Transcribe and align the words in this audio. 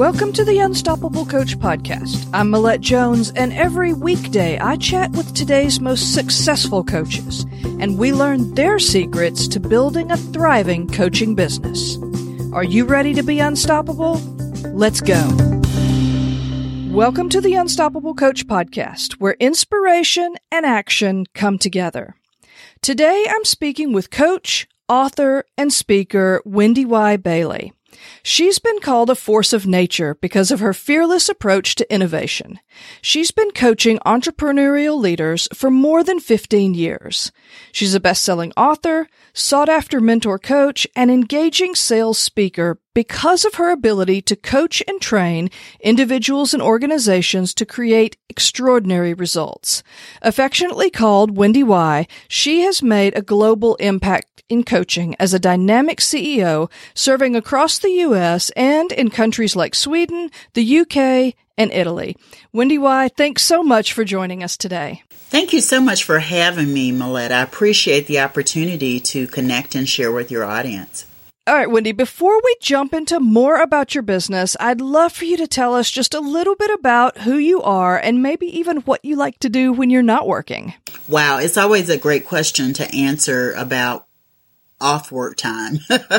Welcome 0.00 0.32
to 0.32 0.46
the 0.46 0.60
Unstoppable 0.60 1.26
Coach 1.26 1.58
Podcast. 1.58 2.26
I'm 2.32 2.50
Millette 2.50 2.80
Jones, 2.80 3.32
and 3.32 3.52
every 3.52 3.92
weekday 3.92 4.58
I 4.58 4.76
chat 4.76 5.10
with 5.10 5.34
today's 5.34 5.78
most 5.78 6.14
successful 6.14 6.82
coaches, 6.82 7.44
and 7.80 7.98
we 7.98 8.10
learn 8.10 8.54
their 8.54 8.78
secrets 8.78 9.46
to 9.48 9.60
building 9.60 10.10
a 10.10 10.16
thriving 10.16 10.88
coaching 10.88 11.34
business. 11.34 11.98
Are 12.54 12.64
you 12.64 12.86
ready 12.86 13.12
to 13.12 13.22
be 13.22 13.40
unstoppable? 13.40 14.14
Let's 14.72 15.02
go. 15.02 15.20
Welcome 16.88 17.28
to 17.28 17.42
the 17.42 17.56
Unstoppable 17.56 18.14
Coach 18.14 18.46
Podcast, 18.46 19.20
where 19.20 19.36
inspiration 19.38 20.36
and 20.50 20.64
action 20.64 21.26
come 21.34 21.58
together. 21.58 22.14
Today 22.80 23.26
I'm 23.28 23.44
speaking 23.44 23.92
with 23.92 24.10
coach, 24.10 24.66
author, 24.88 25.44
and 25.58 25.70
speaker 25.70 26.40
Wendy 26.46 26.86
Y. 26.86 27.18
Bailey. 27.18 27.74
She's 28.22 28.58
been 28.58 28.80
called 28.80 29.10
a 29.10 29.14
force 29.14 29.52
of 29.52 29.66
nature 29.66 30.14
because 30.14 30.50
of 30.50 30.60
her 30.60 30.74
fearless 30.74 31.28
approach 31.28 31.74
to 31.76 31.92
innovation. 31.92 32.60
She's 33.00 33.30
been 33.30 33.50
coaching 33.52 33.98
entrepreneurial 34.06 34.98
leaders 34.98 35.48
for 35.54 35.70
more 35.70 36.04
than 36.04 36.20
15 36.20 36.74
years. 36.74 37.32
She's 37.72 37.94
a 37.94 38.00
best-selling 38.00 38.52
author, 38.56 39.08
sought-after 39.32 40.00
mentor 40.00 40.38
coach, 40.38 40.86
and 40.94 41.10
engaging 41.10 41.74
sales 41.74 42.18
speaker 42.18 42.78
because 42.94 43.44
of 43.44 43.54
her 43.54 43.70
ability 43.70 44.20
to 44.20 44.36
coach 44.36 44.82
and 44.88 45.00
train 45.00 45.48
individuals 45.80 46.52
and 46.52 46.62
organizations 46.62 47.54
to 47.54 47.64
create 47.64 48.16
extraordinary 48.28 49.14
results. 49.14 49.82
Affectionately 50.22 50.90
called 50.90 51.36
Wendy 51.36 51.62
Y, 51.62 52.06
she 52.28 52.62
has 52.62 52.82
made 52.82 53.16
a 53.16 53.22
global 53.22 53.76
impact 53.76 54.29
in 54.50 54.64
coaching 54.64 55.16
as 55.18 55.32
a 55.32 55.38
dynamic 55.38 56.00
CEO 56.00 56.70
serving 56.94 57.36
across 57.36 57.78
the 57.78 57.90
US 57.90 58.50
and 58.50 58.92
in 58.92 59.08
countries 59.08 59.56
like 59.56 59.74
Sweden, 59.74 60.30
the 60.54 60.80
UK, 60.80 61.34
and 61.56 61.72
Italy. 61.72 62.16
Wendy 62.52 62.78
Y, 62.78 63.08
thanks 63.16 63.42
so 63.42 63.62
much 63.62 63.92
for 63.92 64.04
joining 64.04 64.42
us 64.42 64.56
today. 64.56 65.02
Thank 65.10 65.52
you 65.52 65.60
so 65.60 65.80
much 65.80 66.04
for 66.04 66.18
having 66.18 66.72
me, 66.72 66.90
Millette. 66.90 67.30
I 67.30 67.42
appreciate 67.42 68.06
the 68.06 68.20
opportunity 68.20 68.98
to 69.00 69.26
connect 69.26 69.74
and 69.74 69.88
share 69.88 70.10
with 70.10 70.30
your 70.30 70.44
audience. 70.44 71.06
All 71.46 71.54
right, 71.54 71.70
Wendy, 71.70 71.92
before 71.92 72.40
we 72.44 72.56
jump 72.60 72.92
into 72.92 73.18
more 73.18 73.60
about 73.60 73.94
your 73.94 74.02
business, 74.02 74.56
I'd 74.60 74.80
love 74.80 75.12
for 75.12 75.24
you 75.24 75.36
to 75.38 75.46
tell 75.46 75.74
us 75.74 75.90
just 75.90 76.14
a 76.14 76.20
little 76.20 76.54
bit 76.54 76.70
about 76.70 77.18
who 77.18 77.38
you 77.38 77.62
are 77.62 77.98
and 77.98 78.22
maybe 78.22 78.46
even 78.58 78.78
what 78.82 79.04
you 79.04 79.16
like 79.16 79.38
to 79.40 79.48
do 79.48 79.72
when 79.72 79.90
you're 79.90 80.02
not 80.02 80.28
working. 80.28 80.74
Wow, 81.08 81.38
it's 81.38 81.56
always 81.56 81.88
a 81.88 81.98
great 81.98 82.24
question 82.24 82.72
to 82.74 82.94
answer 82.94 83.52
about 83.52 84.06
off 84.80 85.12
work 85.12 85.36
time. 85.36 85.78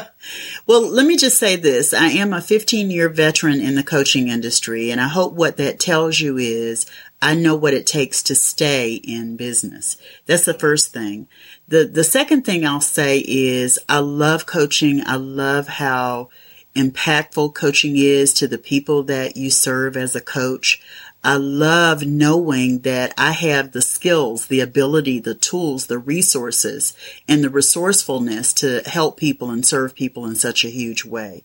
well, 0.67 0.81
let 0.87 1.05
me 1.05 1.17
just 1.17 1.37
say 1.37 1.55
this. 1.55 1.93
I 1.93 2.07
am 2.07 2.33
a 2.33 2.41
15 2.41 2.91
year 2.91 3.09
veteran 3.09 3.59
in 3.59 3.75
the 3.75 3.83
coaching 3.83 4.27
industry, 4.27 4.91
and 4.91 5.01
I 5.01 5.07
hope 5.07 5.33
what 5.33 5.57
that 5.57 5.79
tells 5.79 6.19
you 6.19 6.37
is 6.37 6.85
I 7.21 7.35
know 7.35 7.55
what 7.55 7.73
it 7.73 7.85
takes 7.85 8.23
to 8.23 8.35
stay 8.35 8.95
in 8.95 9.37
business. 9.37 9.97
That's 10.25 10.45
the 10.45 10.53
first 10.53 10.91
thing. 10.91 11.27
The, 11.67 11.85
the 11.85 12.03
second 12.03 12.43
thing 12.43 12.65
I'll 12.65 12.81
say 12.81 13.23
is 13.25 13.79
I 13.87 13.99
love 13.99 14.45
coaching. 14.45 15.03
I 15.05 15.15
love 15.15 15.67
how 15.67 16.29
impactful 16.75 17.53
coaching 17.53 17.97
is 17.97 18.33
to 18.33 18.47
the 18.47 18.57
people 18.57 19.03
that 19.03 19.37
you 19.37 19.49
serve 19.49 19.97
as 19.97 20.15
a 20.15 20.21
coach. 20.21 20.81
I 21.23 21.35
love 21.35 22.03
knowing 22.03 22.79
that 22.79 23.13
I 23.17 23.31
have 23.31 23.71
the 23.71 23.81
skills, 23.81 24.47
the 24.47 24.59
ability, 24.59 25.19
the 25.19 25.35
tools, 25.35 25.85
the 25.85 25.99
resources, 25.99 26.95
and 27.27 27.43
the 27.43 27.49
resourcefulness 27.49 28.53
to 28.55 28.81
help 28.87 29.17
people 29.17 29.51
and 29.51 29.65
serve 29.65 29.93
people 29.93 30.25
in 30.25 30.35
such 30.35 30.65
a 30.65 30.69
huge 30.69 31.05
way. 31.05 31.43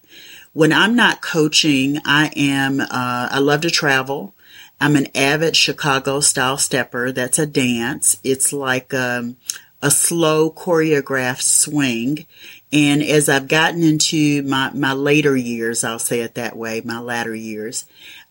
When 0.54 0.72
I'm 0.72 0.96
not 0.96 1.20
coaching, 1.20 1.98
I 2.06 2.30
am, 2.34 2.80
uh, 2.80 2.86
I 2.90 3.38
love 3.38 3.60
to 3.62 3.70
travel. 3.70 4.34
I'm 4.80 4.96
an 4.96 5.08
avid 5.14 5.54
Chicago 5.56 6.20
style 6.20 6.56
stepper. 6.56 7.12
That's 7.12 7.38
a 7.38 7.46
dance. 7.46 8.18
It's 8.24 8.54
like, 8.54 8.94
um, 8.94 9.36
a 9.82 9.90
slow 9.90 10.50
choreographed 10.50 11.42
swing. 11.42 12.26
And 12.72 13.02
as 13.02 13.28
I've 13.28 13.46
gotten 13.46 13.82
into 13.82 14.42
my, 14.42 14.70
my 14.72 14.92
later 14.92 15.36
years, 15.36 15.84
I'll 15.84 15.98
say 15.98 16.20
it 16.20 16.34
that 16.34 16.56
way, 16.56 16.80
my 16.84 16.98
latter 16.98 17.34
years, 17.34 17.84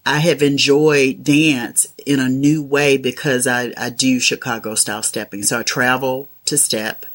I 0.06 0.20
have 0.20 0.44
enjoyed 0.44 1.24
dance 1.24 1.88
in 2.06 2.20
a 2.20 2.30
new 2.30 2.62
way 2.62 2.98
because 2.98 3.48
I, 3.48 3.74
I 3.76 3.90
do 3.90 4.20
Chicago 4.20 4.76
style 4.76 5.04
stepping. 5.04 5.44
So 5.44 5.60
I 5.60 5.64
travel 5.64 6.30
to 6.46 6.58
step 6.58 7.06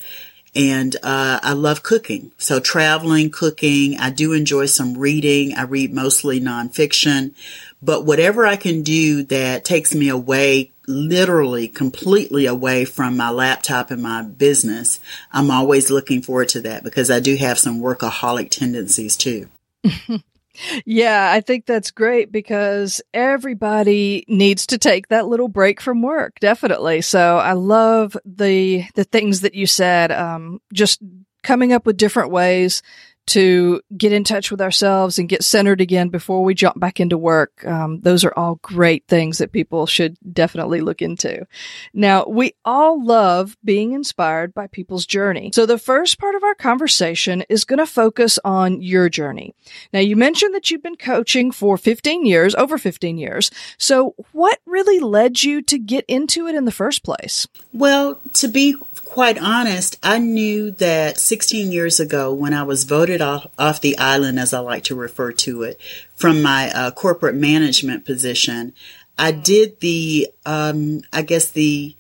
and 0.55 0.97
uh, 0.97 1.39
I 1.43 1.53
love 1.53 1.83
cooking. 1.83 2.33
So 2.37 2.59
traveling, 2.59 3.31
cooking, 3.31 3.99
I 3.99 4.11
do 4.11 4.33
enjoy 4.33 4.67
some 4.67 4.99
reading. 4.99 5.55
I 5.55 5.63
read 5.63 5.95
mostly 5.95 6.41
nonfiction, 6.41 7.35
but 7.81 8.05
whatever 8.05 8.45
I 8.47 8.57
can 8.57 8.83
do 8.83 9.23
that 9.25 9.65
takes 9.65 9.95
me 9.95 10.09
away, 10.09 10.73
literally 10.89 11.69
completely 11.69 12.47
away 12.47 12.85
from 12.85 13.17
my 13.17 13.31
laptop 13.31 13.93
and 13.93 14.03
my 14.03 14.23
business, 14.23 14.99
I'm 15.33 15.53
always 15.53 15.91
looking 15.91 16.23
forward 16.23 16.49
to 16.51 16.63
that 16.63 16.83
because 16.83 17.11
I 17.11 17.21
do 17.21 17.37
have 17.37 17.59
some 17.59 17.81
workaholic 17.81 18.51
tendencies 18.51 19.17
too. 19.17 19.49
Yeah, 20.85 21.31
I 21.33 21.41
think 21.41 21.67
that's 21.67 21.91
great 21.91 22.33
because 22.33 23.01
everybody 23.15 24.25
needs 24.29 24.67
to 24.69 24.79
take 24.79 25.09
that 25.09 25.27
little 25.27 25.49
break 25.49 25.81
from 25.81 26.03
work. 26.03 26.39
Definitely. 26.41 27.01
So 27.03 27.39
I 27.39 27.53
love 27.53 28.17
the 28.25 28.85
the 28.95 29.05
things 29.05 29.41
that 29.43 29.55
you 29.55 29.67
said. 29.67 30.13
Um, 30.13 30.61
just 30.73 31.01
coming 31.43 31.73
up 31.73 31.87
with 31.87 31.97
different 31.97 32.31
ways 32.31 32.83
to 33.31 33.81
get 33.97 34.13
in 34.13 34.25
touch 34.25 34.51
with 34.51 34.61
ourselves 34.61 35.17
and 35.17 35.29
get 35.29 35.45
centered 35.45 35.81
again 35.81 36.09
before 36.09 36.43
we 36.43 36.53
jump 36.53 36.81
back 36.81 36.99
into 36.99 37.17
work. 37.17 37.65
Um, 37.65 38.01
those 38.01 38.25
are 38.25 38.35
all 38.37 38.57
great 38.57 39.07
things 39.07 39.39
that 39.39 39.53
people 39.53 39.87
should 39.87 40.17
definitely 40.33 40.81
look 40.81 41.01
into. 41.01 41.47
Now, 41.95 42.25
we 42.27 42.55
all 42.65 43.05
love 43.05 43.57
being 43.65 43.93
inspired 43.93 44.53
by 44.53 44.67
people's 44.67 45.07
journey. 45.07 45.53
So 45.55 45.65
the 45.65 45.79
first 45.79 46.19
part 46.19 46.35
of 46.35 46.43
our 46.43 46.57
conversation 46.57 47.45
is 47.49 47.63
going 47.63 47.79
to 47.79 47.87
focus 47.87 48.41
on 48.45 48.83
your 48.83 49.09
journey. 49.09 49.55
Now, 49.93 50.01
you 50.01 50.17
mentioned 50.17 50.53
that 50.57 50.69
you've 50.73 50.83
been 50.83 50.97
coaching 50.97 51.53
for 51.53 51.77
15 51.77 52.27
years, 52.27 52.57
over 52.57 52.79
15 52.79 53.17
years. 53.17 53.53
So 53.79 54.17
what 54.33 54.59
really 54.67 54.99
led 54.99 55.45
you 55.45 55.63
to 55.63 55.79
get 55.79 56.05
into 56.09 56.49
it 56.49 56.57
in 56.57 56.65
the 56.65 56.73
first 56.73 57.05
place? 57.05 57.47
Well, 57.73 58.21
to 58.33 58.49
be 58.49 58.75
quite 59.11 59.39
honest, 59.39 59.99
I 60.05 60.19
knew 60.19 60.71
that 60.71 61.19
16 61.19 61.73
years 61.73 61.99
ago 61.99 62.33
when 62.33 62.55
I 62.55 62.63
was 62.63 62.85
voted 62.85 63.21
off, 63.21 63.45
off 63.59 63.81
the 63.81 63.99
island, 63.99 64.39
as 64.39 64.55
I 64.55 64.61
like 64.61 64.85
to 64.85 64.95
refer 64.95 65.33
to 65.33 65.65
it, 65.65 65.81
from 66.15 66.41
my 66.43 66.71
uh, 66.71 66.93
corporate 66.93 67.35
management 67.35 68.05
position, 68.05 68.73
I 69.19 69.33
did 69.33 69.81
the, 69.81 70.29
um, 70.47 71.03
I 71.13 71.23
guess 71.23 71.51
the, 71.51 71.97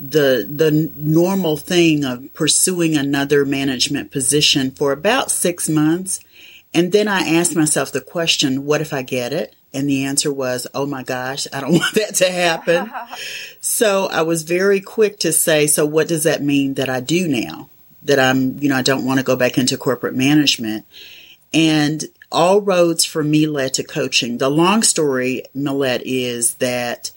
the 0.00 0.48
the 0.48 0.92
normal 0.96 1.56
thing 1.56 2.04
of 2.04 2.32
pursuing 2.34 2.96
another 2.96 3.44
management 3.44 4.10
position 4.10 4.70
for 4.70 4.92
about 4.92 5.30
six 5.30 5.68
months, 5.68 6.20
and 6.72 6.92
then 6.92 7.08
I 7.08 7.20
asked 7.20 7.56
myself 7.56 7.90
the 7.90 8.00
question, 8.00 8.64
"What 8.64 8.80
if 8.80 8.92
I 8.92 9.02
get 9.02 9.32
it?" 9.32 9.56
And 9.74 9.88
the 9.88 10.04
answer 10.04 10.32
was, 10.32 10.66
oh 10.74 10.86
my 10.86 11.02
gosh, 11.02 11.46
I 11.52 11.60
don't 11.60 11.72
want 11.78 11.94
that 11.94 12.14
to 12.16 12.30
happen. 12.30 12.90
so 13.60 14.06
I 14.06 14.22
was 14.22 14.42
very 14.42 14.80
quick 14.80 15.20
to 15.20 15.32
say, 15.32 15.66
so 15.66 15.84
what 15.86 16.08
does 16.08 16.24
that 16.24 16.42
mean 16.42 16.74
that 16.74 16.88
I 16.88 17.00
do 17.00 17.28
now? 17.28 17.68
That 18.04 18.18
I'm, 18.18 18.58
you 18.58 18.68
know, 18.68 18.76
I 18.76 18.82
don't 18.82 19.04
want 19.04 19.18
to 19.18 19.24
go 19.24 19.36
back 19.36 19.58
into 19.58 19.76
corporate 19.76 20.14
management. 20.14 20.86
And 21.52 22.04
all 22.30 22.60
roads 22.60 23.04
for 23.04 23.22
me 23.22 23.46
led 23.46 23.74
to 23.74 23.82
coaching. 23.84 24.38
The 24.38 24.50
long 24.50 24.82
story, 24.82 25.44
Millette, 25.56 26.02
is 26.04 26.54
that 26.54 27.10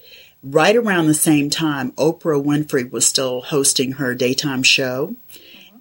right 0.43 0.75
around 0.75 1.07
the 1.07 1.13
same 1.13 1.49
time, 1.49 1.91
Oprah 1.93 2.43
Winfrey 2.43 2.89
was 2.89 3.05
still 3.05 3.41
hosting 3.41 3.93
her 3.93 4.15
daytime 4.15 4.63
show 4.63 5.15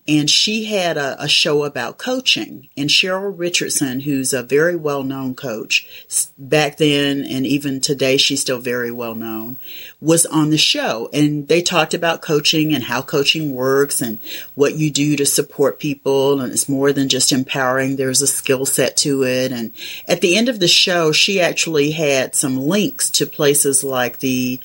and 0.09 0.29
she 0.29 0.65
had 0.65 0.97
a, 0.97 1.23
a, 1.23 1.29
show 1.29 1.65
about 1.65 1.99
coaching. 1.99 2.69
And 2.77 2.89
Cheryl 2.89 3.33
Richardson, 3.37 4.01
who's 4.01 4.33
a 4.33 4.43
very 4.43 4.77
well 4.77 5.03
known 5.03 5.35
coach 5.35 6.07
back 6.39 6.79
then, 6.79 7.25
and 7.25 7.47
even 7.47 7.81
today, 7.81 8.17
she's 8.17 8.41
still 8.41 8.59
very 8.59 8.91
well 8.91 9.15
known, 9.15 9.59
was 10.01 10.27
on 10.27 10.51
the 10.51 10.59
show. 10.59 11.09
And 11.13 11.49
they 11.49 11.63
talked 11.63 11.95
about 11.95 12.23
coaching 12.23 12.75
and 12.75 12.85
how 12.85 13.03
coaching 13.03 13.55
works 13.55 14.01
and 14.01 14.19
what 14.55 14.75
you 14.77 14.91
do 14.91 15.17
to 15.17 15.27
support 15.27 15.79
people. 15.79 16.41
And 16.41 16.53
it's 16.53 16.69
more 16.69 16.93
than 16.93 17.09
just 17.09 17.33
empowering, 17.33 17.97
there's 17.97 18.23
a 18.23 18.27
skill 18.27 18.67
set 18.67 18.97
to 18.99 19.25
it. 19.25 19.53
And 19.53 19.73
at 20.09 20.21
the 20.21 20.37
end 20.37 20.49
of 20.49 20.61
the 20.61 20.69
show, 20.69 21.13
she 21.13 21.41
actually 21.41 21.93
had 21.93 22.35
some 22.35 22.59
links 22.59 23.11
to 23.11 23.27
places 23.27 23.85
like 23.85 24.19
the 24.19 24.61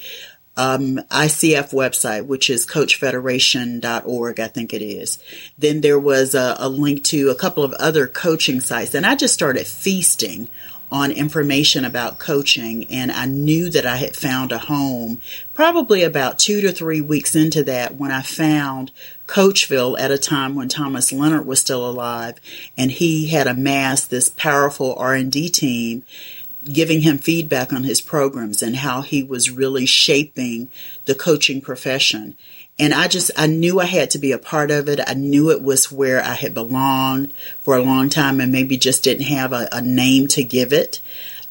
um, 0.57 0.98
ICF 1.10 1.72
website, 1.74 2.25
which 2.25 2.50
is 2.50 2.66
coachfederation.org, 2.66 4.40
I 4.40 4.48
think 4.48 4.74
it 4.74 4.81
is. 4.81 5.19
Then 5.57 5.81
there 5.81 6.00
was 6.00 6.34
a, 6.36 6.56
a 6.60 6.69
link 6.69 7.04
to 7.06 7.30
a 7.30 7.36
couple 7.36 7.63
of 7.63 7.74
other 7.74 8.07
coaching 8.07 8.62
sites, 8.62 8.94
and 8.94 9.06
I 9.06 9.16
just 9.16 9.34
started 9.34 9.68
feasting 9.68 10.50
on 10.92 11.12
information 11.12 11.84
about 11.84 12.19
coaching 12.19 12.88
and 12.90 13.12
I 13.12 13.25
knew 13.25 13.69
that 13.69 13.86
I 13.86 13.98
had 13.98 14.16
found 14.16 14.52
a 14.52 14.60
home 14.60 15.19
probably 15.54 16.04
about 16.04 16.38
two 16.38 16.62
to 16.62 16.72
three 16.72 17.01
weeks 17.01 17.36
into 17.36 17.63
that 17.63 17.96
when 17.96 18.12
I 18.12 18.22
found 18.22 18.92
Coachville 19.28 20.00
at 20.00 20.12
a 20.12 20.18
time 20.18 20.54
when 20.54 20.69
Thomas 20.69 21.12
Leonard 21.12 21.48
was 21.48 21.60
still 21.60 21.90
alive 21.90 22.36
and 22.78 22.92
he 22.92 23.28
had 23.28 23.48
amassed 23.48 24.12
this 24.12 24.30
powerful 24.30 24.96
R&D 24.96 25.50
team 25.50 26.04
giving 26.72 27.02
him 27.02 27.18
feedback 27.18 27.72
on 27.72 27.84
his 27.84 28.02
programs 28.02 28.62
and 28.62 28.78
how 28.78 29.02
he 29.02 29.24
was 29.24 29.50
really 29.50 29.86
shaping 29.86 30.70
the 31.06 31.16
coaching 31.16 31.62
profession. 31.62 32.36
And 32.78 32.94
I 32.94 33.08
just, 33.08 33.32
I 33.38 33.48
knew 33.48 33.80
I 33.80 33.86
had 33.86 34.10
to 34.12 34.20
be 34.20 34.32
a 34.32 34.38
part 34.38 34.70
of 34.70 34.90
it. 34.90 35.00
I 35.08 35.14
knew 35.14 35.50
it 35.50 35.62
was 35.62 35.92
where 35.92 36.22
I 36.22 36.34
had 36.34 36.54
belonged 36.54 37.34
for 37.62 37.78
a 37.78 37.84
long 37.84 38.10
time 38.10 38.42
and 38.42 38.52
maybe 38.52 38.76
just 38.76 39.04
didn't 39.04 39.28
have 39.28 39.54
a, 39.54 39.70
a 39.72 39.82
name 39.82 40.28
to 40.30 40.44
give 40.44 40.74
it. 40.74 41.00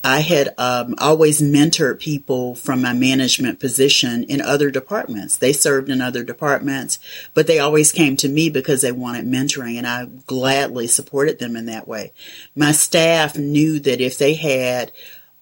I 0.04 0.20
had 0.20 0.54
um, 0.58 0.94
always 0.98 1.40
mentored 1.40 1.98
people 1.98 2.54
from 2.54 2.82
my 2.82 2.92
management 2.92 3.58
position 3.58 4.22
in 4.24 4.42
other 4.42 4.70
departments. 4.70 5.38
They 5.38 5.54
served 5.54 5.88
in 5.88 6.02
other 6.02 6.22
departments, 6.22 6.98
but 7.32 7.46
they 7.46 7.58
always 7.58 7.90
came 7.90 8.14
to 8.18 8.28
me 8.28 8.50
because 8.50 8.82
they 8.82 8.92
wanted 8.92 9.24
mentoring, 9.24 9.78
and 9.78 9.86
I 9.86 10.04
gladly 10.26 10.88
supported 10.88 11.38
them 11.38 11.56
in 11.56 11.64
that 11.66 11.88
way. 11.88 12.12
My 12.54 12.72
staff 12.72 13.38
knew 13.38 13.80
that 13.80 14.02
if 14.02 14.18
they 14.18 14.34
had 14.34 14.92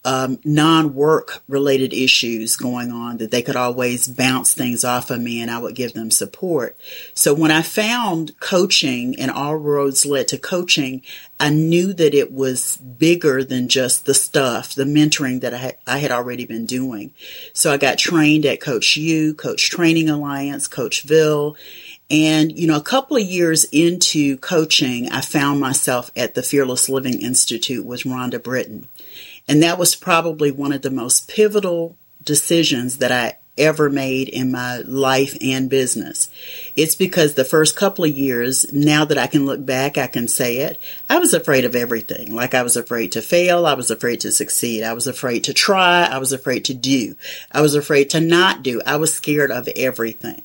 um, 0.04 0.38
non-work 0.44 1.42
related 1.48 1.92
issues 1.92 2.56
going 2.56 2.90
on 2.90 3.18
that 3.18 3.30
they 3.30 3.42
could 3.42 3.56
always 3.56 4.08
bounce 4.08 4.52
things 4.52 4.84
off 4.84 5.10
of 5.10 5.20
me 5.20 5.40
and 5.40 5.50
I 5.50 5.58
would 5.58 5.76
give 5.76 5.92
them 5.92 6.10
support. 6.10 6.76
So 7.14 7.32
when 7.34 7.52
I 7.52 7.62
found 7.62 8.38
coaching 8.40 9.18
and 9.18 9.30
all 9.30 9.56
roads 9.56 10.04
led 10.04 10.28
to 10.28 10.38
coaching, 10.38 11.02
I 11.38 11.50
knew 11.50 11.92
that 11.92 12.14
it 12.14 12.32
was 12.32 12.76
bigger 12.76 13.44
than 13.44 13.68
just 13.68 14.04
the 14.04 14.14
stuff, 14.14 14.74
the 14.74 14.84
mentoring 14.84 15.40
that 15.40 15.54
I 15.54 15.58
had, 15.58 15.76
I 15.86 15.98
had 15.98 16.10
already 16.10 16.46
been 16.46 16.66
doing. 16.66 17.14
So 17.52 17.72
I 17.72 17.76
got 17.76 17.98
trained 17.98 18.44
at 18.44 18.60
Coach 18.60 18.96
U, 18.96 19.34
Coach 19.34 19.70
Training 19.70 20.10
Alliance, 20.10 20.66
Coachville, 20.66 21.56
and, 22.12 22.58
you 22.58 22.66
know, 22.66 22.76
a 22.76 22.82
couple 22.82 23.16
of 23.16 23.22
years 23.22 23.64
into 23.72 24.36
coaching, 24.36 25.08
I 25.10 25.22
found 25.22 25.60
myself 25.60 26.10
at 26.14 26.34
the 26.34 26.42
Fearless 26.42 26.90
Living 26.90 27.22
Institute 27.22 27.86
with 27.86 28.02
Rhonda 28.02 28.42
Britten. 28.42 28.88
And 29.52 29.62
that 29.62 29.78
was 29.78 29.94
probably 29.94 30.50
one 30.50 30.72
of 30.72 30.80
the 30.80 30.90
most 30.90 31.28
pivotal 31.28 31.94
decisions 32.24 32.96
that 33.00 33.12
I 33.12 33.36
ever 33.58 33.90
made 33.90 34.30
in 34.30 34.50
my 34.50 34.78
life 34.78 35.36
and 35.42 35.68
business. 35.68 36.30
It's 36.74 36.94
because 36.94 37.34
the 37.34 37.44
first 37.44 37.76
couple 37.76 38.06
of 38.06 38.16
years, 38.16 38.72
now 38.72 39.04
that 39.04 39.18
I 39.18 39.26
can 39.26 39.44
look 39.44 39.62
back, 39.66 39.98
I 39.98 40.06
can 40.06 40.26
say 40.26 40.60
it, 40.60 40.80
I 41.10 41.18
was 41.18 41.34
afraid 41.34 41.66
of 41.66 41.76
everything. 41.76 42.34
Like 42.34 42.54
I 42.54 42.62
was 42.62 42.78
afraid 42.78 43.12
to 43.12 43.20
fail. 43.20 43.66
I 43.66 43.74
was 43.74 43.90
afraid 43.90 44.20
to 44.20 44.32
succeed. 44.32 44.84
I 44.84 44.94
was 44.94 45.06
afraid 45.06 45.44
to 45.44 45.52
try. 45.52 46.06
I 46.06 46.16
was 46.16 46.32
afraid 46.32 46.64
to 46.64 46.74
do. 46.74 47.14
I 47.52 47.60
was 47.60 47.74
afraid 47.74 48.08
to 48.10 48.20
not 48.22 48.62
do. 48.62 48.80
I 48.86 48.96
was 48.96 49.12
scared 49.12 49.50
of 49.50 49.68
everything. 49.76 50.40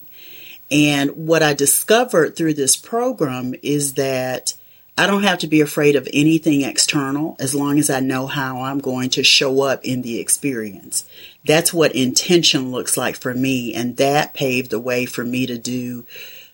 And 0.69 1.11
what 1.11 1.41
I 1.41 1.53
discovered 1.53 2.35
through 2.35 2.55
this 2.55 2.75
program 2.75 3.55
is 3.63 3.93
that 3.93 4.53
I 4.97 5.05
don't 5.05 5.23
have 5.23 5.39
to 5.39 5.47
be 5.47 5.61
afraid 5.61 5.95
of 5.95 6.07
anything 6.11 6.63
external 6.63 7.35
as 7.39 7.53
long 7.53 7.77
as 7.77 7.89
I 7.89 7.99
know 7.99 8.25
how 8.25 8.61
I'm 8.61 8.79
going 8.79 9.11
to 9.11 9.23
show 9.23 9.61
up 9.61 9.85
in 9.85 10.01
the 10.01 10.19
experience. 10.19 11.07
That's 11.45 11.71
what 11.71 11.93
intention 11.93 12.71
looks 12.71 12.97
like 12.97 13.15
for 13.15 13.33
me. 13.33 13.75
And 13.75 13.97
that 13.97 14.33
paved 14.33 14.71
the 14.71 14.79
way 14.79 15.05
for 15.05 15.23
me 15.23 15.45
to 15.45 15.57
do 15.57 16.05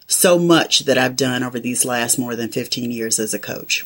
so 0.08 0.38
much 0.38 0.82
that 0.82 0.98
I've 0.98 1.16
done 1.16 1.42
over 1.42 1.58
these 1.58 1.86
last 1.86 2.20
more 2.20 2.36
than 2.36 2.50
15 2.50 2.92
years 2.92 3.18
as 3.18 3.34
a 3.34 3.40
coach. 3.40 3.86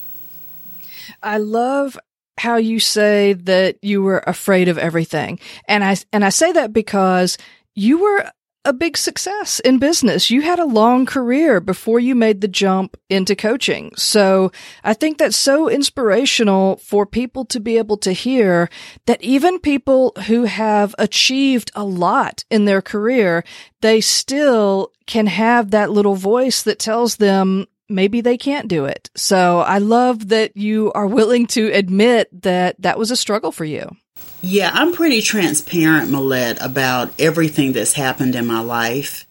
I 1.22 1.38
love 1.38 1.98
how 2.40 2.58
you 2.58 2.80
say 2.80 3.34
that 3.34 3.78
you 3.84 4.02
were 4.02 4.24
afraid 4.26 4.70
of 4.70 4.80
everything. 4.80 5.40
And 5.68 5.84
I, 5.84 5.98
and 6.12 6.26
I 6.26 6.30
say 6.30 6.52
that 6.52 6.74
because 6.74 7.38
you 7.76 8.00
were 8.02 8.32
a 8.68 8.74
big 8.74 8.98
success 8.98 9.62
in 9.62 9.80
business. 9.80 10.30
You 10.30 10.42
had 10.42 10.60
a 10.60 10.66
long 10.66 11.06
career 11.06 11.62
before 11.62 12.02
you 12.02 12.14
made 12.14 12.42
the 12.42 12.50
jump 12.50 12.98
into 13.10 13.34
coaching. 13.34 13.94
So 13.96 14.52
I 14.84 14.94
think 14.94 15.18
that's 15.18 15.38
so 15.38 15.70
inspirational 15.70 16.76
for 16.76 17.06
people 17.06 17.46
to 17.46 17.62
be 17.62 17.78
able 17.78 17.96
to 18.00 18.12
hear 18.12 18.70
that 19.06 19.24
even 19.24 19.60
people 19.60 20.12
who 20.28 20.44
have 20.44 20.94
achieved 21.00 21.72
a 21.76 21.86
lot 21.86 22.44
in 22.52 22.66
their 22.66 22.82
career, 22.82 23.46
they 23.80 24.02
still 24.02 24.92
can 25.06 25.28
have 25.28 25.72
that 25.72 25.90
little 25.90 26.16
voice 26.16 26.64
that 26.64 26.78
tells 26.78 27.16
them 27.16 27.68
maybe 27.88 28.20
they 28.20 28.38
can't 28.38 28.68
do 28.68 28.84
it. 28.84 29.10
So 29.16 29.60
I 29.62 29.78
love 29.78 30.28
that 30.28 30.58
you 30.58 30.92
are 30.92 31.08
willing 31.08 31.48
to 31.48 31.72
admit 31.72 32.28
that 32.42 32.76
that 32.82 33.00
was 33.00 33.12
a 33.12 33.16
struggle 33.16 33.54
for 33.54 33.64
you. 33.64 33.96
Yeah, 34.42 34.70
I'm 34.74 34.94
pretty 34.94 35.22
transparent, 35.22 36.12
Millette, 36.12 36.64
about 36.64 37.12
everything 37.20 37.74
that's 37.74 37.94
happened 37.94 38.36
in 38.36 38.46
my 38.46 38.60
life. 38.60 39.26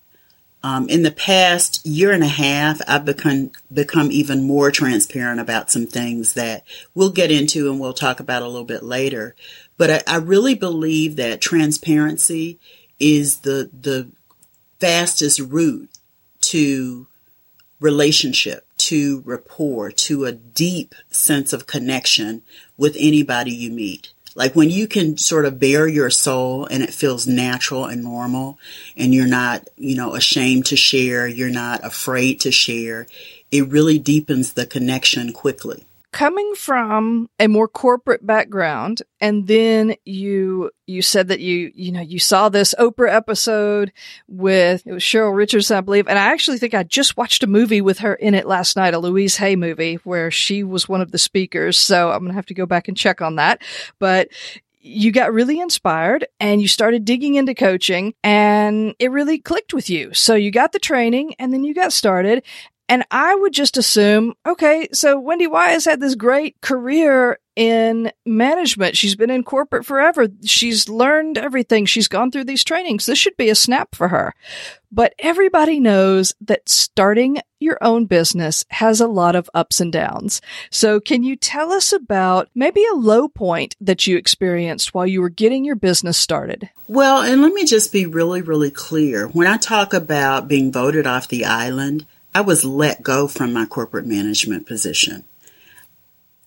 Um, 0.62 0.88
in 0.88 1.02
the 1.02 1.12
past 1.12 1.86
year 1.86 2.10
and 2.10 2.24
a 2.24 2.28
half, 2.28 2.80
I've 2.88 3.04
become 3.04 3.52
become 3.72 4.10
even 4.10 4.46
more 4.46 4.72
transparent 4.72 5.38
about 5.40 5.70
some 5.70 5.86
things 5.86 6.34
that 6.34 6.64
we'll 6.92 7.12
get 7.12 7.30
into 7.30 7.70
and 7.70 7.78
we'll 7.78 7.92
talk 7.92 8.18
about 8.18 8.42
a 8.42 8.48
little 8.48 8.64
bit 8.64 8.82
later. 8.82 9.36
But 9.76 9.90
I, 9.90 10.14
I 10.14 10.16
really 10.16 10.56
believe 10.56 11.14
that 11.16 11.40
transparency 11.40 12.58
is 12.98 13.38
the 13.38 13.70
the 13.72 14.08
fastest 14.80 15.38
route 15.38 15.88
to 16.40 17.06
relationship, 17.78 18.66
to 18.78 19.22
rapport, 19.24 19.92
to 19.92 20.24
a 20.24 20.32
deep 20.32 20.94
sense 21.08 21.52
of 21.52 21.66
connection 21.66 22.42
with 22.76 22.96
anybody 22.98 23.52
you 23.52 23.70
meet. 23.70 24.12
Like 24.36 24.54
when 24.54 24.68
you 24.68 24.86
can 24.86 25.16
sort 25.16 25.46
of 25.46 25.58
bare 25.58 25.88
your 25.88 26.10
soul 26.10 26.66
and 26.66 26.82
it 26.82 26.92
feels 26.92 27.26
natural 27.26 27.86
and 27.86 28.04
normal 28.04 28.58
and 28.94 29.14
you're 29.14 29.26
not, 29.26 29.66
you 29.76 29.96
know, 29.96 30.14
ashamed 30.14 30.66
to 30.66 30.76
share, 30.76 31.26
you're 31.26 31.48
not 31.48 31.82
afraid 31.82 32.40
to 32.40 32.52
share, 32.52 33.06
it 33.50 33.68
really 33.68 33.98
deepens 33.98 34.52
the 34.52 34.66
connection 34.66 35.32
quickly 35.32 35.86
coming 36.16 36.54
from 36.54 37.28
a 37.38 37.46
more 37.46 37.68
corporate 37.68 38.24
background 38.24 39.02
and 39.20 39.46
then 39.48 39.94
you 40.06 40.70
you 40.86 41.02
said 41.02 41.28
that 41.28 41.40
you 41.40 41.70
you 41.74 41.92
know 41.92 42.00
you 42.00 42.18
saw 42.18 42.48
this 42.48 42.74
Oprah 42.78 43.12
episode 43.12 43.92
with 44.26 44.82
it 44.86 44.92
was 44.94 45.02
Cheryl 45.02 45.36
Richardson 45.36 45.76
I 45.76 45.82
believe 45.82 46.08
and 46.08 46.18
I 46.18 46.32
actually 46.32 46.56
think 46.56 46.72
I 46.72 46.84
just 46.84 47.18
watched 47.18 47.42
a 47.42 47.46
movie 47.46 47.82
with 47.82 47.98
her 47.98 48.14
in 48.14 48.32
it 48.32 48.46
last 48.46 48.76
night 48.76 48.94
a 48.94 48.98
Louise 48.98 49.36
Hay 49.36 49.56
movie 49.56 49.96
where 50.04 50.30
she 50.30 50.62
was 50.64 50.88
one 50.88 51.02
of 51.02 51.12
the 51.12 51.18
speakers 51.18 51.76
so 51.76 52.10
I'm 52.10 52.20
going 52.20 52.30
to 52.30 52.34
have 52.34 52.46
to 52.46 52.54
go 52.54 52.64
back 52.64 52.88
and 52.88 52.96
check 52.96 53.20
on 53.20 53.36
that 53.36 53.60
but 53.98 54.28
you 54.80 55.12
got 55.12 55.34
really 55.34 55.60
inspired 55.60 56.26
and 56.40 56.62
you 56.62 56.68
started 56.68 57.04
digging 57.04 57.34
into 57.34 57.54
coaching 57.54 58.14
and 58.22 58.94
it 59.00 59.10
really 59.10 59.36
clicked 59.36 59.74
with 59.74 59.90
you. 59.90 60.14
So 60.14 60.36
you 60.36 60.52
got 60.52 60.70
the 60.70 60.78
training 60.78 61.34
and 61.40 61.52
then 61.52 61.64
you 61.64 61.74
got 61.74 61.92
started 61.92 62.44
and 62.88 63.04
I 63.10 63.34
would 63.34 63.52
just 63.52 63.76
assume, 63.76 64.34
okay, 64.46 64.88
so 64.92 65.18
Wendy 65.18 65.46
Y's 65.46 65.84
had 65.84 66.00
this 66.00 66.14
great 66.14 66.60
career 66.60 67.38
in 67.56 68.12
management. 68.26 68.96
She's 68.96 69.16
been 69.16 69.30
in 69.30 69.42
corporate 69.42 69.86
forever. 69.86 70.28
She's 70.44 70.88
learned 70.88 71.38
everything. 71.38 71.86
She's 71.86 72.06
gone 72.06 72.30
through 72.30 72.44
these 72.44 72.62
trainings. 72.62 73.06
This 73.06 73.18
should 73.18 73.36
be 73.36 73.48
a 73.48 73.54
snap 73.54 73.94
for 73.94 74.08
her. 74.08 74.34
But 74.92 75.14
everybody 75.18 75.80
knows 75.80 76.34
that 76.42 76.68
starting 76.68 77.38
your 77.58 77.78
own 77.80 78.04
business 78.04 78.64
has 78.68 79.00
a 79.00 79.08
lot 79.08 79.34
of 79.34 79.50
ups 79.54 79.80
and 79.80 79.92
downs. 79.92 80.40
So 80.70 81.00
can 81.00 81.24
you 81.24 81.34
tell 81.34 81.72
us 81.72 81.92
about 81.92 82.50
maybe 82.54 82.84
a 82.84 82.96
low 82.96 83.26
point 83.26 83.74
that 83.80 84.06
you 84.06 84.16
experienced 84.16 84.94
while 84.94 85.06
you 85.06 85.22
were 85.22 85.30
getting 85.30 85.64
your 85.64 85.76
business 85.76 86.18
started? 86.18 86.68
Well, 86.86 87.22
and 87.22 87.42
let 87.42 87.52
me 87.52 87.64
just 87.64 87.90
be 87.90 88.06
really, 88.06 88.42
really 88.42 88.70
clear. 88.70 89.26
When 89.28 89.46
I 89.46 89.56
talk 89.56 89.94
about 89.94 90.46
being 90.46 90.70
voted 90.70 91.06
off 91.06 91.26
the 91.26 91.46
island, 91.46 92.06
I 92.36 92.42
was 92.42 92.66
let 92.66 93.02
go 93.02 93.28
from 93.28 93.54
my 93.54 93.64
corporate 93.64 94.04
management 94.04 94.66
position. 94.66 95.24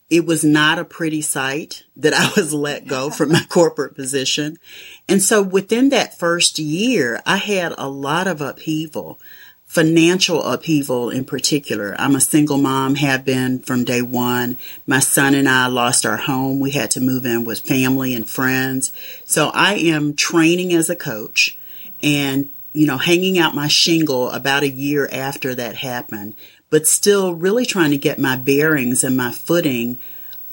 It 0.07 0.23
was 0.23 0.43
not 0.43 0.77
a 0.77 0.85
pretty 0.85 1.23
sight 1.23 1.83
that 1.97 2.13
I 2.13 2.31
was 2.35 2.53
let 2.53 2.85
go 2.85 3.09
from 3.17 3.31
my 3.31 3.43
corporate 3.49 3.95
position. 3.95 4.59
And 5.07 5.19
so 5.19 5.41
within 5.41 5.89
that 5.89 6.19
first 6.19 6.59
year, 6.59 7.23
I 7.25 7.37
had 7.37 7.73
a 7.75 7.89
lot 7.89 8.27
of 8.27 8.39
upheaval, 8.39 9.19
financial 9.65 10.43
upheaval 10.43 11.09
in 11.09 11.25
particular. 11.25 11.95
I'm 11.97 12.15
a 12.15 12.21
single 12.21 12.59
mom, 12.59 12.93
have 12.93 13.25
been 13.25 13.57
from 13.57 13.83
day 13.83 14.03
one. 14.03 14.59
My 14.85 14.99
son 14.99 15.33
and 15.33 15.49
I 15.49 15.65
lost 15.65 16.05
our 16.05 16.17
home. 16.17 16.59
We 16.59 16.69
had 16.69 16.91
to 16.91 17.01
move 17.01 17.25
in 17.25 17.45
with 17.45 17.61
family 17.61 18.13
and 18.13 18.29
friends. 18.29 18.93
So 19.25 19.49
I 19.55 19.73
am 19.73 20.15
training 20.15 20.71
as 20.71 20.87
a 20.91 20.95
coach 20.95 21.57
and 22.03 22.51
you 22.79 22.87
know, 22.87 22.97
hanging 22.97 23.37
out 23.37 23.53
my 23.53 23.67
shingle 23.67 24.29
about 24.29 24.63
a 24.63 24.69
year 24.69 25.09
after 25.11 25.53
that 25.53 25.75
happened, 25.75 26.33
but 26.69 26.87
still 26.87 27.35
really 27.35 27.65
trying 27.65 27.91
to 27.91 27.97
get 27.97 28.17
my 28.17 28.37
bearings 28.37 29.03
and 29.03 29.17
my 29.17 29.33
footing 29.33 29.97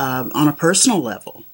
uh, 0.00 0.28
on 0.34 0.48
a 0.48 0.52
personal 0.52 1.00
level. 1.00 1.44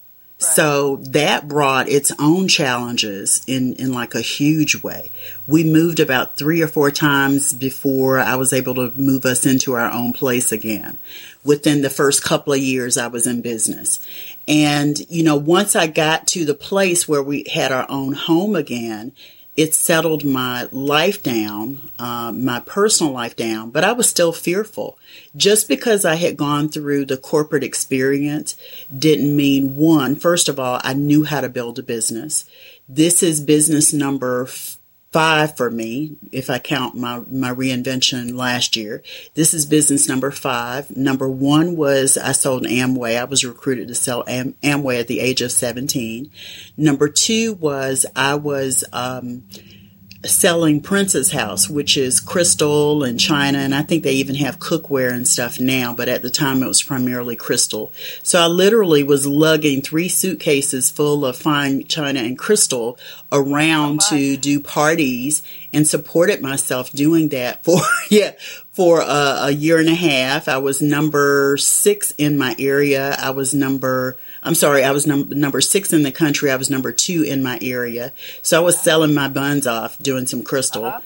Right. 0.41 0.49
So 0.49 0.95
that 1.11 1.47
brought 1.47 1.89
its 1.89 2.11
own 2.17 2.47
challenges 2.47 3.43
in, 3.45 3.75
in 3.75 3.93
like 3.93 4.15
a 4.15 4.21
huge 4.21 4.81
way. 4.81 5.11
We 5.45 5.63
moved 5.63 5.99
about 5.99 6.37
three 6.37 6.63
or 6.63 6.67
four 6.67 6.89
times 6.89 7.53
before 7.53 8.17
I 8.17 8.33
was 8.33 8.51
able 8.51 8.73
to 8.73 8.91
move 8.99 9.25
us 9.25 9.45
into 9.45 9.73
our 9.73 9.91
own 9.91 10.11
place 10.11 10.51
again. 10.51 10.97
Within 11.43 11.83
the 11.83 11.91
first 11.91 12.23
couple 12.23 12.51
of 12.51 12.59
years 12.59 12.97
I 12.97 13.09
was 13.09 13.27
in 13.27 13.43
business. 13.43 13.99
And, 14.47 14.99
you 15.11 15.21
know, 15.21 15.35
once 15.35 15.75
I 15.75 15.85
got 15.85 16.25
to 16.29 16.45
the 16.45 16.55
place 16.55 17.07
where 17.07 17.21
we 17.21 17.45
had 17.53 17.71
our 17.71 17.85
own 17.89 18.13
home 18.13 18.55
again, 18.55 19.11
it 19.55 19.75
settled 19.75 20.25
my 20.25 20.67
life 20.71 21.21
down, 21.21 21.91
uh, 21.99 22.31
my 22.31 22.59
personal 22.59 23.13
life 23.13 23.35
down, 23.35 23.69
but 23.69 23.83
I 23.83 23.91
was 23.91 24.09
still 24.09 24.33
fearful. 24.33 24.97
Just 25.35 25.67
because 25.67 26.05
I 26.05 26.15
had 26.15 26.37
gone 26.37 26.69
through 26.69 27.05
the 27.05 27.17
corporate 27.17 27.63
experience 27.63 28.55
didn't 28.95 29.35
mean 29.35 29.75
one, 29.75 30.15
first 30.15 30.49
of 30.49 30.59
all, 30.59 30.81
I 30.83 30.93
knew 30.93 31.23
how 31.23 31.41
to 31.41 31.49
build 31.49 31.77
a 31.77 31.83
business. 31.83 32.45
This 32.89 33.21
is 33.21 33.41
business 33.41 33.93
number 33.93 34.47
five 35.13 35.55
for 35.55 35.69
me, 35.69 36.17
if 36.31 36.49
I 36.49 36.57
count 36.57 36.95
my, 36.95 37.19
my 37.29 37.53
reinvention 37.53 38.33
last 38.35 38.75
year. 38.75 39.03
This 39.35 39.53
is 39.53 39.67
business 39.67 40.09
number 40.09 40.31
five. 40.31 40.97
Number 40.97 41.29
one 41.29 41.77
was 41.77 42.17
I 42.17 42.31
sold 42.31 42.63
Amway. 42.63 43.17
I 43.17 43.25
was 43.25 43.45
recruited 43.45 43.87
to 43.89 43.95
sell 43.95 44.23
Am- 44.27 44.55
Amway 44.63 44.99
at 44.99 45.07
the 45.07 45.19
age 45.19 45.41
of 45.41 45.51
17. 45.51 46.31
Number 46.75 47.07
two 47.07 47.53
was 47.53 48.07
I 48.15 48.35
was, 48.35 48.83
um, 48.91 49.43
selling 50.25 50.81
Princess 50.81 51.31
House, 51.31 51.69
which 51.69 51.97
is 51.97 52.19
crystal 52.19 53.03
and 53.03 53.19
china, 53.19 53.57
and 53.59 53.75
I 53.75 53.81
think 53.81 54.03
they 54.03 54.13
even 54.13 54.35
have 54.35 54.59
cookware 54.59 55.11
and 55.11 55.27
stuff 55.27 55.59
now, 55.59 55.93
but 55.93 56.09
at 56.09 56.21
the 56.21 56.29
time 56.29 56.63
it 56.63 56.67
was 56.67 56.81
primarily 56.81 57.35
crystal. 57.35 57.91
So 58.23 58.39
I 58.39 58.47
literally 58.47 59.03
was 59.03 59.27
lugging 59.27 59.81
three 59.81 60.09
suitcases 60.09 60.89
full 60.89 61.25
of 61.25 61.37
fine 61.37 61.85
china 61.87 62.21
and 62.21 62.37
crystal 62.37 62.97
around 63.31 64.01
oh 64.03 64.09
to 64.09 64.37
do 64.37 64.59
parties 64.59 65.43
and 65.73 65.87
supported 65.87 66.41
myself 66.41 66.91
doing 66.91 67.29
that 67.29 67.63
for, 67.63 67.79
yeah, 68.09 68.31
for 68.71 69.01
a, 69.01 69.37
a 69.41 69.51
year 69.51 69.79
and 69.79 69.89
a 69.89 69.95
half. 69.95 70.47
I 70.47 70.57
was 70.57 70.81
number 70.81 71.57
six 71.57 72.11
in 72.17 72.37
my 72.37 72.55
area. 72.57 73.15
I 73.19 73.31
was 73.31 73.53
number 73.53 74.17
I'm 74.43 74.55
sorry, 74.55 74.83
I 74.83 74.91
was 74.91 75.07
num- 75.07 75.29
number 75.29 75.61
six 75.61 75.93
in 75.93 76.03
the 76.03 76.11
country. 76.11 76.51
I 76.51 76.55
was 76.55 76.69
number 76.69 76.91
two 76.91 77.23
in 77.23 77.41
my 77.41 77.57
area. 77.61 78.13
So 78.41 78.61
I 78.61 78.63
was 78.63 78.79
selling 78.79 79.13
my 79.13 79.27
buns 79.29 79.65
off, 79.65 79.97
doing 79.99 80.27
some 80.27 80.43
crystal. 80.43 80.85
Uh-huh. 80.85 81.01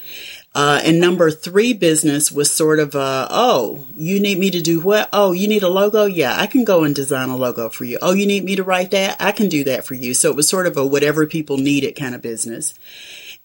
Uh, 0.55 0.81
and 0.83 0.99
number 0.99 1.29
three 1.29 1.71
business 1.71 2.31
was 2.31 2.49
sort 2.49 2.79
of, 2.79 2.95
uh, 2.95 3.27
oh, 3.29 3.85
you 3.95 4.19
need 4.19 4.39
me 4.39 4.49
to 4.49 4.59
do 4.59 4.79
what? 4.79 5.07
Oh, 5.13 5.31
you 5.31 5.47
need 5.47 5.61
a 5.61 5.69
logo? 5.69 6.05
Yeah, 6.05 6.35
I 6.35 6.47
can 6.47 6.63
go 6.63 6.83
and 6.83 6.95
design 6.95 7.29
a 7.29 7.37
logo 7.37 7.69
for 7.69 7.85
you. 7.85 7.99
Oh, 8.01 8.13
you 8.13 8.25
need 8.25 8.43
me 8.43 8.55
to 8.55 8.63
write 8.63 8.89
that? 8.89 9.17
I 9.19 9.31
can 9.33 9.49
do 9.49 9.63
that 9.65 9.85
for 9.85 9.93
you. 9.93 10.15
So 10.15 10.31
it 10.31 10.35
was 10.35 10.49
sort 10.49 10.65
of 10.65 10.75
a 10.75 10.85
whatever 10.85 11.27
people 11.27 11.57
needed 11.57 11.95
kind 11.95 12.15
of 12.15 12.23
business. 12.23 12.73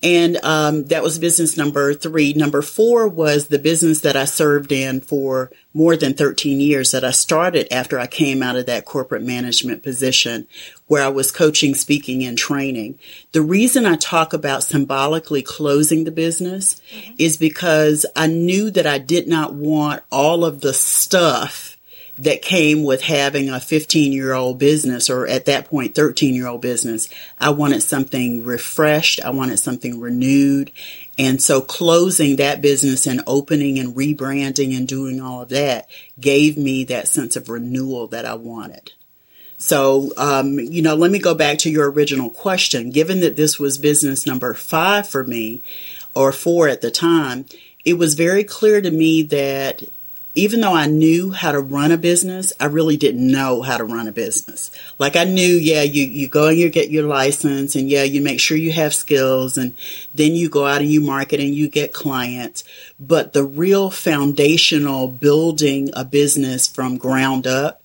And 0.02 0.37
um, 0.42 0.85
that 0.87 1.02
was 1.02 1.18
business 1.18 1.56
number 1.56 1.94
three. 1.94 2.32
Number 2.32 2.61
four 2.61 3.06
was 3.06 3.47
the 3.47 3.59
business 3.59 4.00
that 4.00 4.16
I 4.16 4.25
served 4.25 4.73
in 4.73 5.00
for 5.00 5.50
more 5.73 5.97
than 5.97 6.14
13 6.14 6.59
years 6.61 6.90
that 6.90 7.04
I 7.04 7.12
started 7.12 7.73
after 7.73 7.99
I 7.99 8.09
came 8.09 8.42
out 8.42 8.56
of 8.56 8.66
that 8.66 8.85
corporate 8.85 9.23
management 9.23 9.82
position 9.82 10.49
where 10.88 11.04
I 11.04 11.09
was 11.09 11.30
coaching, 11.30 11.75
speaking, 11.75 12.25
and 12.25 12.37
training. 12.37 12.99
The 13.30 13.42
reason 13.42 13.87
I 13.87 13.97
talk 13.97 14.32
about 14.32 14.64
symbolically 14.64 15.42
closing 15.42 16.04
the 16.04 16.11
business 16.11 16.82
mm-hmm. 16.92 17.14
is 17.18 17.37
because 17.37 18.04
I 18.16 18.26
knew 18.26 18.71
that 18.73 18.87
I 18.87 18.99
did 18.99 19.28
not 19.28 19.54
want 19.54 20.02
all 20.11 20.44
of 20.44 20.61
the 20.61 20.75
stuff 20.75 21.72
that 22.19 22.42
came 22.42 22.85
with 22.85 23.02
having 23.02 23.49
a 23.49 23.59
15 23.59 24.12
year 24.12 24.33
old 24.33 24.59
business 24.59 25.09
or 25.09 25.26
at 25.26 25.47
that 25.47 25.66
point 25.66 25.95
13 25.95 26.35
year 26.35 26.47
old 26.47 26.61
business. 26.61 27.09
I 27.38 27.50
wanted 27.50 27.83
something 27.83 28.45
refreshed. 28.45 29.21
I 29.25 29.31
wanted 29.31 29.59
something 29.59 29.99
renewed. 29.99 30.71
And 31.19 31.42
so 31.42 31.61
closing 31.61 32.37
that 32.37 32.62
business 32.62 33.07
and 33.07 33.23
opening 33.26 33.78
and 33.78 33.95
rebranding 33.95 34.76
and 34.76 34.87
doing 34.87 35.21
all 35.21 35.42
of 35.42 35.49
that 35.50 35.88
gave 36.21 36.57
me 36.57 36.85
that 36.85 37.09
sense 37.09 37.37
of 37.37 37.49
renewal 37.49 38.07
that 38.09 38.25
I 38.25 38.35
wanted. 38.35 38.92
So, 39.59 40.11
um, 40.16 40.59
you 40.59 40.83
know, 40.83 40.97
let 40.97 41.12
me 41.12 41.21
go 41.21 41.35
back 41.35 41.59
to 41.59 41.71
your 41.71 41.88
original 41.88 42.31
question. 42.31 42.90
Given 42.90 43.21
that 43.21 43.37
this 43.37 43.61
was 43.61 43.78
business 43.78 44.26
number 44.26 44.54
five 44.54 45.09
for 45.09 45.23
me 45.23 45.62
or 46.14 46.33
four 46.33 46.66
at 46.66 46.81
the 46.81 46.90
time, 46.90 47.45
it 47.85 47.95
was 47.95 48.14
very 48.14 48.42
clear 48.42 48.81
to 48.81 48.90
me 48.90 49.23
that 49.23 49.85
even 50.35 50.61
though 50.61 50.75
I 50.75 50.87
knew 50.87 51.31
how 51.31 51.53
to 51.53 51.61
run 51.61 51.93
a 51.93 51.99
business, 51.99 52.53
I 52.59 52.65
really 52.67 52.97
didn't 52.97 53.31
know 53.31 53.61
how 53.61 53.77
to 53.77 53.85
run 53.85 54.09
a 54.09 54.12
business. 54.12 54.71
Like 54.99 55.15
I 55.15 55.25
knew, 55.25 55.43
yeah, 55.43 55.83
you, 55.83 56.05
you 56.05 56.27
go 56.27 56.49
and 56.49 56.59
you 56.59 56.71
get 56.71 56.91
your 56.91 57.07
license 57.07 57.75
and 57.77 57.89
yeah, 57.89 58.05
you 58.05 58.23
make 58.23 58.41
sure 58.41 58.57
you 58.57 58.73
have 58.73 58.95
skills 58.95 59.59
and 59.59 59.75
then 60.15 60.35
you 60.35 60.49
go 60.49 60.67
out 60.67 60.81
and 60.81 60.91
you 60.91 61.03
market 61.03 61.41
and 61.41 61.55
you 61.55 61.69
get 61.69 61.93
clients. 61.93 62.65
But 62.99 63.35
the 63.35 63.45
real 63.45 63.91
foundational 63.91 65.07
building 65.07 65.91
a 65.93 66.05
business 66.05 66.67
from 66.67 66.97
ground 66.97 67.47
up, 67.47 67.83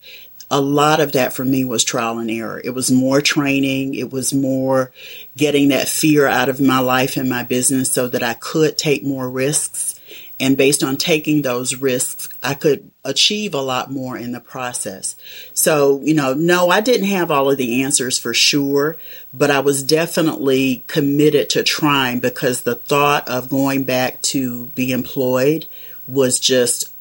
a 0.50 0.62
lot 0.62 1.02
of 1.02 1.12
that 1.12 1.34
for 1.34 1.44
me 1.44 1.66
was 1.66 1.84
trial 1.84 2.20
and 2.20 2.32
error. 2.32 2.62
It 2.64 2.70
was 2.70 2.90
more 2.90 3.20
training. 3.20 3.96
It 3.96 4.14
was 4.14 4.34
more 4.34 4.94
getting 5.36 5.70
that 5.70 5.90
fear 5.90 6.26
out 6.26 6.48
of 6.48 6.62
my 6.62 6.80
life 6.80 7.18
and 7.18 7.28
my 7.28 7.44
business 7.44 7.92
so 7.92 8.08
that 8.08 8.24
I 8.24 8.36
could 8.36 8.78
take 8.78 9.04
more 9.04 9.30
risks 9.30 9.97
and 10.40 10.56
based 10.56 10.84
on 10.84 10.98
taking 10.98 11.42
those 11.42 11.76
risks, 11.76 12.30
I 12.44 12.54
could 12.54 12.92
achieve 13.04 13.54
a 13.54 13.62
lot 13.62 13.92
more 13.92 14.18
in 14.18 14.34
the 14.34 14.40
process. 14.40 15.16
So, 15.54 16.00
you 16.04 16.14
know, 16.14 16.34
no, 16.34 16.70
I 16.70 16.80
didn't 16.82 17.08
have 17.08 17.32
all 17.32 17.50
of 17.50 17.58
the 17.58 17.82
answers 17.82 18.20
for 18.20 18.34
sure, 18.34 18.98
but 19.34 19.50
I 19.50 19.62
was 19.62 19.82
definitely 19.82 20.84
committed 20.88 21.50
to 21.52 21.64
trying 21.64 22.20
because 22.20 22.62
the 22.62 22.76
thought 22.76 23.28
of 23.28 23.50
going 23.50 23.84
back 23.84 24.22
to 24.24 24.66
be 24.68 24.92
employed 24.92 25.66
was 26.08 26.40
just 26.40 26.92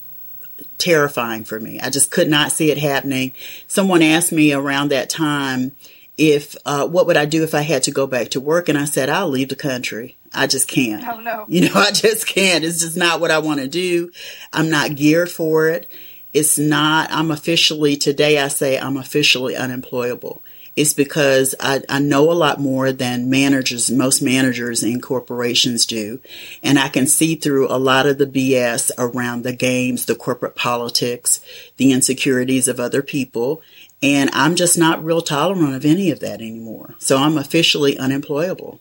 terrifying 0.78 1.44
for 1.44 1.60
me. 1.60 1.78
I 1.80 1.90
just 1.90 2.10
could 2.10 2.28
not 2.28 2.52
see 2.52 2.70
it 2.70 2.78
happening. 2.78 3.32
Someone 3.66 4.02
asked 4.02 4.32
me 4.32 4.52
around 4.52 4.90
that 4.90 5.10
time 5.10 5.76
if, 6.16 6.56
uh, 6.64 6.86
what 6.86 7.06
would 7.06 7.16
I 7.18 7.26
do 7.26 7.42
if 7.42 7.54
I 7.54 7.62
had 7.62 7.82
to 7.84 7.90
go 7.90 8.06
back 8.06 8.30
to 8.30 8.40
work? 8.40 8.70
And 8.70 8.78
I 8.78 8.86
said, 8.86 9.10
I'll 9.10 9.28
leave 9.28 9.50
the 9.50 9.56
country. 9.56 10.15
I 10.34 10.46
just 10.46 10.68
can't. 10.68 11.06
Oh, 11.06 11.20
no. 11.20 11.44
You 11.48 11.68
know, 11.68 11.72
I 11.74 11.90
just 11.90 12.26
can't. 12.26 12.64
It's 12.64 12.80
just 12.80 12.96
not 12.96 13.20
what 13.20 13.30
I 13.30 13.38
want 13.38 13.60
to 13.60 13.68
do. 13.68 14.10
I'm 14.52 14.70
not 14.70 14.94
geared 14.94 15.30
for 15.30 15.68
it. 15.68 15.90
It's 16.32 16.58
not, 16.58 17.10
I'm 17.10 17.30
officially, 17.30 17.96
today 17.96 18.38
I 18.38 18.48
say 18.48 18.78
I'm 18.78 18.96
officially 18.96 19.56
unemployable. 19.56 20.42
It's 20.76 20.92
because 20.92 21.54
I, 21.58 21.82
I 21.88 22.00
know 22.00 22.30
a 22.30 22.34
lot 22.34 22.60
more 22.60 22.92
than 22.92 23.30
managers, 23.30 23.90
most 23.90 24.20
managers 24.20 24.82
in 24.82 25.00
corporations 25.00 25.86
do. 25.86 26.20
And 26.62 26.78
I 26.78 26.88
can 26.88 27.06
see 27.06 27.34
through 27.34 27.68
a 27.68 27.78
lot 27.78 28.06
of 28.06 28.18
the 28.18 28.26
BS 28.26 28.90
around 28.98 29.42
the 29.42 29.54
games, 29.54 30.04
the 30.04 30.14
corporate 30.14 30.54
politics, 30.54 31.40
the 31.78 31.92
insecurities 31.92 32.68
of 32.68 32.78
other 32.78 33.02
people. 33.02 33.62
And 34.02 34.28
I'm 34.34 34.54
just 34.54 34.76
not 34.76 35.02
real 35.02 35.22
tolerant 35.22 35.74
of 35.74 35.86
any 35.86 36.10
of 36.10 36.20
that 36.20 36.42
anymore. 36.42 36.94
So 36.98 37.16
I'm 37.16 37.38
officially 37.38 37.96
unemployable. 37.96 38.78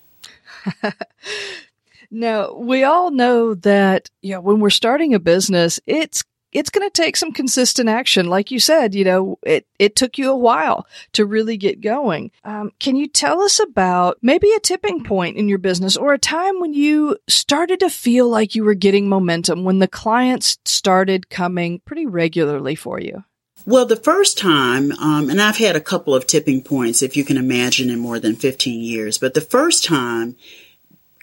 now, 2.12 2.54
we 2.54 2.84
all 2.84 3.12
know 3.12 3.56
that, 3.56 4.10
you 4.22 4.34
know, 4.34 4.42
when 4.42 4.60
we're 4.60 4.70
starting 4.70 5.14
a 5.14 5.20
business, 5.20 5.80
it's 5.86 6.24
it's 6.56 6.70
going 6.70 6.90
to 6.90 7.02
take 7.04 7.18
some 7.18 7.34
consistent 7.34 7.90
action. 7.90 8.28
Like 8.28 8.50
you 8.50 8.60
said, 8.62 8.96
you 8.96 9.04
know, 9.04 9.38
it, 9.44 9.68
it 9.78 9.98
took 9.98 10.18
you 10.18 10.32
a 10.32 10.38
while 10.38 10.88
to 11.12 11.26
really 11.26 11.58
get 11.58 11.82
going. 11.82 12.32
Um, 12.46 12.72
can 12.80 12.96
you 12.96 13.10
tell 13.10 13.42
us 13.42 13.60
about 13.60 14.20
maybe 14.22 14.50
a 14.54 14.62
tipping 14.62 15.04
point 15.04 15.36
in 15.36 15.50
your 15.50 15.58
business 15.58 15.98
or 15.98 16.14
a 16.14 16.18
time 16.18 16.62
when 16.62 16.74
you 16.74 17.18
started 17.28 17.82
to 17.82 17.90
feel 17.90 18.30
like 18.30 18.56
you 18.56 18.64
were 18.64 18.74
getting 18.74 19.10
momentum, 19.10 19.66
when 19.66 19.80
the 19.80 19.88
clients 19.90 20.58
started 20.64 21.30
coming 21.30 21.82
pretty 21.84 22.06
regularly 22.06 22.76
for 22.76 23.02
you? 23.02 23.26
Well, 23.68 23.88
the 23.88 23.96
first 23.96 24.38
time, 24.38 24.92
um, 24.92 25.30
and 25.30 25.42
I've 25.42 25.58
had 25.58 25.76
a 25.76 25.82
couple 25.82 26.14
of 26.14 26.28
tipping 26.28 26.62
points, 26.62 27.02
if 27.02 27.18
you 27.18 27.24
can 27.24 27.38
imagine, 27.38 27.90
in 27.90 27.98
more 27.98 28.20
than 28.20 28.36
15 28.36 28.80
years, 28.80 29.18
but 29.18 29.34
the 29.34 29.42
first 29.42 29.84
time 29.84 30.36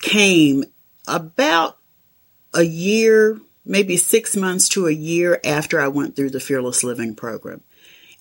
came 0.00 0.64
about 1.06 1.78
a 2.52 2.64
year, 2.64 3.40
maybe 3.64 3.96
six 3.96 4.36
months 4.36 4.68
to 4.70 4.88
a 4.88 4.92
year 4.92 5.40
after 5.44 5.80
I 5.80 5.86
went 5.86 6.16
through 6.16 6.30
the 6.30 6.40
Fearless 6.40 6.82
Living 6.82 7.14
program. 7.14 7.62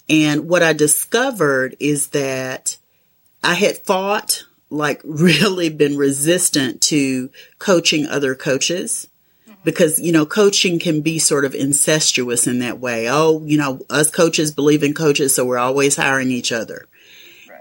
And 0.07 0.47
what 0.47 0.61
I 0.61 0.73
discovered 0.73 1.75
is 1.79 2.09
that 2.09 2.77
I 3.43 3.55
had 3.55 3.79
fought, 3.79 4.43
like 4.69 5.01
really 5.05 5.69
been 5.69 5.97
resistant 5.97 6.81
to 6.83 7.31
coaching 7.57 8.05
other 8.05 8.35
coaches 8.35 9.07
because, 9.63 9.99
you 9.99 10.11
know, 10.11 10.25
coaching 10.25 10.79
can 10.79 11.01
be 11.01 11.19
sort 11.19 11.45
of 11.45 11.53
incestuous 11.53 12.47
in 12.47 12.59
that 12.59 12.79
way. 12.79 13.09
Oh, 13.09 13.43
you 13.45 13.57
know, 13.57 13.81
us 13.89 14.09
coaches 14.09 14.51
believe 14.51 14.83
in 14.83 14.93
coaches, 14.93 15.35
so 15.35 15.45
we're 15.45 15.57
always 15.57 15.95
hiring 15.95 16.31
each 16.31 16.51
other. 16.51 16.87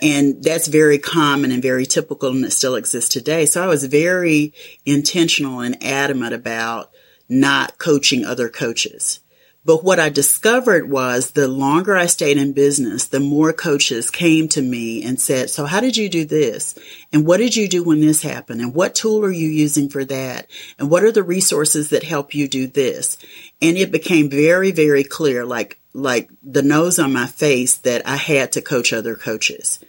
And 0.02 0.42
that's 0.42 0.68
very 0.68 0.98
common 0.98 1.50
and 1.50 1.62
very 1.62 1.84
typical 1.84 2.30
and 2.30 2.44
it 2.44 2.52
still 2.52 2.74
exists 2.74 3.10
today. 3.10 3.44
So 3.44 3.62
I 3.62 3.66
was 3.66 3.84
very 3.84 4.54
intentional 4.86 5.60
and 5.60 5.82
adamant 5.84 6.32
about 6.32 6.90
not 7.28 7.78
coaching 7.78 8.24
other 8.24 8.48
coaches. 8.48 9.20
But 9.62 9.84
what 9.84 10.00
I 10.00 10.08
discovered 10.08 10.88
was 10.88 11.32
the 11.32 11.46
longer 11.46 11.94
I 11.94 12.06
stayed 12.06 12.38
in 12.38 12.54
business, 12.54 13.06
the 13.06 13.20
more 13.20 13.52
coaches 13.52 14.10
came 14.10 14.48
to 14.48 14.62
me 14.62 15.04
and 15.04 15.20
said, 15.20 15.50
so 15.50 15.66
how 15.66 15.80
did 15.80 15.98
you 15.98 16.08
do 16.08 16.24
this? 16.24 16.78
And 17.12 17.26
what 17.26 17.36
did 17.36 17.54
you 17.54 17.68
do 17.68 17.84
when 17.84 18.00
this 18.00 18.22
happened? 18.22 18.62
And 18.62 18.74
what 18.74 18.94
tool 18.94 19.22
are 19.22 19.30
you 19.30 19.48
using 19.48 19.90
for 19.90 20.04
that? 20.06 20.50
And 20.78 20.90
what 20.90 21.04
are 21.04 21.12
the 21.12 21.22
resources 21.22 21.90
that 21.90 22.04
help 22.04 22.34
you 22.34 22.48
do 22.48 22.66
this? 22.66 23.18
And 23.60 23.76
it 23.76 23.92
became 23.92 24.30
very, 24.30 24.70
very 24.70 25.04
clear, 25.04 25.44
like 25.44 25.78
like 25.92 26.30
the 26.42 26.62
nose 26.62 26.98
on 26.98 27.12
my 27.12 27.26
face 27.26 27.78
that 27.78 28.06
I 28.06 28.16
had 28.16 28.52
to 28.52 28.62
coach 28.62 28.92
other 28.92 29.16
coaches. 29.16 29.80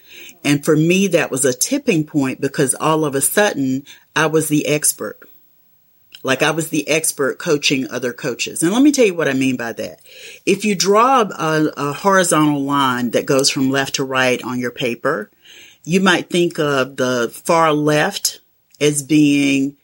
And 0.44 0.66
for 0.66 0.76
me, 0.76 1.08
that 1.10 1.30
was 1.30 1.46
a 1.46 1.54
tipping 1.54 2.06
point 2.06 2.42
because 2.42 2.74
all 2.74 3.06
of 3.06 3.14
a 3.14 3.22
sudden 3.22 3.86
I 4.16 4.26
was 4.26 4.50
the 4.50 4.68
expert. 4.68 5.20
Like 6.24 6.44
I 6.44 6.52
was 6.52 6.70
the 6.70 6.88
expert 6.88 7.40
coaching 7.40 7.90
other 7.90 8.14
coaches. 8.14 8.62
And 8.62 8.72
let 8.72 8.84
me 8.84 8.92
tell 8.92 9.06
you 9.06 9.16
what 9.16 9.28
I 9.28 9.34
mean 9.34 9.58
by 9.58 9.74
that. 9.74 10.02
If 10.46 10.66
you 10.66 10.76
draw 10.76 11.22
a, 11.22 11.72
a 11.78 11.94
horizontal 11.94 12.62
line 12.62 13.12
that 13.12 13.26
goes 13.26 13.50
from 13.50 13.72
left 13.72 13.96
to 13.96 14.04
right 14.04 14.42
on 14.44 14.60
your 14.60 14.72
paper, 14.72 15.32
you 15.84 16.00
might 16.00 16.30
think 16.30 16.60
of 16.60 16.96
the 16.98 17.32
far 17.34 17.74
left 17.74 18.40
as 18.80 19.04
being 19.04 19.78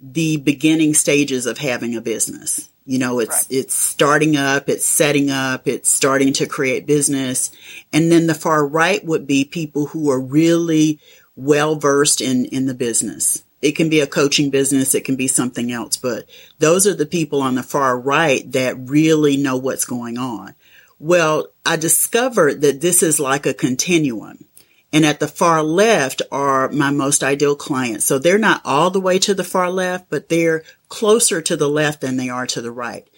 the 0.00 0.36
beginning 0.36 0.94
stages 0.94 1.46
of 1.46 1.58
having 1.58 1.96
a 1.96 2.00
business. 2.00 2.68
You 2.86 2.98
know, 2.98 3.18
it's, 3.18 3.30
right. 3.30 3.46
it's 3.50 3.74
starting 3.74 4.36
up, 4.36 4.68
it's 4.68 4.84
setting 4.84 5.30
up, 5.30 5.66
it's 5.66 5.88
starting 5.88 6.34
to 6.34 6.46
create 6.46 6.86
business. 6.86 7.50
And 7.92 8.12
then 8.12 8.26
the 8.26 8.34
far 8.34 8.66
right 8.66 9.02
would 9.04 9.26
be 9.26 9.44
people 9.44 9.86
who 9.86 10.10
are 10.10 10.20
really 10.20 11.00
well 11.34 11.76
versed 11.76 12.20
in, 12.20 12.44
in 12.46 12.66
the 12.66 12.74
business. 12.74 13.42
It 13.64 13.76
can 13.76 13.88
be 13.88 14.00
a 14.00 14.06
coaching 14.06 14.50
business. 14.50 14.94
It 14.94 15.06
can 15.06 15.16
be 15.16 15.26
something 15.26 15.72
else, 15.72 15.96
but 15.96 16.28
those 16.58 16.86
are 16.86 16.92
the 16.92 17.06
people 17.06 17.40
on 17.40 17.54
the 17.54 17.62
far 17.62 17.98
right 17.98 18.52
that 18.52 18.76
really 18.78 19.38
know 19.38 19.56
what's 19.56 19.86
going 19.86 20.18
on. 20.18 20.54
Well, 20.98 21.48
I 21.64 21.76
discovered 21.76 22.60
that 22.60 22.82
this 22.82 23.02
is 23.02 23.18
like 23.18 23.46
a 23.46 23.54
continuum. 23.54 24.44
And 24.92 25.06
at 25.06 25.18
the 25.18 25.26
far 25.26 25.62
left 25.62 26.20
are 26.30 26.68
my 26.68 26.90
most 26.90 27.24
ideal 27.24 27.56
clients. 27.56 28.04
So 28.04 28.18
they're 28.18 28.38
not 28.38 28.60
all 28.66 28.90
the 28.90 29.00
way 29.00 29.18
to 29.20 29.32
the 29.32 29.42
far 29.42 29.70
left, 29.70 30.10
but 30.10 30.28
they're 30.28 30.62
closer 30.88 31.40
to 31.40 31.56
the 31.56 31.68
left 31.68 32.02
than 32.02 32.18
they 32.18 32.28
are 32.28 32.46
to 32.48 32.60
the 32.60 32.70
right. 32.70 33.08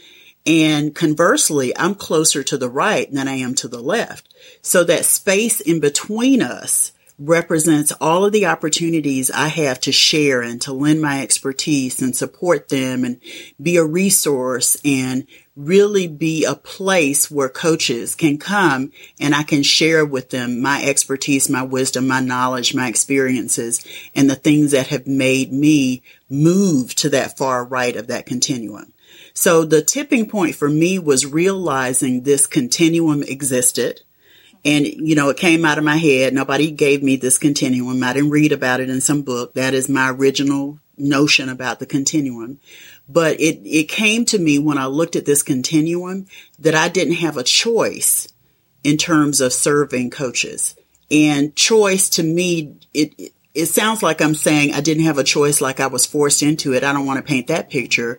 And 0.47 0.95
conversely, 0.95 1.77
I'm 1.77 1.97
closer 1.97 2.45
to 2.45 2.57
the 2.57 2.71
right 2.71 3.13
than 3.13 3.27
I 3.27 3.35
am 3.35 3.57
to 3.57 3.69
the 3.69 3.83
left. 3.83 4.33
So 4.63 4.85
that 4.85 5.05
space 5.05 5.61
in 5.61 5.81
between 5.81 6.41
us 6.41 6.93
represents 7.19 7.93
all 8.01 8.25
of 8.25 8.33
the 8.33 8.47
opportunities 8.47 9.31
I 9.31 9.49
have 9.49 9.81
to 9.81 9.93
share 9.93 10.43
and 10.43 10.61
to 10.63 10.73
lend 10.73 11.01
my 11.01 11.23
expertise 11.23 12.03
and 12.03 12.15
support 12.15 12.69
them 12.69 13.05
and 13.05 13.21
be 13.61 13.77
a 13.77 13.85
resource 13.85 14.77
and 14.85 15.27
really 15.57 16.07
be 16.07 16.45
a 16.45 16.55
place 16.55 17.31
where 17.31 17.49
coaches 17.49 18.15
can 18.15 18.37
come 18.37 18.93
and 19.19 19.35
I 19.35 19.43
can 19.43 19.63
share 19.63 20.05
with 20.05 20.29
them 20.29 20.61
my 20.61 20.85
expertise, 20.85 21.49
my 21.49 21.63
wisdom, 21.63 22.07
my 22.07 22.21
knowledge, 22.21 22.75
my 22.75 22.89
experiences, 22.89 23.87
and 24.15 24.29
the 24.29 24.35
things 24.35 24.73
that 24.73 24.89
have 24.89 25.07
made 25.07 25.53
me 25.53 26.03
move 26.29 26.95
to 26.97 27.09
that 27.11 27.39
far 27.39 27.65
right 27.65 27.97
of 27.97 28.09
that 28.09 28.27
continuum. 28.27 28.93
So 29.33 29.65
the 29.65 29.83
tipping 29.83 30.29
point 30.29 30.55
for 30.55 30.69
me 30.69 30.99
was 30.99 31.25
realizing 31.25 32.23
this 32.23 32.47
continuum 32.47 33.23
existed. 33.23 34.03
And, 34.67 34.85
you 34.85 35.15
know, 35.15 35.29
it 35.29 35.37
came 35.37 35.65
out 35.65 35.79
of 35.79 35.85
my 35.85 35.97
head. 35.97 36.35
Nobody 36.35 36.73
gave 36.73 37.01
me 37.01 37.15
this 37.15 37.39
continuum. 37.39 38.03
I 38.03 38.13
didn't 38.13 38.31
read 38.31 38.51
about 38.51 38.81
it 38.81 38.91
in 38.91 39.01
some 39.01 39.23
book. 39.23 39.55
That 39.55 39.75
is 39.75 39.89
my 39.89 40.11
original 40.11 40.81
notion 40.99 41.49
about 41.49 41.79
the 41.79 41.87
continuum. 41.87 42.59
But 43.09 43.41
it, 43.41 43.61
it 43.65 43.89
came 43.89 44.25
to 44.25 44.39
me 44.39 44.59
when 44.59 44.77
I 44.77 44.87
looked 44.87 45.15
at 45.15 45.25
this 45.25 45.45
continuum 45.45 46.27
that 46.59 46.75
I 46.75 46.89
didn't 46.89 47.15
have 47.15 47.37
a 47.37 47.45
choice 47.45 48.27
in 48.83 48.97
terms 48.97 49.41
of 49.41 49.53
serving 49.53 50.11
coaches. 50.11 50.75
And 51.13 51.55
choice 51.55 52.09
to 52.11 52.25
me, 52.25 52.75
it, 52.93 53.33
it 53.55 53.67
sounds 53.67 54.03
like 54.03 54.21
I'm 54.21 54.35
saying 54.35 54.75
I 54.75 54.81
didn't 54.81 55.05
have 55.05 55.19
a 55.19 55.25
choice 55.25 55.61
like 55.61 55.79
I 55.79 55.87
was 55.87 56.07
forced 56.07 56.43
into 56.43 56.75
it. 56.75 56.83
I 56.83 56.93
don't 56.93 57.07
want 57.07 57.19
to 57.19 57.29
paint 57.29 57.47
that 57.47 57.71
picture. 57.71 58.19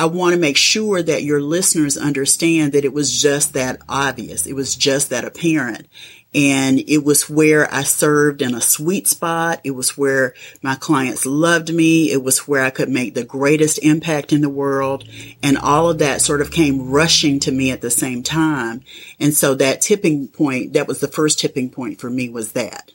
I 0.00 0.06
want 0.06 0.32
to 0.32 0.40
make 0.40 0.56
sure 0.56 1.02
that 1.02 1.24
your 1.24 1.42
listeners 1.42 1.98
understand 1.98 2.72
that 2.72 2.86
it 2.86 2.94
was 2.94 3.12
just 3.12 3.52
that 3.52 3.82
obvious. 3.86 4.46
It 4.46 4.54
was 4.54 4.74
just 4.74 5.10
that 5.10 5.26
apparent 5.26 5.88
and 6.34 6.78
it 6.78 7.04
was 7.04 7.28
where 7.28 7.72
I 7.72 7.82
served 7.82 8.40
in 8.40 8.54
a 8.54 8.60
sweet 8.60 9.08
spot. 9.08 9.60
It 9.64 9.72
was 9.72 9.98
where 9.98 10.34
my 10.62 10.76
clients 10.76 11.26
loved 11.26 11.72
me. 11.72 12.12
It 12.12 12.22
was 12.22 12.46
where 12.46 12.64
I 12.64 12.70
could 12.70 12.88
make 12.88 13.14
the 13.14 13.24
greatest 13.24 13.78
impact 13.82 14.32
in 14.32 14.40
the 14.40 14.48
world. 14.48 15.04
And 15.42 15.58
all 15.58 15.90
of 15.90 15.98
that 15.98 16.20
sort 16.20 16.40
of 16.40 16.52
came 16.52 16.90
rushing 16.90 17.40
to 17.40 17.52
me 17.52 17.72
at 17.72 17.80
the 17.80 17.90
same 17.90 18.22
time. 18.22 18.82
And 19.18 19.34
so 19.34 19.54
that 19.56 19.80
tipping 19.80 20.28
point, 20.28 20.74
that 20.74 20.86
was 20.86 21.00
the 21.00 21.08
first 21.08 21.40
tipping 21.40 21.68
point 21.68 22.00
for 22.00 22.08
me 22.08 22.28
was 22.28 22.52
that. 22.52 22.92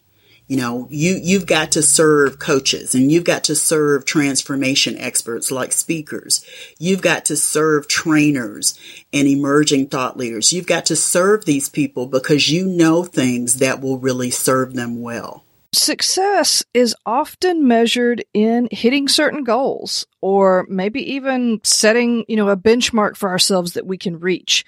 You 0.47 0.57
know, 0.57 0.87
you, 0.91 1.19
you've 1.21 1.47
got 1.47 1.71
to 1.71 1.81
serve 1.81 2.37
coaches 2.37 2.93
and 2.93 3.11
you've 3.11 3.23
got 3.23 3.45
to 3.45 3.55
serve 3.55 4.05
transformation 4.05 4.95
experts 4.97 5.49
like 5.49 5.71
speakers. 5.71 6.45
You've 6.77 7.01
got 7.01 7.25
to 7.25 7.35
serve 7.35 7.87
trainers 7.87 8.79
and 9.11 9.27
emerging 9.27 9.87
thought 9.87 10.17
leaders. 10.17 10.53
You've 10.53 10.67
got 10.67 10.85
to 10.87 10.95
serve 10.95 11.45
these 11.45 11.67
people 11.67 12.05
because 12.05 12.51
you 12.51 12.67
know 12.67 13.03
things 13.03 13.55
that 13.55 13.81
will 13.81 13.97
really 13.97 14.29
serve 14.29 14.75
them 14.75 15.01
well. 15.01 15.43
Success 15.73 16.63
is 16.73 16.95
often 17.05 17.67
measured 17.67 18.23
in 18.33 18.69
hitting 18.71 19.07
certain 19.07 19.43
goals 19.43 20.05
or 20.21 20.65
maybe 20.69 21.01
even 21.13 21.59
setting, 21.63 22.23
you 22.29 22.37
know, 22.37 22.49
a 22.49 22.55
benchmark 22.55 23.17
for 23.17 23.29
ourselves 23.29 23.73
that 23.73 23.85
we 23.85 23.97
can 23.97 24.19
reach. 24.19 24.63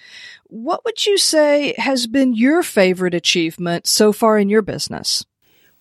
What 0.48 0.84
would 0.84 1.06
you 1.06 1.18
say 1.18 1.76
has 1.78 2.08
been 2.08 2.34
your 2.34 2.64
favorite 2.64 3.14
achievement 3.14 3.88
so 3.88 4.12
far 4.12 4.38
in 4.38 4.50
your 4.50 4.62
business? 4.62 5.24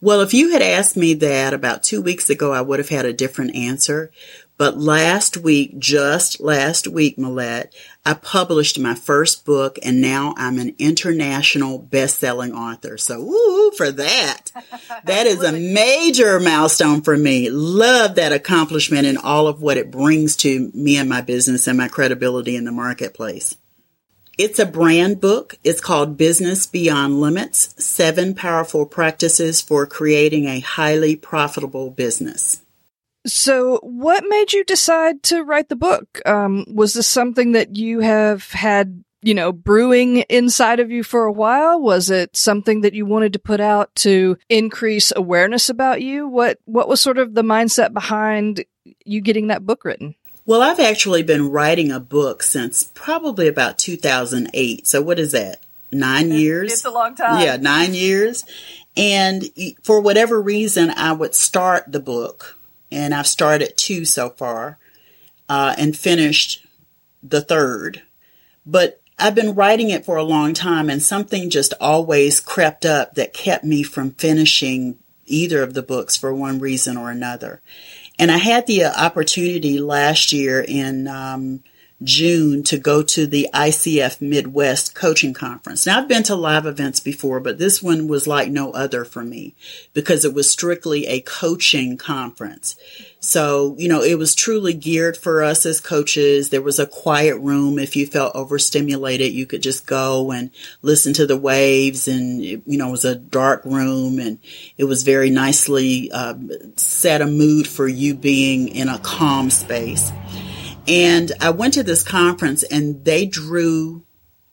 Well, 0.01 0.21
if 0.21 0.35
you 0.35 0.53
had 0.53 0.63
asked 0.63 0.97
me 0.97 1.15
that 1.15 1.55
about 1.55 1.83
two 1.83 2.03
weeks 2.03 2.29
ago, 2.29 2.53
I 2.53 2.61
would 2.61 2.79
have 2.79 2.91
had 2.91 3.07
a 3.07 3.15
different 3.15 3.57
answer. 3.57 4.11
But 4.59 4.79
last 4.79 5.37
week, 5.37 5.79
just 5.79 6.41
last 6.41 6.87
week, 6.87 7.19
Millette, 7.19 7.75
I 8.07 8.15
published 8.15 8.79
my 8.79 8.95
first 8.95 9.45
book 9.45 9.79
and 9.83 10.01
now 10.01 10.35
I'm 10.39 10.59
an 10.59 10.75
international 10.79 11.79
best-selling 11.79 12.53
author. 12.53 12.97
So, 12.97 13.23
woo 13.23 13.71
for 13.73 13.91
that. 13.93 14.53
That 15.05 15.27
is 15.27 15.43
a 15.43 15.53
major 15.53 16.41
milestone 16.41 17.03
for 17.03 17.17
me. 17.17 17.49
Love 17.49 18.17
that 18.17 18.33
accomplishment 18.33 19.07
and 19.07 19.19
all 19.19 19.47
of 19.47 19.63
what 19.63 19.77
it 19.77 19.91
brings 19.91 20.37
to 20.39 20.71
me 20.75 20.97
and 20.97 21.09
my 21.09 21.21
business 21.21 21.69
and 21.69 21.79
my 21.79 21.87
credibility 21.87 22.57
in 22.57 22.65
the 22.65 22.73
marketplace. 22.73 23.57
It's 24.39 24.59
a 24.59 24.67
brand 24.67 25.19
book. 25.19 25.59
It's 25.65 25.81
called 25.81 26.19
Business 26.19 26.67
Beyond 26.67 27.23
Limits, 27.23 27.75
Seven 27.83 28.35
Powerful 28.35 28.85
Practices 28.85 29.63
for 29.63 29.87
Creating 29.87 30.45
a 30.45 30.61
Highly 30.61 31.17
Profitable 31.17 31.91
Business. 31.91 32.61
So, 33.27 33.79
what 33.83 34.25
made 34.29 34.53
you 34.53 34.63
decide 34.63 35.23
to 35.25 35.43
write 35.43 35.71
the 35.71 35.77
book? 35.77 36.21
Um, 36.27 36.67
was 36.69 36.93
this 36.93 37.07
something 37.07 37.53
that 37.53 37.77
you 37.77 38.01
have 38.01 38.51
had, 38.51 39.03
you 39.23 39.33
know, 39.33 39.53
brewing 39.53 40.19
inside 40.29 40.81
of 40.81 40.91
you 40.91 41.03
for 41.03 41.25
a 41.25 41.33
while? 41.33 41.81
Was 41.81 42.11
it 42.11 42.37
something 42.37 42.83
that 42.83 42.93
you 42.93 43.07
wanted 43.07 43.33
to 43.33 43.39
put 43.39 43.61
out 43.61 43.95
to 43.97 44.37
increase 44.51 45.15
awareness 45.17 45.71
about 45.71 46.03
you? 46.03 46.29
What 46.29 46.59
What 46.67 46.89
was 46.91 47.01
sort 47.01 47.17
of 47.17 47.33
the 47.33 47.43
mindset 47.43 47.95
behind 47.95 48.67
you 49.07 49.23
getting 49.23 49.47
that 49.47 49.65
book 49.65 49.87
written? 49.87 50.15
Well, 50.47 50.63
I've 50.63 50.79
actually 50.79 51.25
been 51.25 51.51
writing 51.51 51.91
a 51.91 51.99
book 51.99 52.41
since 52.41 52.85
probably 52.95 53.49
about 53.49 53.79
2008. 53.79 54.87
So 54.87 55.03
what 55.03 55.19
is 55.19 55.33
that? 55.33 55.61
Nine 55.91 56.31
years? 56.31 56.73
It's 56.73 56.85
a 56.85 56.91
long 56.91 57.17
time. 57.17 57.43
Yeah, 57.43 57.57
nine 57.57 57.95
years. 57.95 58.45
And 58.97 59.45
for 59.83 60.01
whatever 60.01 60.41
reason, 60.41 60.91
I 60.91 61.13
would 61.13 61.35
start 61.35 61.91
the 61.91 62.01
book, 62.01 62.57
and 62.91 63.13
I've 63.13 63.27
started 63.27 63.77
two 63.77 64.05
so 64.05 64.31
far, 64.31 64.79
uh, 65.49 65.75
and 65.77 65.97
finished 65.97 66.65
the 67.23 67.41
third. 67.41 68.03
But 68.65 69.01
I've 69.19 69.35
been 69.35 69.55
writing 69.55 69.91
it 69.91 70.05
for 70.05 70.17
a 70.17 70.23
long 70.23 70.55
time, 70.55 70.89
and 70.89 71.03
something 71.03 71.51
just 71.51 71.75
always 71.81 72.39
crept 72.41 72.87
up 72.87 73.15
that 73.15 73.35
kept 73.35 73.65
me 73.65 73.83
from 73.83 74.13
finishing 74.13 74.99
either 75.27 75.63
of 75.63 75.75
the 75.75 75.83
books 75.83 76.17
for 76.17 76.33
one 76.33 76.59
reason 76.59 76.97
or 76.97 77.11
another. 77.11 77.61
And 78.19 78.31
I 78.31 78.39
had 78.39 78.67
the 78.67 78.87
opportunity 78.87 79.79
last 79.79 80.33
year 80.33 80.65
in 80.67 81.07
um, 81.07 81.63
June 82.03 82.63
to 82.65 82.77
go 82.77 83.03
to 83.03 83.27
the 83.27 83.49
ICF 83.55 84.21
Midwest 84.21 84.95
Coaching 84.95 85.33
Conference. 85.33 85.87
Now, 85.87 85.99
I've 85.99 86.09
been 86.09 86.23
to 86.25 86.35
live 86.35 86.67
events 86.67 87.01
before, 87.01 87.41
but 87.41 87.59
this 87.59 87.83
one 87.83 88.07
was 88.07 88.27
like 88.27 88.51
no 88.51 88.71
other 88.73 89.05
for 89.05 89.25
me 89.25 89.55
because 89.95 90.25
it 90.25 90.35
was 90.35 90.51
strictly 90.51 91.07
a 91.07 91.23
coaching 91.23 91.97
conference. 91.97 92.77
So, 93.19 93.75
you 93.79 93.89
know, 93.89 94.03
it 94.03 94.19
was 94.19 94.35
truly 94.35 94.75
geared 94.75 95.17
for 95.17 95.43
us 95.43 95.65
as 95.65 95.81
coaches. 95.81 96.51
There 96.51 96.61
was 96.61 96.79
a 96.79 96.87
quiet 96.87 97.39
room. 97.39 97.79
If 97.79 97.97
you 97.97 98.07
felt 98.07 98.37
overstimulated, 98.37 99.33
you 99.33 99.47
could 99.47 99.63
just 99.63 99.87
go 99.87 100.31
and 100.33 100.51
listen 100.83 101.15
to 101.15 101.27
the 101.27 101.37
waves. 101.37 102.09
And, 102.09 102.43
you 102.43 102.63
know, 102.67 102.89
it 102.89 102.93
was 102.93 103.07
a 103.07 103.17
dark 103.17 103.65
room 103.65 104.21
and 104.21 104.39
it 104.77 104.85
was 104.85 105.03
very 105.03 105.31
nicely 105.31 106.13
uh, 106.13 106.35
set 106.77 107.23
a 107.23 107.27
mood 107.27 107.67
for 107.67 107.89
you 107.89 108.15
being 108.15 108.69
in 108.69 108.91
a 108.91 108.99
calm 108.99 109.49
space. 109.49 110.13
And 110.89 111.33
I 111.41 111.51
went 111.51 111.75
to 111.75 111.83
this 111.83 112.03
conference 112.03 112.63
and 112.63 113.05
they 113.05 113.27
drew 113.27 114.03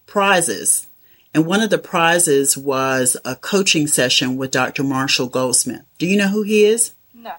prizes. 0.06 0.88
And 1.34 1.46
one 1.46 1.62
of 1.62 1.70
the 1.70 1.78
prizes 1.78 2.58
was 2.58 3.18
a 3.26 3.36
coaching 3.36 3.88
session 3.88 4.38
with 4.38 4.52
Dr. 4.52 4.84
Marshall 4.84 5.28
Goldsmith. 5.28 5.84
Do 5.98 6.06
you 6.06 6.18
know 6.18 6.28
who 6.28 6.44
he 6.44 6.66
is? 6.66 6.94
No. 7.14 7.34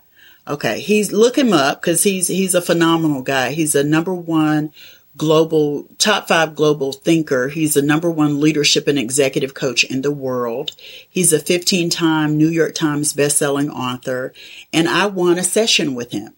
Okay. 0.49 0.81
He's, 0.81 1.13
look 1.13 1.39
him 1.39 1.53
up 1.53 1.81
because 1.81 2.03
he's, 2.03 2.29
he's 2.29 2.55
a 2.55 2.63
phenomenal 2.63 3.23
guy. 3.23 3.51
He's 3.53 3.75
a 3.75 3.85
number 3.85 4.13
one 4.15 4.73
global, 5.17 5.85
top 5.99 6.27
five 6.27 6.57
global 6.57 6.93
thinker. 6.93 7.49
He's 7.49 7.75
the 7.75 7.83
number 7.83 8.11
one 8.11 8.41
leadership 8.41 8.89
and 8.89 8.99
executive 8.99 9.55
coach 9.55 9.85
in 9.85 10.03
the 10.03 10.11
world. 10.11 10.73
He's 11.09 11.33
a 11.33 11.39
15 11.39 11.91
time 11.91 12.37
New 12.37 12.49
York 12.49 12.75
Times 12.75 13.15
bestselling 13.15 13.71
author. 13.71 14.33
And 14.73 14.89
I 14.89 15.07
won 15.07 15.39
a 15.39 15.45
session 15.45 15.95
with 15.95 16.11
him. 16.11 16.35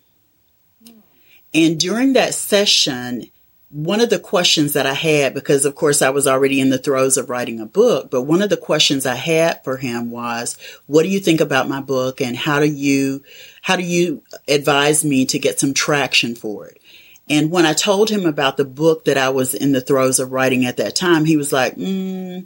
And 1.56 1.80
during 1.80 2.12
that 2.12 2.34
session, 2.34 3.30
one 3.70 4.00
of 4.00 4.10
the 4.10 4.18
questions 4.18 4.74
that 4.74 4.84
I 4.84 4.92
had, 4.92 5.32
because 5.32 5.64
of 5.64 5.74
course 5.74 6.02
I 6.02 6.10
was 6.10 6.26
already 6.26 6.60
in 6.60 6.68
the 6.68 6.76
throes 6.76 7.16
of 7.16 7.30
writing 7.30 7.60
a 7.60 7.66
book, 7.66 8.10
but 8.10 8.22
one 8.22 8.42
of 8.42 8.50
the 8.50 8.58
questions 8.58 9.06
I 9.06 9.14
had 9.14 9.64
for 9.64 9.78
him 9.78 10.10
was, 10.10 10.58
what 10.86 11.02
do 11.02 11.08
you 11.08 11.18
think 11.18 11.40
about 11.40 11.68
my 11.68 11.80
book 11.80 12.20
and 12.20 12.36
how 12.36 12.60
do 12.60 12.66
you, 12.66 13.24
how 13.62 13.76
do 13.76 13.82
you 13.82 14.22
advise 14.46 15.02
me 15.02 15.24
to 15.26 15.38
get 15.38 15.58
some 15.58 15.72
traction 15.72 16.34
for 16.34 16.66
it? 16.66 16.78
And 17.28 17.50
when 17.50 17.64
I 17.64 17.72
told 17.72 18.10
him 18.10 18.26
about 18.26 18.58
the 18.58 18.64
book 18.66 19.06
that 19.06 19.16
I 19.16 19.30
was 19.30 19.54
in 19.54 19.72
the 19.72 19.80
throes 19.80 20.20
of 20.20 20.32
writing 20.32 20.66
at 20.66 20.76
that 20.76 20.94
time, 20.94 21.24
he 21.24 21.38
was 21.38 21.52
like, 21.52 21.74
mm, 21.74 22.44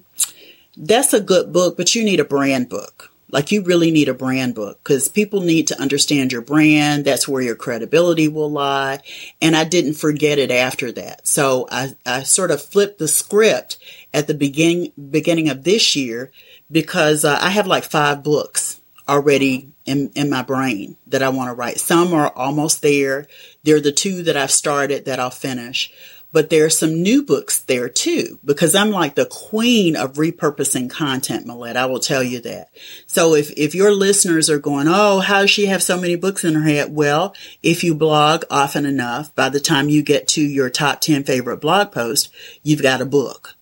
that's 0.76 1.12
a 1.12 1.20
good 1.20 1.52
book, 1.52 1.76
but 1.76 1.96
you 1.96 2.04
need 2.04 2.20
a 2.20 2.24
brand 2.24 2.68
book. 2.68 3.09
Like 3.32 3.52
you 3.52 3.62
really 3.62 3.90
need 3.90 4.08
a 4.08 4.14
brand 4.14 4.54
book 4.54 4.80
because 4.82 5.08
people 5.08 5.40
need 5.40 5.68
to 5.68 5.80
understand 5.80 6.32
your 6.32 6.42
brand. 6.42 7.04
That's 7.04 7.28
where 7.28 7.42
your 7.42 7.56
credibility 7.56 8.28
will 8.28 8.50
lie. 8.50 9.00
And 9.40 9.56
I 9.56 9.64
didn't 9.64 9.94
forget 9.94 10.38
it 10.38 10.50
after 10.50 10.92
that. 10.92 11.26
So 11.26 11.68
I, 11.70 11.94
I 12.04 12.22
sort 12.22 12.50
of 12.50 12.62
flipped 12.62 12.98
the 12.98 13.08
script 13.08 13.78
at 14.12 14.26
the 14.26 14.34
beginning, 14.34 14.92
beginning 15.10 15.48
of 15.48 15.64
this 15.64 15.96
year 15.96 16.32
because 16.70 17.24
uh, 17.24 17.38
I 17.40 17.50
have 17.50 17.66
like 17.66 17.84
five 17.84 18.22
books 18.22 18.80
already 19.08 19.70
in, 19.86 20.10
in 20.14 20.30
my 20.30 20.42
brain 20.42 20.96
that 21.08 21.22
I 21.22 21.30
want 21.30 21.48
to 21.50 21.54
write. 21.54 21.80
Some 21.80 22.14
are 22.14 22.30
almost 22.30 22.82
there. 22.82 23.26
They're 23.64 23.80
the 23.80 23.92
two 23.92 24.22
that 24.24 24.36
I've 24.36 24.52
started 24.52 25.04
that 25.06 25.18
I'll 25.18 25.30
finish. 25.30 25.92
But 26.32 26.48
there 26.48 26.64
are 26.64 26.70
some 26.70 27.02
new 27.02 27.24
books 27.24 27.58
there 27.60 27.88
too, 27.88 28.38
because 28.44 28.76
I'm 28.76 28.90
like 28.90 29.16
the 29.16 29.26
queen 29.26 29.96
of 29.96 30.14
repurposing 30.14 30.88
content, 30.88 31.46
Millette. 31.46 31.76
I 31.76 31.86
will 31.86 31.98
tell 31.98 32.22
you 32.22 32.40
that. 32.42 32.70
So 33.06 33.34
if, 33.34 33.50
if 33.56 33.74
your 33.74 33.92
listeners 33.92 34.48
are 34.48 34.58
going, 34.58 34.86
Oh, 34.88 35.18
how 35.18 35.40
does 35.40 35.50
she 35.50 35.66
have 35.66 35.82
so 35.82 36.00
many 36.00 36.14
books 36.14 36.44
in 36.44 36.54
her 36.54 36.62
head? 36.62 36.94
Well, 36.94 37.34
if 37.62 37.82
you 37.82 37.94
blog 37.94 38.44
often 38.48 38.86
enough, 38.86 39.34
by 39.34 39.48
the 39.48 39.60
time 39.60 39.88
you 39.88 40.02
get 40.02 40.28
to 40.28 40.42
your 40.42 40.70
top 40.70 41.00
10 41.00 41.24
favorite 41.24 41.60
blog 41.60 41.90
post, 41.90 42.30
you've 42.62 42.82
got 42.82 43.00
a 43.00 43.06
book. 43.06 43.56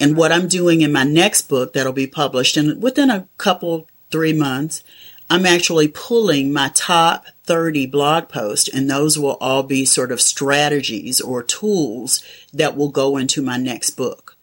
And 0.00 0.16
what 0.16 0.32
I'm 0.32 0.48
doing 0.48 0.80
in 0.80 0.92
my 0.92 1.04
next 1.04 1.42
book 1.42 1.72
that'll 1.72 1.92
be 1.92 2.06
published 2.06 2.56
in 2.56 2.80
within 2.80 3.10
a 3.10 3.28
couple, 3.36 3.88
three 4.10 4.32
months 4.32 4.82
I'm 5.30 5.44
actually 5.44 5.88
pulling 5.88 6.52
my 6.52 6.70
top 6.74 7.26
30 7.44 7.86
blog 7.86 8.28
posts 8.28 8.68
and 8.68 8.88
those 8.88 9.18
will 9.18 9.36
all 9.40 9.62
be 9.62 9.84
sort 9.84 10.10
of 10.10 10.20
strategies 10.20 11.20
or 11.20 11.42
tools 11.42 12.24
that 12.52 12.76
will 12.76 12.90
go 12.90 13.16
into 13.16 13.42
my 13.42 13.56
next 13.56 13.90
book. 13.90 14.36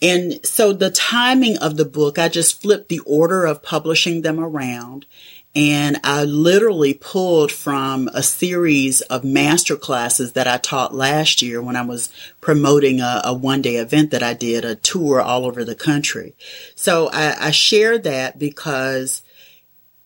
And 0.00 0.44
so 0.46 0.72
the 0.72 0.90
timing 0.90 1.56
of 1.58 1.76
the 1.76 1.84
book, 1.84 2.18
I 2.18 2.28
just 2.28 2.62
flipped 2.62 2.88
the 2.88 3.00
order 3.00 3.44
of 3.44 3.62
publishing 3.62 4.22
them 4.22 4.38
around 4.38 5.06
and 5.54 5.98
I 6.04 6.24
literally 6.24 6.94
pulled 6.94 7.50
from 7.50 8.08
a 8.14 8.22
series 8.22 9.00
of 9.02 9.24
master 9.24 9.76
classes 9.76 10.34
that 10.34 10.46
I 10.46 10.58
taught 10.58 10.94
last 10.94 11.42
year 11.42 11.60
when 11.60 11.74
I 11.74 11.82
was 11.82 12.12
promoting 12.40 13.00
a, 13.00 13.22
a 13.24 13.34
one 13.34 13.62
day 13.62 13.76
event 13.76 14.10
that 14.12 14.22
I 14.22 14.34
did, 14.34 14.64
a 14.64 14.76
tour 14.76 15.20
all 15.20 15.46
over 15.46 15.64
the 15.64 15.74
country. 15.74 16.34
So 16.76 17.08
I, 17.12 17.48
I 17.48 17.50
share 17.50 17.98
that 17.98 18.38
because 18.38 19.22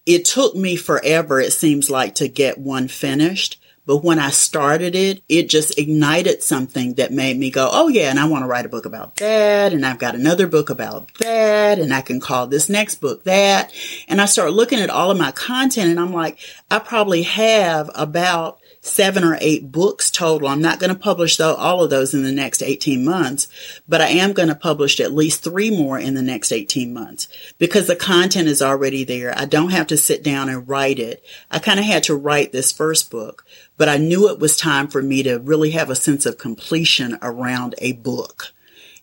it 0.06 0.24
took 0.24 0.54
me 0.54 0.76
forever, 0.76 1.40
it 1.40 1.52
seems 1.52 1.90
like, 1.90 2.16
to 2.16 2.28
get 2.28 2.58
one 2.58 2.88
finished. 2.88 3.58
But 3.84 4.04
when 4.04 4.20
I 4.20 4.30
started 4.30 4.94
it, 4.94 5.24
it 5.28 5.48
just 5.48 5.76
ignited 5.76 6.40
something 6.42 6.94
that 6.94 7.10
made 7.10 7.36
me 7.36 7.50
go, 7.50 7.68
Oh 7.72 7.88
yeah, 7.88 8.10
and 8.10 8.18
I 8.20 8.26
want 8.26 8.44
to 8.44 8.46
write 8.46 8.64
a 8.64 8.68
book 8.68 8.86
about 8.86 9.16
that. 9.16 9.72
And 9.72 9.84
I've 9.84 9.98
got 9.98 10.14
another 10.14 10.46
book 10.46 10.70
about 10.70 11.12
that. 11.14 11.80
And 11.80 11.92
I 11.92 12.00
can 12.00 12.20
call 12.20 12.46
this 12.46 12.68
next 12.68 12.96
book 12.96 13.24
that. 13.24 13.72
And 14.06 14.20
I 14.20 14.26
start 14.26 14.52
looking 14.52 14.78
at 14.78 14.90
all 14.90 15.10
of 15.10 15.18
my 15.18 15.32
content 15.32 15.90
and 15.90 15.98
I'm 15.98 16.12
like, 16.12 16.38
I 16.70 16.78
probably 16.78 17.22
have 17.22 17.90
about 17.96 18.60
seven 18.82 19.22
or 19.22 19.38
eight 19.40 19.70
books 19.70 20.10
total. 20.10 20.48
I'm 20.48 20.60
not 20.60 20.80
going 20.80 20.92
to 20.92 20.98
publish 20.98 21.36
though, 21.36 21.54
all 21.54 21.84
of 21.84 21.90
those 21.90 22.14
in 22.14 22.24
the 22.24 22.32
next 22.32 22.62
18 22.62 23.04
months, 23.04 23.48
but 23.88 24.00
I 24.00 24.08
am 24.08 24.32
going 24.32 24.48
to 24.48 24.56
publish 24.56 24.98
at 24.98 25.14
least 25.14 25.42
three 25.42 25.70
more 25.70 25.98
in 25.98 26.14
the 26.14 26.22
next 26.22 26.50
18 26.50 26.92
months 26.92 27.28
because 27.58 27.86
the 27.86 27.96
content 27.96 28.48
is 28.48 28.60
already 28.60 29.04
there. 29.04 29.32
I 29.38 29.44
don't 29.44 29.70
have 29.70 29.86
to 29.86 29.96
sit 29.96 30.24
down 30.24 30.48
and 30.48 30.68
write 30.68 30.98
it. 30.98 31.24
I 31.48 31.60
kind 31.60 31.78
of 31.78 31.86
had 31.86 32.02
to 32.04 32.16
write 32.16 32.50
this 32.50 32.72
first 32.72 33.08
book, 33.08 33.46
but 33.78 33.88
I 33.88 33.98
knew 33.98 34.28
it 34.28 34.40
was 34.40 34.56
time 34.56 34.88
for 34.88 35.00
me 35.00 35.22
to 35.22 35.38
really 35.38 35.70
have 35.70 35.88
a 35.88 35.94
sense 35.94 36.26
of 36.26 36.36
completion 36.36 37.18
around 37.22 37.76
a 37.78 37.92
book. 37.92 38.48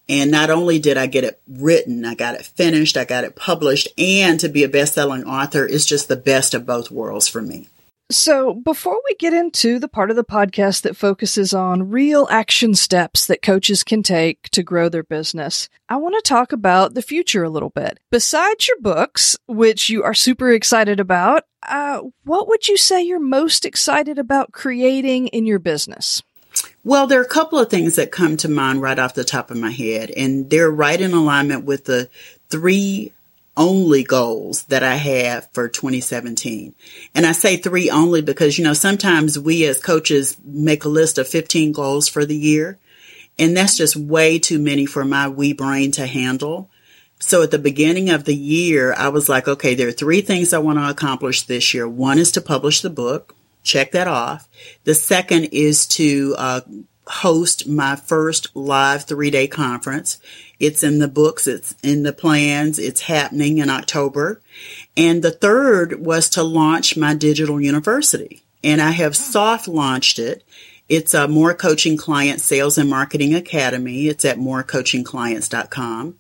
And 0.09 0.29
not 0.29 0.49
only 0.49 0.79
did 0.79 0.97
I 0.97 1.05
get 1.05 1.23
it 1.23 1.39
written, 1.47 2.03
I 2.03 2.15
got 2.15 2.35
it 2.35 2.45
finished, 2.45 2.97
I 2.97 3.05
got 3.05 3.23
it 3.23 3.35
published, 3.35 3.87
and 3.97 4.39
to 4.41 4.49
be 4.49 4.63
a 4.63 4.69
best-selling 4.69 5.23
author 5.23 5.65
is 5.65 5.85
just 5.85 6.07
the 6.07 6.17
best 6.17 6.53
of 6.53 6.65
both 6.65 6.91
worlds 6.91 7.27
for 7.27 7.41
me. 7.41 7.69
So, 8.11 8.55
before 8.55 8.99
we 9.07 9.15
get 9.17 9.33
into 9.33 9.77
the 9.77 9.87
part 9.87 10.09
of 10.09 10.15
the 10.15 10.23
podcast 10.23 10.81
that 10.81 10.97
focuses 10.97 11.53
on 11.53 11.91
real 11.91 12.27
action 12.31 12.73
steps 12.73 13.27
that 13.27 13.43
coaches 13.43 13.83
can 13.83 14.01
take 14.01 14.49
to 14.49 14.63
grow 14.63 14.89
their 14.89 15.03
business, 15.03 15.69
I 15.87 15.97
want 15.97 16.15
to 16.15 16.27
talk 16.27 16.51
about 16.51 16.95
the 16.95 17.03
future 17.03 17.43
a 17.43 17.51
little 17.51 17.69
bit. 17.69 17.99
Besides 18.09 18.67
your 18.67 18.79
books, 18.81 19.37
which 19.45 19.91
you 19.91 20.03
are 20.03 20.15
super 20.15 20.51
excited 20.51 20.99
about, 20.99 21.43
uh, 21.61 22.01
what 22.23 22.47
would 22.47 22.67
you 22.67 22.77
say 22.77 23.03
you're 23.03 23.19
most 23.19 23.63
excited 23.63 24.17
about 24.17 24.53
creating 24.53 25.27
in 25.27 25.45
your 25.45 25.59
business? 25.59 26.23
Well, 26.83 27.05
there 27.05 27.19
are 27.19 27.25
a 27.25 27.29
couple 27.29 27.59
of 27.59 27.69
things 27.69 27.95
that 27.97 28.11
come 28.11 28.37
to 28.37 28.49
mind 28.49 28.81
right 28.81 28.97
off 28.97 29.13
the 29.13 29.23
top 29.23 29.51
of 29.51 29.57
my 29.57 29.69
head, 29.69 30.09
and 30.09 30.49
they're 30.49 30.71
right 30.71 30.99
in 30.99 31.13
alignment 31.13 31.65
with 31.65 31.85
the 31.85 32.09
three 32.49 33.13
only 33.59 34.03
goals 34.03 34.63
that 34.63 34.83
I 34.83 34.95
have 34.95 35.51
for 35.51 35.67
2017. 35.67 36.73
And 37.13 37.25
I 37.25 37.33
say 37.33 37.57
three 37.57 37.89
only 37.89 38.21
because, 38.21 38.57
you 38.57 38.63
know, 38.63 38.73
sometimes 38.73 39.37
we 39.37 39.65
as 39.65 39.79
coaches 39.79 40.37
make 40.43 40.85
a 40.85 40.89
list 40.89 41.17
of 41.17 41.27
15 41.27 41.73
goals 41.73 42.07
for 42.07 42.25
the 42.25 42.37
year. 42.37 42.79
And 43.37 43.55
that's 43.55 43.77
just 43.77 43.97
way 43.97 44.39
too 44.39 44.59
many 44.59 44.85
for 44.85 45.03
my 45.03 45.27
wee 45.27 45.53
brain 45.53 45.91
to 45.91 46.07
handle. 46.07 46.71
So 47.19 47.43
at 47.43 47.51
the 47.51 47.59
beginning 47.59 48.09
of 48.09 48.23
the 48.23 48.35
year, 48.35 48.93
I 48.93 49.09
was 49.09 49.27
like, 49.27 49.47
okay, 49.47 49.75
there 49.75 49.89
are 49.89 49.93
three 49.93 50.21
things 50.21 50.53
I 50.53 50.59
want 50.59 50.79
to 50.79 50.89
accomplish 50.89 51.43
this 51.43 51.73
year. 51.73 51.87
One 51.87 52.17
is 52.17 52.31
to 52.33 52.41
publish 52.41 52.79
the 52.81 52.89
book. 52.89 53.35
Check 53.61 53.91
that 53.91 54.07
off. 54.07 54.47
The 54.85 54.95
second 54.95 55.49
is 55.51 55.85
to 55.87 56.33
uh, 56.37 56.61
host 57.09 57.67
my 57.67 57.95
first 57.95 58.55
live 58.55 59.03
three 59.03 59.31
day 59.31 59.47
conference. 59.47 60.19
It's 60.59 60.83
in 60.83 60.99
the 60.99 61.07
books. 61.07 61.47
It's 61.47 61.75
in 61.81 62.03
the 62.03 62.13
plans. 62.13 62.77
It's 62.77 63.01
happening 63.01 63.57
in 63.57 63.69
October. 63.69 64.41
And 64.95 65.23
the 65.23 65.31
third 65.31 66.05
was 66.05 66.29
to 66.31 66.43
launch 66.43 66.97
my 66.97 67.15
digital 67.15 67.59
university. 67.59 68.43
And 68.63 68.81
I 68.81 68.91
have 68.91 69.15
soft 69.15 69.67
launched 69.67 70.19
it. 70.19 70.43
It's 70.89 71.13
a 71.13 71.27
More 71.27 71.53
Coaching 71.53 71.97
Client 71.97 72.41
Sales 72.41 72.77
and 72.77 72.89
Marketing 72.89 73.33
Academy. 73.33 74.07
It's 74.07 74.25
at 74.25 74.37
morecoachingclients.com. 74.37 76.15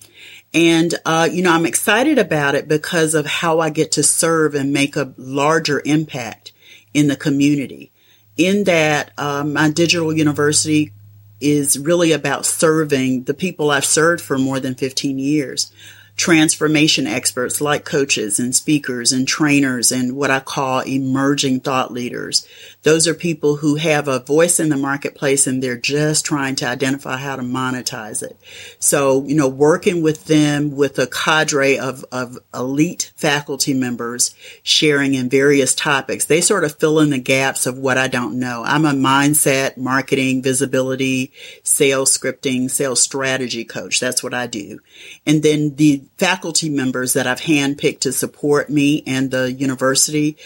And, 0.53 0.95
uh, 1.05 1.29
you 1.31 1.43
know, 1.43 1.51
I'm 1.51 1.65
excited 1.65 2.17
about 2.17 2.55
it 2.55 2.67
because 2.67 3.13
of 3.13 3.25
how 3.25 3.59
I 3.59 3.69
get 3.69 3.91
to 3.93 4.03
serve 4.03 4.55
and 4.55 4.71
make 4.71 4.95
a 4.95 5.13
larger 5.17 5.81
impact 5.85 6.53
in 6.93 7.07
the 7.07 7.15
community 7.15 7.91
in 8.39 8.63
that 8.63 9.11
um, 9.17 9.53
my 9.53 9.69
digital 9.69 10.13
university 10.13 10.93
is 11.41 11.77
really 11.77 12.13
about 12.13 12.45
serving 12.45 13.23
the 13.23 13.33
people 13.33 13.69
I've 13.69 13.85
served 13.85 14.21
for 14.21 14.37
more 14.37 14.59
than 14.59 14.75
15 14.75 15.19
years 15.19 15.71
transformation 16.19 17.07
experts 17.07 17.61
like 17.61 17.85
coaches 17.85 18.39
and 18.39 18.53
speakers 18.53 19.13
and 19.13 19.25
trainers 19.25 19.89
and 19.89 20.17
what 20.17 20.29
I 20.29 20.41
call 20.41 20.81
emerging 20.81 21.61
thought 21.61 21.93
leaders. 21.93 22.45
Those 22.83 23.07
are 23.07 23.13
people 23.13 23.57
who 23.57 23.75
have 23.75 24.07
a 24.07 24.19
voice 24.19 24.57
in 24.59 24.69
the 24.69 24.77
marketplace 24.77 25.47
and 25.47 25.61
they're 25.61 25.77
just 25.77 26.25
trying 26.25 26.55
to 26.55 26.67
identify 26.67 27.17
how 27.17 27.35
to 27.35 27.41
monetize 27.41 28.23
it. 28.23 28.37
So, 28.79 29.25
you 29.25 29.35
know, 29.35 29.49
working 29.49 30.01
with 30.01 30.25
them 30.25 30.75
with 30.75 30.97
a 30.97 31.07
cadre 31.07 31.77
of, 31.77 32.05
of 32.11 32.37
elite 32.53 33.11
faculty 33.17 33.73
members 33.73 34.33
sharing 34.63 35.13
in 35.13 35.29
various 35.29 35.75
topics, 35.75 36.25
they 36.25 36.39
sort 36.39 36.63
of 36.63 36.75
fill 36.75 37.01
in 37.01 37.09
the 37.09 37.17
gaps 37.17 37.65
of 37.65 37.77
what 37.77 37.97
I 37.97 38.07
don't 38.07 38.39
know. 38.39 38.63
I'm 38.65 38.85
a 38.85 38.91
mindset, 38.91 39.75
marketing, 39.75 40.41
visibility, 40.41 41.33
sales 41.63 42.17
scripting, 42.17 42.71
sales 42.71 43.01
strategy 43.01 43.65
coach. 43.65 43.99
That's 43.99 44.23
what 44.23 44.33
I 44.33 44.47
do. 44.47 44.79
And 45.25 45.43
then 45.43 45.75
the 45.75 46.03
faculty 46.17 46.69
members 46.69 47.11
that 47.13 47.27
I've 47.27 47.41
handpicked 47.41 48.01
to 48.01 48.13
support 48.13 48.69
me 48.69 49.03
and 49.05 49.31
the 49.31 49.51
university 49.51 50.37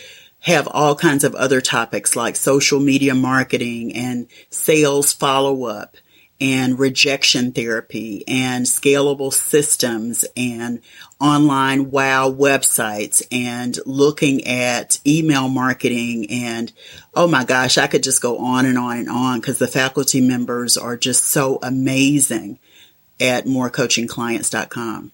have 0.44 0.68
all 0.68 0.94
kinds 0.94 1.24
of 1.24 1.36
other 1.36 1.62
topics 1.62 2.16
like 2.16 2.36
social 2.36 2.80
media 2.80 3.16
marketing 3.16 3.96
and 3.96 4.28
sales 4.50 5.14
follow 5.14 5.66
up 5.66 5.96
and 6.42 6.78
rejection 6.78 7.54
therapy 7.54 8.26
and 8.28 8.66
scalable 8.66 9.32
systems 9.32 10.26
and 10.36 10.82
online 11.22 11.90
wow 11.92 12.30
websites 12.30 13.24
and 13.32 13.80
looking 13.86 14.46
at 14.46 15.00
email 15.08 15.48
marketing 15.48 16.30
and 16.30 16.74
oh 17.16 17.28
my 17.28 17.46
gosh, 17.46 17.78
I 17.78 17.88
could 17.88 18.04
just 18.04 18.22
go 18.22 18.40
on 18.40 18.66
and 18.66 18.78
on 18.78 18.98
and 18.98 19.10
on 19.10 19.40
because 19.40 19.60
the 19.60 19.68
faculty 19.68 20.20
members 20.20 20.76
are 20.76 20.98
just 20.98 21.24
so 21.24 21.58
amazing 21.64 22.60
at 23.22 23.46
morecoachingclients.com. 23.46 25.14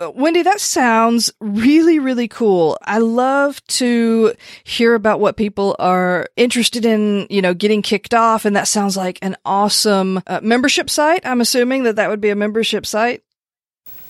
Uh, 0.00 0.12
Wendy, 0.14 0.42
that 0.42 0.60
sounds 0.60 1.32
really, 1.40 1.98
really 1.98 2.28
cool. 2.28 2.78
I 2.82 2.98
love 2.98 3.64
to 3.66 4.32
hear 4.62 4.94
about 4.94 5.18
what 5.18 5.36
people 5.36 5.74
are 5.80 6.28
interested 6.36 6.84
in, 6.84 7.26
you 7.30 7.42
know, 7.42 7.52
getting 7.52 7.82
kicked 7.82 8.14
off. 8.14 8.44
And 8.44 8.54
that 8.54 8.68
sounds 8.68 8.96
like 8.96 9.18
an 9.22 9.36
awesome 9.44 10.22
uh, 10.28 10.38
membership 10.40 10.88
site. 10.88 11.26
I'm 11.26 11.40
assuming 11.40 11.82
that 11.82 11.96
that 11.96 12.10
would 12.10 12.20
be 12.20 12.30
a 12.30 12.36
membership 12.36 12.86
site. 12.86 13.24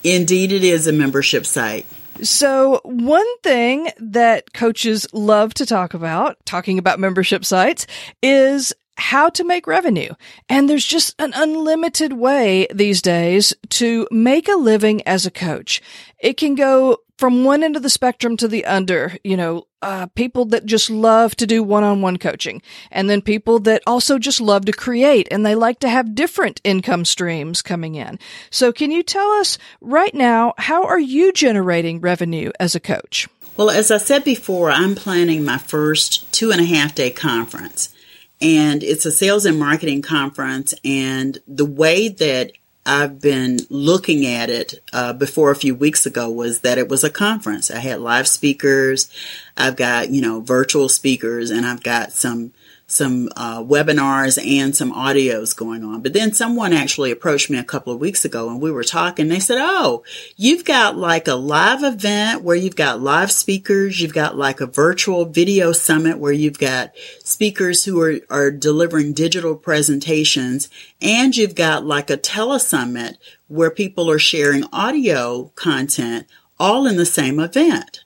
Indeed, 0.03 0.51
it 0.51 0.63
is 0.63 0.85
a 0.85 0.93
membership 0.93 1.45
site. 1.45 1.87
So 2.21 2.81
one 2.83 3.37
thing 3.39 3.89
that 3.97 4.53
coaches 4.53 5.07
love 5.11 5.53
to 5.55 5.65
talk 5.65 5.95
about, 5.95 6.37
talking 6.45 6.77
about 6.77 6.99
membership 6.99 7.45
sites, 7.45 7.87
is 8.21 8.73
how 8.99 9.29
to 9.29 9.43
make 9.43 9.65
revenue. 9.65 10.13
And 10.47 10.69
there's 10.69 10.85
just 10.85 11.15
an 11.19 11.31
unlimited 11.35 12.13
way 12.13 12.67
these 12.73 13.01
days 13.01 13.53
to 13.69 14.07
make 14.11 14.47
a 14.47 14.55
living 14.55 15.01
as 15.07 15.25
a 15.25 15.31
coach. 15.31 15.81
It 16.19 16.37
can 16.37 16.55
go 16.55 16.99
from 17.17 17.43
one 17.43 17.63
end 17.63 17.75
of 17.75 17.83
the 17.83 17.89
spectrum 17.89 18.37
to 18.37 18.47
the 18.47 18.63
under, 18.65 19.17
you 19.25 19.35
know, 19.35 19.67
uh, 19.81 20.05
people 20.15 20.45
that 20.45 20.65
just 20.65 20.89
love 20.89 21.35
to 21.35 21.45
do 21.45 21.61
one-on-one 21.61 22.17
coaching 22.17 22.61
and 22.91 23.09
then 23.09 23.21
people 23.21 23.59
that 23.59 23.81
also 23.85 24.17
just 24.17 24.39
love 24.39 24.65
to 24.65 24.71
create 24.71 25.27
and 25.31 25.45
they 25.45 25.55
like 25.55 25.79
to 25.79 25.89
have 25.89 26.15
different 26.15 26.61
income 26.63 27.03
streams 27.03 27.61
coming 27.61 27.95
in. 27.95 28.19
So 28.49 28.71
can 28.71 28.91
you 28.91 29.03
tell 29.03 29.29
us 29.31 29.57
right 29.81 30.13
now, 30.13 30.53
how 30.57 30.85
are 30.85 30.99
you 30.99 31.33
generating 31.33 31.99
revenue 31.99 32.51
as 32.59 32.75
a 32.75 32.79
coach? 32.79 33.27
Well, 33.57 33.69
as 33.69 33.91
I 33.91 33.97
said 33.97 34.23
before, 34.23 34.71
I'm 34.71 34.95
planning 34.95 35.43
my 35.43 35.57
first 35.57 36.31
two 36.31 36.51
and 36.51 36.61
a 36.61 36.65
half 36.65 36.95
day 36.95 37.11
conference 37.11 37.93
and 38.41 38.83
it's 38.83 39.05
a 39.05 39.11
sales 39.11 39.45
and 39.45 39.59
marketing 39.59 40.01
conference. 40.01 40.73
And 40.83 41.37
the 41.47 41.65
way 41.65 42.07
that 42.07 42.51
I've 42.85 43.21
been 43.21 43.59
looking 43.69 44.25
at 44.25 44.49
it 44.49 44.81
uh, 44.93 45.13
before 45.13 45.51
a 45.51 45.55
few 45.55 45.75
weeks 45.75 46.05
ago 46.05 46.29
was 46.29 46.61
that 46.61 46.77
it 46.77 46.89
was 46.89 47.03
a 47.03 47.09
conference. 47.09 47.69
I 47.69 47.79
had 47.79 47.99
live 47.99 48.27
speakers, 48.27 49.11
I've 49.57 49.75
got 49.75 50.09
you 50.09 50.21
know 50.21 50.39
virtual 50.39 50.89
speakers, 50.89 51.51
and 51.51 51.65
I've 51.65 51.83
got 51.83 52.13
some 52.13 52.53
some 52.89 53.29
uh, 53.35 53.63
webinars 53.63 54.43
and 54.43 54.75
some 54.75 54.91
audios 54.91 55.55
going 55.55 55.83
on. 55.83 56.01
But 56.01 56.13
then 56.13 56.33
someone 56.33 56.73
actually 56.73 57.11
approached 57.11 57.49
me 57.49 57.59
a 57.59 57.63
couple 57.63 57.93
of 57.93 57.99
weeks 57.99 58.25
ago 58.25 58.49
and 58.49 58.59
we 58.59 58.71
were 58.71 58.83
talking. 58.83 59.27
They 59.27 59.39
said, 59.39 59.59
Oh, 59.61 60.03
you've 60.35 60.65
got 60.65 60.97
like 60.97 61.27
a 61.27 61.35
live 61.35 61.83
event 61.83 62.41
where 62.41 62.55
you've 62.55 62.75
got 62.75 62.99
live 62.99 63.31
speakers. 63.31 64.01
You've 64.01 64.13
got 64.13 64.37
like 64.37 64.59
a 64.59 64.65
virtual 64.65 65.25
video 65.25 65.71
summit 65.71 66.17
where 66.17 66.31
you've 66.31 66.57
got 66.57 66.91
speakers 67.23 67.85
who 67.85 68.01
are, 68.01 68.15
are 68.29 68.51
delivering 68.51 69.13
digital 69.13 69.55
presentations. 69.55 70.67
And 70.99 71.37
you've 71.37 71.55
got 71.55 71.85
like 71.85 72.09
a 72.09 72.17
telesummit 72.17 73.17
where 73.47 73.71
people 73.71 74.09
are 74.09 74.19
sharing 74.19 74.63
audio 74.73 75.51
content 75.55 76.25
all 76.59 76.87
in 76.87 76.97
the 76.97 77.05
same 77.05 77.39
event. 77.39 78.03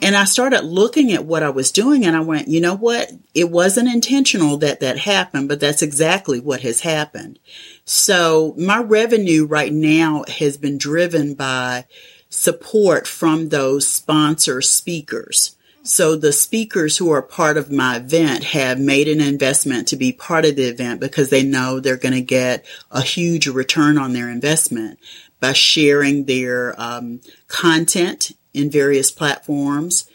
And 0.00 0.16
I 0.16 0.24
started 0.24 0.62
looking 0.62 1.12
at 1.12 1.24
what 1.24 1.42
I 1.42 1.50
was 1.50 1.72
doing 1.72 2.04
and 2.04 2.16
I 2.16 2.20
went, 2.20 2.48
you 2.48 2.60
know 2.60 2.76
what? 2.76 3.10
It 3.34 3.50
wasn't 3.50 3.92
intentional 3.92 4.56
that 4.58 4.80
that 4.80 4.98
happened, 4.98 5.48
but 5.48 5.58
that's 5.58 5.82
exactly 5.82 6.38
what 6.38 6.60
has 6.60 6.80
happened. 6.80 7.40
So 7.84 8.54
my 8.56 8.80
revenue 8.80 9.44
right 9.44 9.72
now 9.72 10.24
has 10.28 10.56
been 10.56 10.78
driven 10.78 11.34
by 11.34 11.86
support 12.30 13.08
from 13.08 13.48
those 13.48 13.88
sponsor 13.88 14.60
speakers. 14.60 15.56
So 15.82 16.14
the 16.14 16.32
speakers 16.32 16.98
who 16.98 17.10
are 17.10 17.22
part 17.22 17.56
of 17.56 17.72
my 17.72 17.96
event 17.96 18.44
have 18.44 18.78
made 18.78 19.08
an 19.08 19.20
investment 19.20 19.88
to 19.88 19.96
be 19.96 20.12
part 20.12 20.44
of 20.44 20.54
the 20.54 20.64
event 20.64 21.00
because 21.00 21.30
they 21.30 21.42
know 21.42 21.80
they're 21.80 21.96
going 21.96 22.14
to 22.14 22.20
get 22.20 22.64
a 22.90 23.00
huge 23.00 23.48
return 23.48 23.98
on 23.98 24.12
their 24.12 24.28
investment 24.28 24.98
by 25.40 25.54
sharing 25.54 26.24
their 26.24 26.78
um, 26.80 27.20
content 27.46 28.32
in 28.58 28.70
various 28.70 29.10
platforms, 29.10 30.08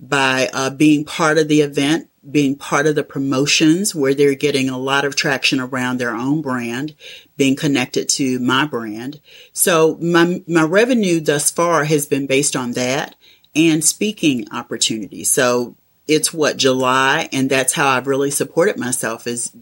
by 0.00 0.48
uh, 0.52 0.70
being 0.70 1.04
part 1.04 1.38
of 1.38 1.48
the 1.48 1.60
event, 1.60 2.08
being 2.30 2.54
part 2.54 2.86
of 2.86 2.94
the 2.94 3.02
promotions 3.02 3.94
where 3.94 4.14
they're 4.14 4.34
getting 4.34 4.68
a 4.68 4.78
lot 4.78 5.04
of 5.04 5.16
traction 5.16 5.60
around 5.60 5.98
their 5.98 6.14
own 6.14 6.42
brand, 6.42 6.94
being 7.36 7.56
connected 7.56 8.08
to 8.08 8.38
my 8.38 8.64
brand. 8.66 9.20
So 9.52 9.96
my, 10.00 10.42
my 10.46 10.62
revenue 10.62 11.20
thus 11.20 11.50
far 11.50 11.84
has 11.84 12.06
been 12.06 12.26
based 12.26 12.54
on 12.54 12.72
that 12.72 13.14
and 13.56 13.84
speaking 13.84 14.46
opportunities. 14.52 15.30
So 15.30 15.74
it's 16.06 16.32
what 16.32 16.56
July 16.56 17.28
and 17.32 17.50
that's 17.50 17.72
how 17.72 17.88
I've 17.88 18.06
really 18.06 18.30
supported 18.30 18.78
myself 18.78 19.26
is 19.26 19.52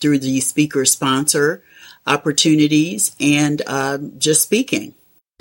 through 0.00 0.18
the 0.20 0.40
speaker 0.40 0.84
sponsor 0.84 1.62
opportunities 2.06 3.14
and 3.20 3.62
uh, 3.66 3.98
just 4.16 4.42
speaking. 4.42 4.94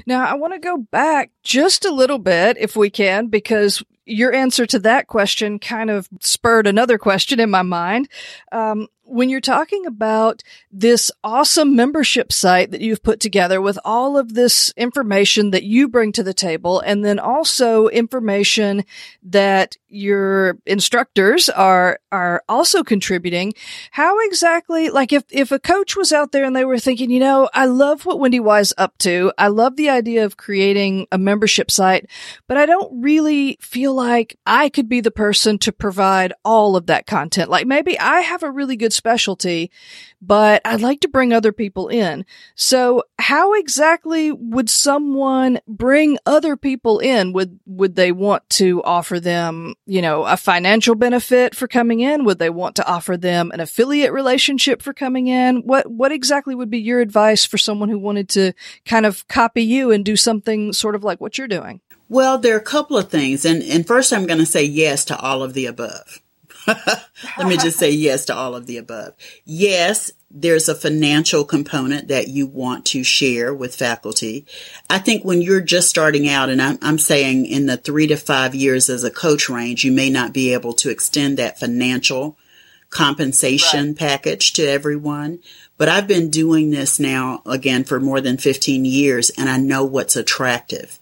Now, 0.05 0.25
I 0.25 0.35
want 0.35 0.53
to 0.53 0.59
go 0.59 0.77
back 0.77 1.31
just 1.43 1.85
a 1.85 1.93
little 1.93 2.19
bit, 2.19 2.57
if 2.59 2.75
we 2.75 2.89
can, 2.89 3.27
because 3.27 3.83
your 4.05 4.33
answer 4.33 4.65
to 4.65 4.79
that 4.79 5.07
question 5.07 5.59
kind 5.59 5.89
of 5.89 6.07
spurred 6.21 6.67
another 6.67 6.97
question 6.97 7.39
in 7.39 7.49
my 7.49 7.61
mind. 7.61 8.07
Um, 8.51 8.87
when 9.07 9.29
you're 9.29 9.39
talking 9.39 9.85
about 9.85 10.43
this 10.71 11.11
awesome 11.23 11.75
membership 11.75 12.31
site 12.31 12.71
that 12.71 12.81
you've 12.81 13.01
put 13.01 13.19
together 13.19 13.61
with 13.61 13.79
all 13.85 14.17
of 14.17 14.33
this 14.33 14.73
information 14.75 15.51
that 15.51 15.63
you 15.63 15.87
bring 15.87 16.11
to 16.11 16.23
the 16.23 16.33
table 16.33 16.79
and 16.81 17.05
then 17.05 17.17
also 17.17 17.87
information 17.87 18.83
that 19.23 19.77
your 19.87 20.57
instructors 20.65 21.47
are 21.49 21.99
are 22.11 22.43
also 22.49 22.83
contributing 22.83 23.53
how 23.91 24.19
exactly 24.25 24.89
like 24.89 25.13
if 25.13 25.23
if 25.31 25.51
a 25.51 25.59
coach 25.59 25.95
was 25.95 26.11
out 26.11 26.33
there 26.33 26.43
and 26.43 26.55
they 26.55 26.65
were 26.65 26.79
thinking 26.79 27.09
you 27.09 27.19
know 27.19 27.49
I 27.53 27.65
love 27.65 28.05
what 28.05 28.19
Wendy 28.19 28.39
Y's 28.39 28.73
up 28.77 28.97
to. 28.99 29.31
I 29.37 29.47
love 29.47 29.77
the 29.77 29.89
idea 29.89 30.25
of 30.25 30.37
creating 30.37 31.07
a 31.11 31.17
membership 31.17 31.71
site 31.71 32.07
but 32.47 32.57
I 32.57 32.65
don't 32.65 33.01
really 33.01 33.57
feel 33.61 33.93
like 33.93 34.37
I 34.45 34.67
could 34.69 34.89
be 34.89 34.99
the 34.99 35.11
person 35.11 35.57
to 35.59 35.71
provide 35.71 36.33
all 36.43 36.75
of 36.75 36.87
that 36.87 37.07
content. 37.07 37.49
Like 37.49 37.65
maybe 37.65 37.97
I 37.97 38.21
have 38.21 38.43
a 38.43 38.51
really 38.51 38.75
good 38.75 38.93
specialty, 38.97 39.71
but 40.21 40.61
I'd 40.65 40.81
like 40.81 40.99
to 41.01 41.07
bring 41.07 41.31
other 41.31 41.51
people 41.51 41.87
in. 41.87 42.25
So 42.55 43.03
how 43.19 43.53
exactly 43.53 44.31
would 44.31 44.69
someone 44.69 45.59
bring 45.67 46.17
other 46.25 46.57
people 46.57 46.99
in? 46.99 47.33
Would, 47.33 47.59
would 47.65 47.95
they 47.95 48.11
want 48.11 48.49
to 48.51 48.83
offer 48.83 49.19
them, 49.19 49.75
you 49.85 50.01
know, 50.01 50.23
a 50.23 50.35
financial 50.35 50.95
benefit 50.95 51.55
for 51.55 51.67
coming 51.67 52.01
in? 52.01 52.25
Would 52.25 52.39
they 52.39 52.49
want 52.49 52.75
to 52.77 52.87
offer 52.87 53.15
them 53.15 53.51
an 53.51 53.59
affiliate 53.59 54.11
relationship 54.11 54.81
for 54.81 54.93
coming 54.93 55.27
in? 55.27 55.61
What, 55.61 55.89
what 55.89 56.11
exactly 56.11 56.55
would 56.55 56.69
be 56.69 56.79
your 56.79 56.99
advice 56.99 57.45
for 57.45 57.57
someone 57.57 57.89
who 57.89 57.99
wanted 57.99 58.27
to 58.29 58.53
kind 58.85 59.05
of 59.05 59.27
copy 59.27 59.63
you 59.63 59.91
and 59.91 60.03
do 60.03 60.15
something 60.15 60.73
sort 60.73 60.95
of 60.95 61.03
like 61.03 61.21
what 61.21 61.37
you're 61.37 61.47
doing? 61.47 61.79
Well, 62.09 62.37
there 62.37 62.55
are 62.55 62.59
a 62.59 62.63
couple 62.63 62.97
of 62.97 63.09
things. 63.09 63.45
And, 63.45 63.61
and 63.63 63.85
first 63.85 64.13
I'm 64.13 64.25
going 64.25 64.39
to 64.39 64.45
say 64.45 64.63
yes 64.63 65.05
to 65.05 65.19
all 65.19 65.43
of 65.43 65.53
the 65.53 65.65
above. 65.65 66.21
Let 67.37 67.47
me 67.47 67.57
just 67.57 67.79
say 67.79 67.91
yes 67.91 68.25
to 68.25 68.35
all 68.35 68.55
of 68.55 68.65
the 68.65 68.77
above. 68.77 69.13
Yes, 69.45 70.11
there's 70.29 70.67
a 70.67 70.75
financial 70.75 71.45
component 71.45 72.09
that 72.09 72.27
you 72.27 72.45
want 72.45 72.85
to 72.87 73.03
share 73.03 73.53
with 73.53 73.75
faculty. 73.75 74.45
I 74.89 74.99
think 74.99 75.23
when 75.23 75.41
you're 75.41 75.61
just 75.61 75.89
starting 75.89 76.27
out, 76.27 76.49
and 76.49 76.61
I'm, 76.61 76.77
I'm, 76.81 76.99
saying 76.99 77.45
in 77.45 77.65
the 77.65 77.77
three 77.77 78.07
to 78.07 78.17
five 78.17 78.53
years 78.53 78.89
as 78.89 79.03
a 79.03 79.11
coach 79.11 79.49
range, 79.49 79.85
you 79.85 79.91
may 79.91 80.09
not 80.09 80.33
be 80.33 80.53
able 80.53 80.73
to 80.73 80.89
extend 80.89 81.37
that 81.37 81.59
financial 81.59 82.37
compensation 82.89 83.87
right. 83.87 83.97
package 83.97 84.53
to 84.53 84.65
everyone. 84.65 85.39
But 85.77 85.89
I've 85.89 86.07
been 86.07 86.29
doing 86.29 86.71
this 86.71 86.99
now 86.99 87.41
again 87.45 87.83
for 87.83 87.99
more 87.99 88.21
than 88.21 88.37
15 88.37 88.83
years 88.85 89.29
and 89.37 89.49
I 89.49 89.57
know 89.57 89.85
what's 89.85 90.15
attractive. 90.15 90.99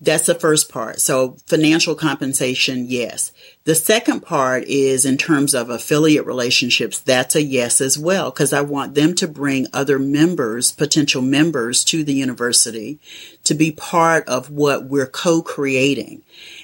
That's 0.00 0.26
the 0.26 0.34
first 0.34 0.70
part. 0.70 1.00
So 1.00 1.36
financial 1.46 1.94
compensation, 1.94 2.86
yes. 2.88 3.32
The 3.68 3.74
second 3.74 4.20
part 4.20 4.64
is 4.64 5.04
in 5.04 5.18
terms 5.18 5.52
of 5.52 5.68
affiliate 5.68 6.24
relationships. 6.24 7.00
That's 7.00 7.36
a 7.36 7.42
yes 7.42 7.82
as 7.82 7.98
well, 7.98 8.30
because 8.30 8.54
I 8.54 8.62
want 8.62 8.94
them 8.94 9.14
to 9.16 9.28
bring 9.28 9.66
other 9.74 9.98
members, 9.98 10.72
potential 10.72 11.20
members 11.20 11.84
to 11.84 12.02
the 12.02 12.14
university 12.14 12.98
to 13.44 13.52
be 13.52 13.70
part 13.70 14.26
of 14.26 14.48
what 14.48 14.86
we're 14.86 15.04
co-creating. 15.04 16.22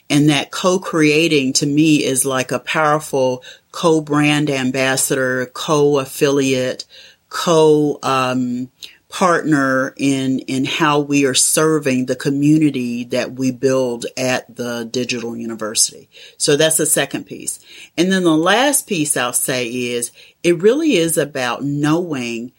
And 0.08 0.30
that 0.30 0.50
co-creating 0.50 1.52
to 1.54 1.66
me 1.66 2.02
is 2.02 2.24
like 2.24 2.50
a 2.52 2.58
powerful 2.58 3.44
co-brand 3.70 4.48
ambassador, 4.48 5.44
co-affiliate, 5.52 6.86
co, 7.28 7.98
um, 8.02 8.70
partner 9.14 9.94
in 9.96 10.40
in 10.40 10.64
how 10.64 10.98
we 10.98 11.24
are 11.24 11.34
serving 11.34 12.06
the 12.06 12.16
community 12.16 13.04
that 13.04 13.30
we 13.34 13.52
build 13.52 14.04
at 14.16 14.56
the 14.56 14.88
digital 14.90 15.36
university. 15.36 16.08
So 16.36 16.56
that's 16.56 16.78
the 16.78 16.84
second 16.84 17.22
piece. 17.24 17.64
And 17.96 18.10
then 18.10 18.24
the 18.24 18.36
last 18.36 18.88
piece 18.88 19.16
I'll 19.16 19.32
say 19.32 19.68
is 19.68 20.10
it 20.42 20.60
really 20.60 20.94
is 20.94 21.16
about 21.16 21.62
knowing 21.62 22.50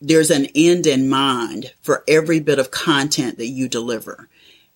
there's 0.00 0.32
an 0.32 0.48
end 0.56 0.84
in 0.84 1.08
mind 1.08 1.72
for 1.80 2.02
every 2.08 2.40
bit 2.40 2.58
of 2.58 2.72
content 2.72 3.38
that 3.38 3.46
you 3.46 3.68
deliver. 3.68 4.28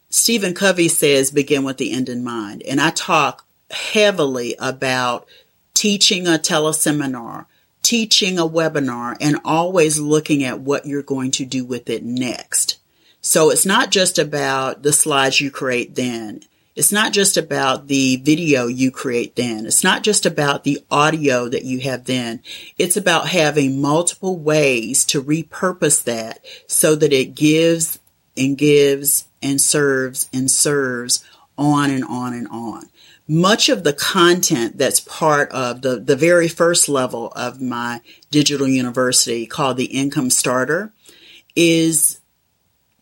Stephen 0.09 0.55
Covey 0.55 0.87
says 0.87 1.33
begin 1.33 1.65
with 1.65 1.79
the 1.79 1.91
end 1.91 2.09
in 2.09 2.23
mind. 2.23 2.63
And 2.63 2.81
I 2.81 2.91
talk 2.91 3.45
heavily 3.73 4.55
about 4.61 5.27
teaching 5.75 6.29
a 6.29 6.39
teleseminar, 6.39 7.47
teaching 7.91 8.39
a 8.39 8.47
webinar, 8.47 9.17
and 9.21 9.41
always 9.45 9.99
looking 9.99 10.45
at 10.45 10.61
what 10.61 10.87
you're 10.87 11.03
going 11.03 11.33
to 11.33 11.45
do 11.45 11.65
with 11.65 11.91
it 11.91 12.05
next. 12.05 12.79
So 13.21 13.51
it's 13.51 13.67
not 13.67 13.91
just 13.91 14.17
about 14.17 14.85
the 14.85 14.93
slides 14.93 15.41
you 15.41 15.51
create 15.51 15.97
then. 15.97 16.45
It's 16.77 16.93
not 16.93 17.13
just 17.13 17.37
about 17.37 17.89
the 17.89 18.15
video 18.15 18.69
you 18.69 18.93
create 18.93 19.35
then. 19.35 19.67
It's 19.67 19.83
not 19.83 20.05
just 20.05 20.25
about 20.25 20.63
the 20.63 20.85
audio 20.89 21.49
that 21.49 21.65
you 21.65 21.81
have 21.81 22.05
then. 22.05 22.45
It's 22.79 22.97
about 22.97 23.27
having 23.27 23.81
multiple 23.81 24.39
ways 24.39 25.05
to 25.07 25.21
repurpose 25.21 26.05
that 26.05 26.45
so 26.69 26.95
that 26.95 27.13
it 27.13 27.35
gives 27.35 27.99
and 28.37 28.57
gives 28.57 29.25
and 29.43 29.61
serves 29.61 30.31
and 30.33 30.49
serves 30.49 31.25
on 31.59 31.91
and 31.91 32.05
on 32.05 32.35
and 32.35 32.47
on. 32.53 32.89
Much 33.33 33.69
of 33.69 33.85
the 33.85 33.93
content 33.93 34.77
that's 34.77 34.99
part 34.99 35.49
of 35.53 35.83
the, 35.83 36.01
the 36.01 36.17
very 36.17 36.49
first 36.49 36.89
level 36.89 37.29
of 37.37 37.61
my 37.61 38.01
digital 38.33 38.67
university 38.67 39.47
called 39.47 39.77
the 39.77 39.85
income 39.85 40.31
starter 40.31 40.93
is 41.55 42.19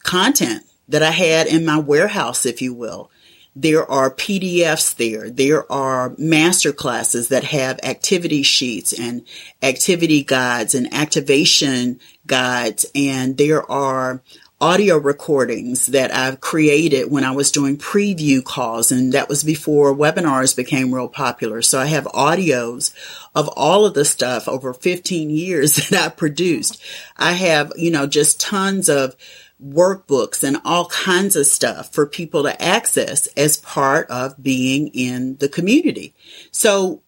content 0.02 0.64
that 0.86 1.02
I 1.02 1.12
had 1.12 1.46
in 1.46 1.64
my 1.64 1.78
warehouse, 1.78 2.44
if 2.44 2.60
you 2.60 2.74
will. 2.74 3.10
There 3.56 3.90
are 3.90 4.10
PDFs 4.10 4.96
there. 4.96 5.30
There 5.30 5.70
are 5.72 6.14
master 6.18 6.74
classes 6.74 7.28
that 7.28 7.44
have 7.44 7.80
activity 7.82 8.42
sheets 8.42 8.92
and 8.92 9.24
activity 9.62 10.22
guides 10.24 10.74
and 10.74 10.92
activation 10.92 12.00
guides. 12.26 12.84
And 12.94 13.38
there 13.38 13.64
are 13.72 14.22
audio 14.60 14.96
recordings 14.96 15.86
that 15.86 16.12
I've 16.12 16.40
created 16.40 17.10
when 17.10 17.22
I 17.22 17.30
was 17.30 17.52
doing 17.52 17.76
preview 17.76 18.42
calls 18.42 18.90
and 18.90 19.12
that 19.12 19.28
was 19.28 19.44
before 19.44 19.94
webinars 19.94 20.56
became 20.56 20.92
real 20.92 21.08
popular. 21.08 21.62
So 21.62 21.78
I 21.78 21.86
have 21.86 22.04
audios 22.06 22.92
of 23.36 23.48
all 23.48 23.86
of 23.86 23.94
the 23.94 24.04
stuff 24.04 24.48
over 24.48 24.74
15 24.74 25.30
years 25.30 25.76
that 25.90 25.94
I 25.94 26.08
produced. 26.08 26.82
I 27.16 27.32
have, 27.32 27.72
you 27.76 27.92
know, 27.92 28.06
just 28.08 28.40
tons 28.40 28.88
of 28.88 29.14
workbooks 29.62 30.42
and 30.42 30.58
all 30.64 30.86
kinds 30.86 31.36
of 31.36 31.46
stuff 31.46 31.92
for 31.92 32.06
people 32.06 32.42
to 32.42 32.62
access 32.62 33.26
as 33.28 33.56
part 33.58 34.08
of 34.10 34.42
being 34.42 34.88
in 34.88 35.36
the 35.36 35.48
community. 35.48 36.14
So 36.50 37.02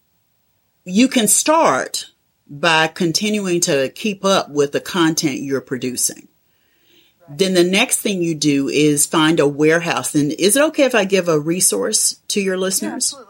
you 0.84 1.08
can 1.08 1.26
start 1.26 2.10
by 2.48 2.88
continuing 2.88 3.60
to 3.62 3.88
keep 3.90 4.24
up 4.24 4.50
with 4.50 4.72
the 4.72 4.80
content 4.80 5.40
you're 5.40 5.60
producing. 5.60 6.28
Then 7.32 7.54
the 7.54 7.64
next 7.64 8.00
thing 8.00 8.22
you 8.22 8.34
do 8.34 8.68
is 8.68 9.06
find 9.06 9.40
a 9.40 9.46
warehouse. 9.46 10.14
And 10.14 10.32
is 10.32 10.56
it 10.56 10.62
okay 10.68 10.84
if 10.84 10.94
I 10.94 11.04
give 11.04 11.28
a 11.28 11.38
resource 11.38 12.20
to 12.28 12.40
your 12.40 12.56
listeners? 12.56 13.14
Yeah, 13.16 13.24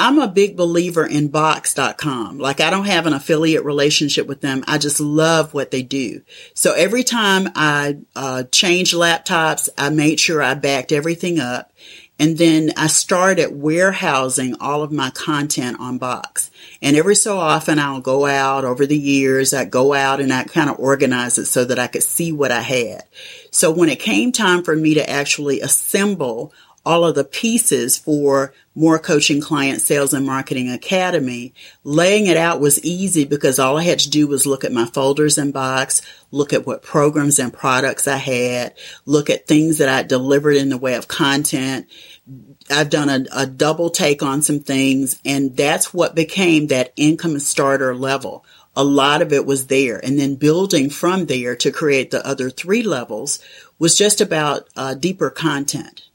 I'm 0.00 0.20
a 0.20 0.28
big 0.28 0.56
believer 0.56 1.04
in 1.04 1.28
box.com. 1.28 2.38
Like 2.38 2.60
I 2.60 2.70
don't 2.70 2.86
have 2.86 3.06
an 3.06 3.14
affiliate 3.14 3.64
relationship 3.64 4.28
with 4.28 4.40
them. 4.40 4.62
I 4.68 4.78
just 4.78 5.00
love 5.00 5.54
what 5.54 5.72
they 5.72 5.82
do. 5.82 6.22
So 6.54 6.72
every 6.72 7.02
time 7.02 7.48
I 7.56 7.98
uh, 8.14 8.44
change 8.44 8.92
laptops, 8.92 9.68
I 9.76 9.90
made 9.90 10.20
sure 10.20 10.40
I 10.40 10.54
backed 10.54 10.92
everything 10.92 11.40
up. 11.40 11.72
And 12.20 12.36
then 12.36 12.72
I 12.76 12.88
started 12.88 13.50
warehousing 13.50 14.56
all 14.60 14.82
of 14.82 14.92
my 14.92 15.10
content 15.10 15.78
on 15.80 15.98
Box. 15.98 16.50
And 16.80 16.96
every 16.96 17.16
so 17.16 17.38
often 17.38 17.78
I'll 17.78 18.00
go 18.00 18.26
out 18.26 18.64
over 18.64 18.86
the 18.86 18.98
years, 18.98 19.52
I 19.52 19.64
go 19.64 19.94
out 19.94 20.20
and 20.20 20.32
I 20.32 20.44
kind 20.44 20.70
of 20.70 20.78
organize 20.78 21.38
it 21.38 21.46
so 21.46 21.64
that 21.64 21.78
I 21.78 21.88
could 21.88 22.02
see 22.02 22.32
what 22.32 22.52
I 22.52 22.60
had. 22.60 23.02
So 23.50 23.70
when 23.70 23.88
it 23.88 24.00
came 24.00 24.30
time 24.32 24.62
for 24.62 24.76
me 24.76 24.94
to 24.94 25.10
actually 25.10 25.60
assemble 25.60 26.52
all 26.88 27.04
of 27.04 27.14
the 27.14 27.24
pieces 27.24 27.98
for 27.98 28.54
more 28.74 28.98
coaching 28.98 29.42
client 29.42 29.80
sales 29.80 30.14
and 30.14 30.24
marketing 30.24 30.70
academy 30.70 31.52
laying 31.84 32.26
it 32.26 32.36
out 32.36 32.60
was 32.60 32.82
easy 32.82 33.26
because 33.26 33.58
all 33.58 33.76
i 33.76 33.82
had 33.82 33.98
to 33.98 34.08
do 34.08 34.26
was 34.26 34.46
look 34.46 34.64
at 34.64 34.72
my 34.72 34.86
folders 34.86 35.36
and 35.36 35.52
box 35.52 36.00
look 36.30 36.52
at 36.52 36.66
what 36.66 36.82
programs 36.82 37.38
and 37.38 37.52
products 37.52 38.08
i 38.08 38.16
had 38.16 38.72
look 39.04 39.28
at 39.28 39.46
things 39.46 39.78
that 39.78 39.88
i 39.90 40.02
delivered 40.02 40.56
in 40.56 40.70
the 40.70 40.78
way 40.78 40.94
of 40.94 41.08
content 41.08 41.86
i've 42.70 42.90
done 42.90 43.08
a, 43.08 43.24
a 43.32 43.46
double 43.46 43.90
take 43.90 44.22
on 44.22 44.42
some 44.42 44.60
things 44.60 45.20
and 45.24 45.56
that's 45.56 45.92
what 45.92 46.14
became 46.14 46.66
that 46.66 46.92
income 46.96 47.38
starter 47.38 47.94
level. 47.94 48.44
A 48.76 48.84
lot 48.84 49.22
of 49.22 49.32
it 49.32 49.44
was 49.44 49.66
there 49.66 49.98
and 50.04 50.18
then 50.18 50.36
building 50.36 50.88
from 50.88 51.26
there 51.26 51.56
to 51.56 51.72
create 51.72 52.10
the 52.10 52.24
other 52.24 52.48
three 52.48 52.82
levels 52.82 53.40
was 53.78 53.96
just 53.96 54.20
about 54.20 54.68
uh, 54.76 54.94
deeper 54.94 55.30
content 55.30 56.08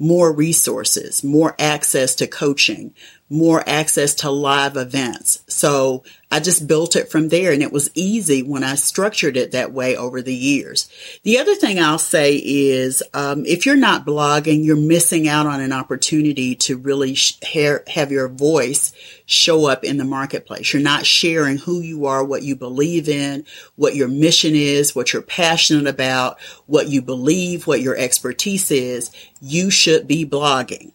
more 0.00 0.32
resources, 0.32 1.22
more 1.22 1.54
access 1.58 2.14
to 2.16 2.26
coaching, 2.26 2.94
more 3.30 3.62
access 3.68 4.14
to 4.16 4.30
live 4.30 4.76
events. 4.76 5.44
So 5.46 6.02
I 6.32 6.40
just 6.40 6.66
built 6.66 6.96
it 6.96 7.12
from 7.12 7.28
there 7.28 7.52
and 7.52 7.62
it 7.62 7.72
was 7.72 7.88
easy 7.94 8.42
when 8.42 8.64
I 8.64 8.74
structured 8.74 9.36
it 9.36 9.52
that 9.52 9.72
way 9.72 9.96
over 9.96 10.20
the 10.20 10.34
years. 10.34 10.90
The 11.22 11.38
other 11.38 11.54
thing 11.54 11.78
I'll 11.78 11.98
say 11.98 12.34
is, 12.44 13.04
um, 13.14 13.46
if 13.46 13.66
you're 13.66 13.76
not 13.76 14.04
blogging, 14.04 14.64
you're 14.64 14.74
missing 14.76 15.28
out 15.28 15.46
on 15.46 15.60
an 15.60 15.72
opportunity 15.72 16.56
to 16.56 16.76
really 16.76 17.14
sh- 17.14 17.38
have 17.86 18.10
your 18.10 18.28
voice 18.28 18.92
show 19.26 19.66
up 19.66 19.84
in 19.84 19.96
the 19.96 20.04
marketplace. 20.04 20.72
You're 20.72 20.82
not 20.82 21.06
sharing 21.06 21.56
who 21.56 21.80
you 21.80 22.06
are, 22.06 22.24
what 22.24 22.42
you 22.42 22.56
believe 22.56 23.08
in, 23.08 23.44
what 23.76 23.94
your 23.94 24.08
mission 24.08 24.56
is, 24.56 24.96
what 24.96 25.12
you're 25.12 25.22
passionate 25.22 25.86
about, 25.86 26.40
what 26.66 26.88
you 26.88 27.00
believe, 27.00 27.68
what 27.68 27.80
your 27.80 27.96
expertise 27.96 28.72
is. 28.72 29.12
You 29.40 29.70
should 29.70 30.08
be 30.08 30.26
blogging. 30.26 30.92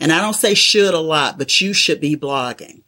And 0.00 0.10
I 0.10 0.20
don't 0.20 0.34
say 0.34 0.54
should 0.54 0.94
a 0.94 0.98
lot, 0.98 1.36
but 1.36 1.60
you 1.60 1.74
should 1.74 2.00
be 2.00 2.16
blogging. 2.16 2.80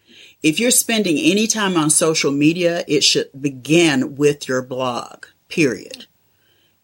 If 0.43 0.59
you're 0.59 0.71
spending 0.73 1.19
any 1.19 1.47
time 1.47 1.77
on 1.77 1.91
social 1.91 2.33
media, 2.33 2.85
it 2.89 3.05
should 3.05 3.31
begin 3.39 4.17
with 4.17 4.49
your 4.49 4.63
blog, 4.63 5.27
period. 5.49 6.07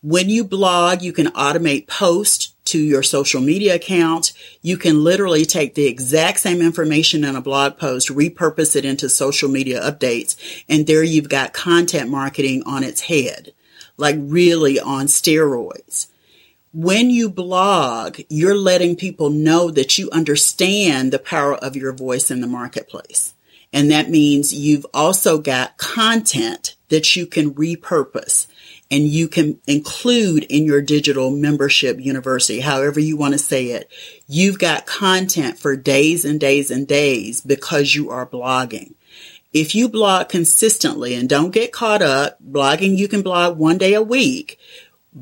When 0.03 0.29
you 0.29 0.45
blog, 0.45 1.03
you 1.03 1.13
can 1.13 1.27
automate 1.29 1.89
posts 1.89 2.53
to 2.67 2.79
your 2.79 3.03
social 3.03 3.41
media 3.41 3.75
account. 3.75 4.33
You 4.63 4.77
can 4.77 5.03
literally 5.03 5.45
take 5.45 5.75
the 5.75 5.87
exact 5.87 6.39
same 6.39 6.63
information 6.63 7.25
in 7.25 7.35
a 7.35 7.41
blog 7.41 7.79
post, 7.79 8.09
repurpose 8.09 8.77
it 8.77 8.85
into 8.85 9.09
social 9.09 9.49
media 9.49 9.81
updates, 9.81 10.37
and 10.69 10.87
there 10.87 11.03
you've 11.03 11.29
got 11.29 11.53
content 11.53 12.11
marketing 12.11 12.63
on 12.65 12.85
its 12.85 13.01
head, 13.01 13.55
like 13.97 14.17
really 14.19 14.79
on 14.79 15.07
steroids 15.07 16.07
when 16.73 17.11
you 17.11 17.31
blog, 17.31 18.21
you're 18.29 18.57
letting 18.57 18.97
people 18.97 19.31
know 19.31 19.71
that 19.71 19.99
you 19.99 20.11
understand 20.11 21.13
the 21.13 21.19
power 21.19 21.55
of 21.55 21.77
your 21.77 21.93
voice 21.93 22.31
in 22.31 22.41
the 22.41 22.47
marketplace. 22.47 23.35
And 23.73 23.91
that 23.91 24.11
means 24.11 24.55
you've 24.55 24.87
also 24.95 25.39
got 25.39 25.77
content 25.77 26.77
that 26.89 27.17
you 27.17 27.27
can 27.27 27.55
repurpose 27.55 28.47
and 28.91 29.05
you 29.05 29.29
can 29.29 29.61
include 29.67 30.45
in 30.45 30.65
your 30.65 30.81
digital 30.81 31.31
membership 31.31 32.01
university, 32.01 32.61
however 32.61 32.99
you 32.99 33.17
want 33.17 33.33
to 33.33 33.39
say 33.39 33.67
it. 33.67 33.91
You've 34.27 34.59
got 34.59 34.87
content 34.87 35.59
for 35.59 35.77
days 35.77 36.25
and 36.25 36.41
days 36.41 36.71
and 36.71 36.89
days 36.89 37.43
because 37.43 37.95
you 37.95 38.11
are 38.11 38.27
blogging. 38.27 38.95
If 39.53 39.75
you 39.75 39.89
blog 39.89 40.29
consistently 40.29 41.15
and 41.15 41.29
don't 41.29 41.51
get 41.51 41.73
caught 41.73 42.03
up, 42.03 42.39
blogging, 42.43 42.97
you 42.97 43.09
can 43.09 43.23
blog 43.23 43.59
one 43.59 43.79
day 43.79 43.95
a 43.95 44.03
week, 44.03 44.59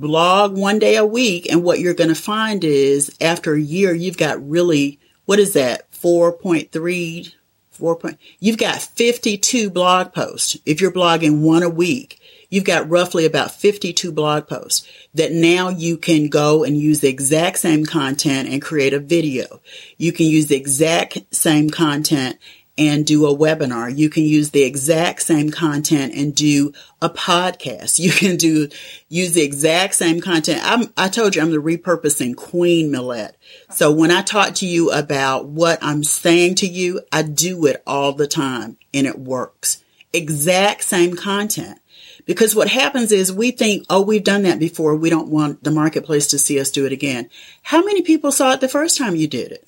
blog 0.00 0.56
one 0.56 0.78
day 0.78 0.96
a 0.96 1.04
week. 1.04 1.50
And 1.50 1.62
what 1.62 1.80
you're 1.80 1.94
going 1.94 2.08
to 2.08 2.14
find 2.14 2.64
is 2.64 3.14
after 3.20 3.54
a 3.54 3.60
year, 3.60 3.94
you've 3.94 4.18
got 4.18 4.48
really, 4.48 4.98
what 5.24 5.38
is 5.38 5.54
that? 5.54 5.90
4.3, 5.92 7.34
4 7.70 7.96
point, 7.96 8.18
you've 8.38 8.58
got 8.58 8.80
52 8.80 9.70
blog 9.70 10.12
posts. 10.12 10.56
If 10.64 10.80
you're 10.80 10.92
blogging 10.92 11.40
one 11.40 11.62
a 11.62 11.68
week, 11.68 12.20
you've 12.48 12.64
got 12.64 12.88
roughly 12.88 13.24
about 13.24 13.50
52 13.50 14.12
blog 14.12 14.46
posts 14.46 14.86
that 15.14 15.32
now 15.32 15.68
you 15.68 15.96
can 15.96 16.28
go 16.28 16.64
and 16.64 16.76
use 16.78 17.00
the 17.00 17.08
exact 17.08 17.58
same 17.58 17.84
content 17.84 18.48
and 18.48 18.62
create 18.62 18.94
a 18.94 19.00
video. 19.00 19.60
You 19.96 20.12
can 20.12 20.26
use 20.26 20.46
the 20.46 20.56
exact 20.56 21.18
same 21.34 21.70
content 21.70 22.38
and 22.78 23.06
do 23.06 23.26
a 23.26 23.36
webinar. 23.36 23.96
You 23.96 24.10
can 24.10 24.24
use 24.24 24.50
the 24.50 24.62
exact 24.62 25.22
same 25.22 25.50
content 25.50 26.14
and 26.14 26.34
do 26.34 26.72
a 27.00 27.08
podcast. 27.08 27.98
You 28.06 28.12
can 28.12 28.36
do, 28.36 28.68
use 29.08 29.32
the 29.32 29.42
exact 29.42 29.94
same 29.94 30.20
content. 30.20 30.60
I'm, 30.62 30.92
i 30.96 31.08
told 31.08 31.34
you 31.34 31.42
I'm 31.42 31.50
the 31.50 31.56
repurposing 31.56 32.36
queen, 32.36 32.92
Millette. 32.92 33.32
So 33.70 33.90
when 33.90 34.10
I 34.12 34.22
talk 34.22 34.54
to 34.56 34.66
you 34.66 34.92
about 34.92 35.46
what 35.46 35.78
I'm 35.82 36.04
saying 36.04 36.56
to 36.56 36.66
you, 36.66 37.00
I 37.10 37.22
do 37.22 37.66
it 37.66 37.82
all 37.86 38.12
the 38.12 38.28
time 38.28 38.76
and 38.94 39.06
it 39.06 39.18
works. 39.18 39.82
Exact 40.12 40.84
same 40.84 41.16
content. 41.16 41.80
Because 42.26 42.54
what 42.54 42.68
happens 42.68 43.12
is 43.12 43.32
we 43.32 43.50
think, 43.50 43.86
oh, 43.88 44.02
we've 44.02 44.24
done 44.24 44.42
that 44.42 44.58
before. 44.58 44.96
We 44.96 45.10
don't 45.10 45.28
want 45.28 45.62
the 45.64 45.70
marketplace 45.70 46.28
to 46.28 46.38
see 46.38 46.60
us 46.60 46.70
do 46.70 46.84
it 46.84 46.92
again. 46.92 47.30
How 47.62 47.84
many 47.84 48.02
people 48.02 48.32
saw 48.32 48.52
it 48.52 48.60
the 48.60 48.68
first 48.68 48.98
time 48.98 49.16
you 49.16 49.28
did 49.28 49.52
it? 49.52 49.65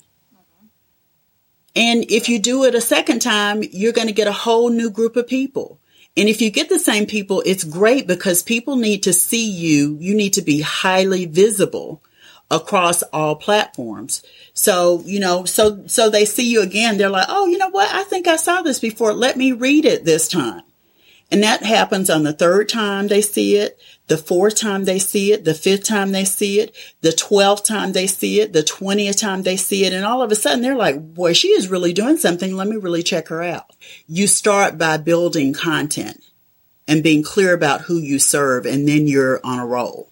And 1.75 2.09
if 2.11 2.29
you 2.29 2.39
do 2.39 2.63
it 2.65 2.75
a 2.75 2.81
second 2.81 3.21
time, 3.21 3.63
you're 3.71 3.93
going 3.93 4.07
to 4.07 4.13
get 4.13 4.27
a 4.27 4.31
whole 4.31 4.69
new 4.69 4.89
group 4.89 5.15
of 5.15 5.27
people. 5.27 5.79
And 6.17 6.27
if 6.27 6.41
you 6.41 6.49
get 6.49 6.69
the 6.69 6.79
same 6.79 7.05
people, 7.05 7.43
it's 7.45 7.63
great 7.63 8.07
because 8.07 8.43
people 8.43 8.75
need 8.75 9.03
to 9.03 9.13
see 9.13 9.49
you. 9.49 9.97
You 9.99 10.15
need 10.15 10.33
to 10.33 10.41
be 10.41 10.61
highly 10.61 11.25
visible 11.25 12.03
across 12.51 13.03
all 13.03 13.35
platforms. 13.35 14.23
So, 14.53 15.03
you 15.05 15.19
know, 15.19 15.45
so, 15.45 15.83
so 15.87 16.09
they 16.09 16.25
see 16.25 16.49
you 16.49 16.61
again. 16.61 16.97
They're 16.97 17.09
like, 17.09 17.27
Oh, 17.29 17.45
you 17.45 17.57
know 17.57 17.69
what? 17.69 17.93
I 17.93 18.03
think 18.03 18.27
I 18.27 18.37
saw 18.37 18.61
this 18.61 18.79
before. 18.79 19.13
Let 19.13 19.37
me 19.37 19.51
read 19.51 19.85
it 19.85 20.03
this 20.03 20.27
time. 20.27 20.63
And 21.31 21.43
that 21.43 21.63
happens 21.63 22.09
on 22.09 22.23
the 22.23 22.33
third 22.33 22.69
time 22.69 23.07
they 23.07 23.21
see 23.21 23.55
it, 23.55 23.79
the 24.09 24.17
fourth 24.17 24.55
time 24.55 24.85
they 24.85 24.99
see 24.99 25.31
it, 25.31 25.45
the 25.45 25.53
fifth 25.53 25.83
time 25.83 26.11
they 26.11 26.25
see 26.25 26.59
it, 26.59 26.75
the 27.01 27.09
12th 27.09 27.63
time 27.63 27.93
they 27.93 28.07
see 28.07 28.41
it, 28.41 28.51
the 28.53 28.63
20th 28.63 29.19
time 29.19 29.43
they 29.43 29.55
see 29.55 29.85
it. 29.85 29.93
And 29.93 30.03
all 30.03 30.21
of 30.21 30.31
a 30.31 30.35
sudden 30.35 30.61
they're 30.61 30.75
like, 30.75 31.13
boy, 31.13 31.33
she 31.33 31.49
is 31.49 31.69
really 31.69 31.93
doing 31.93 32.17
something. 32.17 32.55
Let 32.55 32.67
me 32.67 32.75
really 32.75 33.03
check 33.03 33.29
her 33.29 33.41
out. 33.41 33.75
You 34.07 34.27
start 34.27 34.77
by 34.77 34.97
building 34.97 35.53
content 35.53 36.23
and 36.87 37.03
being 37.03 37.23
clear 37.23 37.53
about 37.53 37.81
who 37.81 37.97
you 37.97 38.17
serve, 38.17 38.65
and 38.65 38.87
then 38.87 39.05
you're 39.05 39.39
on 39.43 39.59
a 39.59 39.65
roll. 39.65 40.09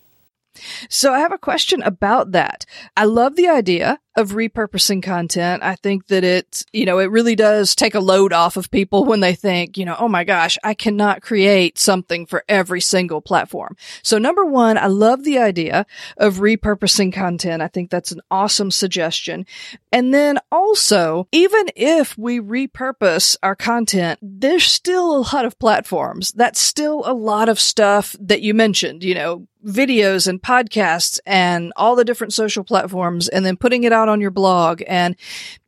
So 0.90 1.12
I 1.12 1.20
have 1.20 1.32
a 1.32 1.38
question 1.38 1.82
about 1.82 2.32
that. 2.34 2.66
I 2.96 3.06
love 3.06 3.36
the 3.36 3.48
idea 3.48 4.00
of 4.18 4.32
repurposing 4.32 5.02
content. 5.02 5.62
I 5.62 5.76
think 5.76 6.08
that 6.08 6.24
it, 6.24 6.66
you 6.74 6.86
know, 6.86 6.98
it 6.98 7.12
really 7.12 7.36
does 7.36 7.76
take 7.76 7.94
a 7.94 8.00
load 8.00 8.34
off 8.34 8.58
of 8.58 8.72
people 8.72 9.06
when 9.06 9.20
they 9.20 9.36
think, 9.36 9.78
you 9.78 9.86
know, 9.86 9.96
oh 9.98 10.08
my 10.08 10.24
gosh, 10.24 10.58
I 10.64 10.74
cannot 10.74 11.22
create 11.22 11.78
something 11.78 12.26
for 12.26 12.44
every 12.50 12.82
single 12.82 13.22
platform. 13.22 13.78
So 14.02 14.18
number 14.18 14.44
one, 14.44 14.78
I 14.78 14.88
love 14.88 15.24
the 15.24 15.38
idea 15.38 15.86
of 16.18 16.38
repurposing 16.38 17.14
content. 17.14 17.62
I 17.62 17.68
think 17.68 17.92
that's 17.92 18.12
an 18.12 18.22
awesome 18.32 18.72
suggestion. 18.72 19.46
And 19.92 20.12
then 20.12 20.40
also, 20.52 21.28
even 21.32 21.68
if 21.76 22.18
we 22.18 22.40
repurpose 22.40 23.38
our 23.44 23.56
content, 23.56 24.18
there's 24.24 24.66
still 24.66 25.16
a 25.16 25.26
lot 25.32 25.46
of 25.46 25.60
platforms. 25.60 26.32
That's 26.32 26.60
still 26.60 27.04
a 27.06 27.14
lot 27.14 27.50
of 27.50 27.60
stuff 27.60 28.16
that 28.20 28.42
you 28.42 28.56
mentioned, 28.56 29.04
you 29.04 29.14
know, 29.14 29.48
videos 29.68 30.28
and 30.28 30.42
podcasts 30.42 31.20
and 31.26 31.74
all 31.76 31.96
the 31.96 32.06
different 32.06 32.34
social 32.34 32.64
platforms 32.64 33.28
and 33.28 33.46
then 33.46 33.58
putting 33.58 33.84
it 33.84 33.92
out 33.92 34.07
on 34.08 34.22
your 34.22 34.32
blog. 34.32 34.82
And 34.88 35.16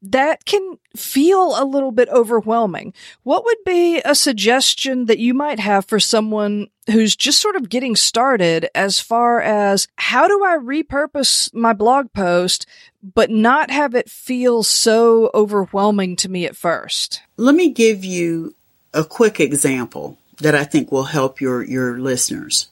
that 0.01 0.45
can 0.45 0.77
feel 0.95 1.61
a 1.61 1.65
little 1.65 1.91
bit 1.91 2.09
overwhelming. 2.09 2.93
What 3.23 3.45
would 3.45 3.57
be 3.65 4.01
a 4.03 4.15
suggestion 4.15 5.05
that 5.05 5.19
you 5.19 5.33
might 5.33 5.59
have 5.59 5.85
for 5.85 5.99
someone 5.99 6.67
who's 6.87 7.15
just 7.15 7.41
sort 7.41 7.55
of 7.55 7.69
getting 7.69 7.95
started 7.95 8.69
as 8.73 8.99
far 8.99 9.41
as 9.41 9.87
how 9.97 10.27
do 10.27 10.43
I 10.43 10.57
repurpose 10.57 11.53
my 11.53 11.73
blog 11.73 12.11
post, 12.13 12.65
but 13.01 13.29
not 13.29 13.69
have 13.69 13.95
it 13.95 14.09
feel 14.09 14.63
so 14.63 15.29
overwhelming 15.33 16.15
to 16.17 16.29
me 16.29 16.45
at 16.45 16.55
first? 16.55 17.21
Let 17.37 17.55
me 17.55 17.69
give 17.69 18.03
you 18.03 18.55
a 18.93 19.03
quick 19.03 19.39
example 19.39 20.17
that 20.37 20.55
I 20.55 20.63
think 20.63 20.91
will 20.91 21.03
help 21.03 21.41
your, 21.41 21.63
your 21.63 21.99
listeners. 21.99 22.69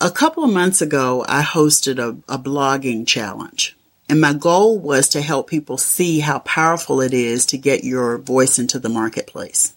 A 0.00 0.10
couple 0.10 0.44
of 0.44 0.52
months 0.52 0.82
ago, 0.82 1.24
I 1.28 1.42
hosted 1.42 1.98
a, 1.98 2.16
a 2.32 2.38
blogging 2.38 3.06
challenge. 3.06 3.76
And 4.08 4.20
my 4.20 4.32
goal 4.32 4.78
was 4.78 5.08
to 5.10 5.22
help 5.22 5.48
people 5.48 5.78
see 5.78 6.20
how 6.20 6.40
powerful 6.40 7.00
it 7.00 7.14
is 7.14 7.46
to 7.46 7.58
get 7.58 7.84
your 7.84 8.18
voice 8.18 8.58
into 8.58 8.78
the 8.78 8.88
marketplace. 8.88 9.74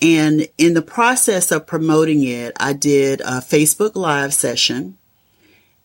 And 0.00 0.48
in 0.58 0.74
the 0.74 0.82
process 0.82 1.50
of 1.50 1.66
promoting 1.66 2.24
it, 2.24 2.52
I 2.58 2.72
did 2.72 3.20
a 3.20 3.40
Facebook 3.40 3.94
Live 3.94 4.34
session. 4.34 4.98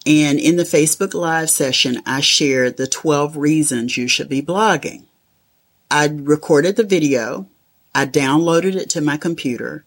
And 0.06 0.40
in 0.40 0.56
the 0.56 0.64
Facebook 0.64 1.14
Live 1.14 1.50
session, 1.50 2.02
I 2.06 2.22
shared 2.22 2.78
the 2.78 2.88
12 2.88 3.38
reasons 3.38 3.98
you 3.98 4.08
should 4.08 4.30
be 4.30 4.42
blogging. 4.42 5.04
I 5.90 6.08
recorded 6.08 6.76
the 6.76 6.84
video, 6.84 7.48
I 7.94 8.06
downloaded 8.06 8.76
it 8.76 8.90
to 8.92 9.02
my 9.02 9.18
computer, 9.18 9.86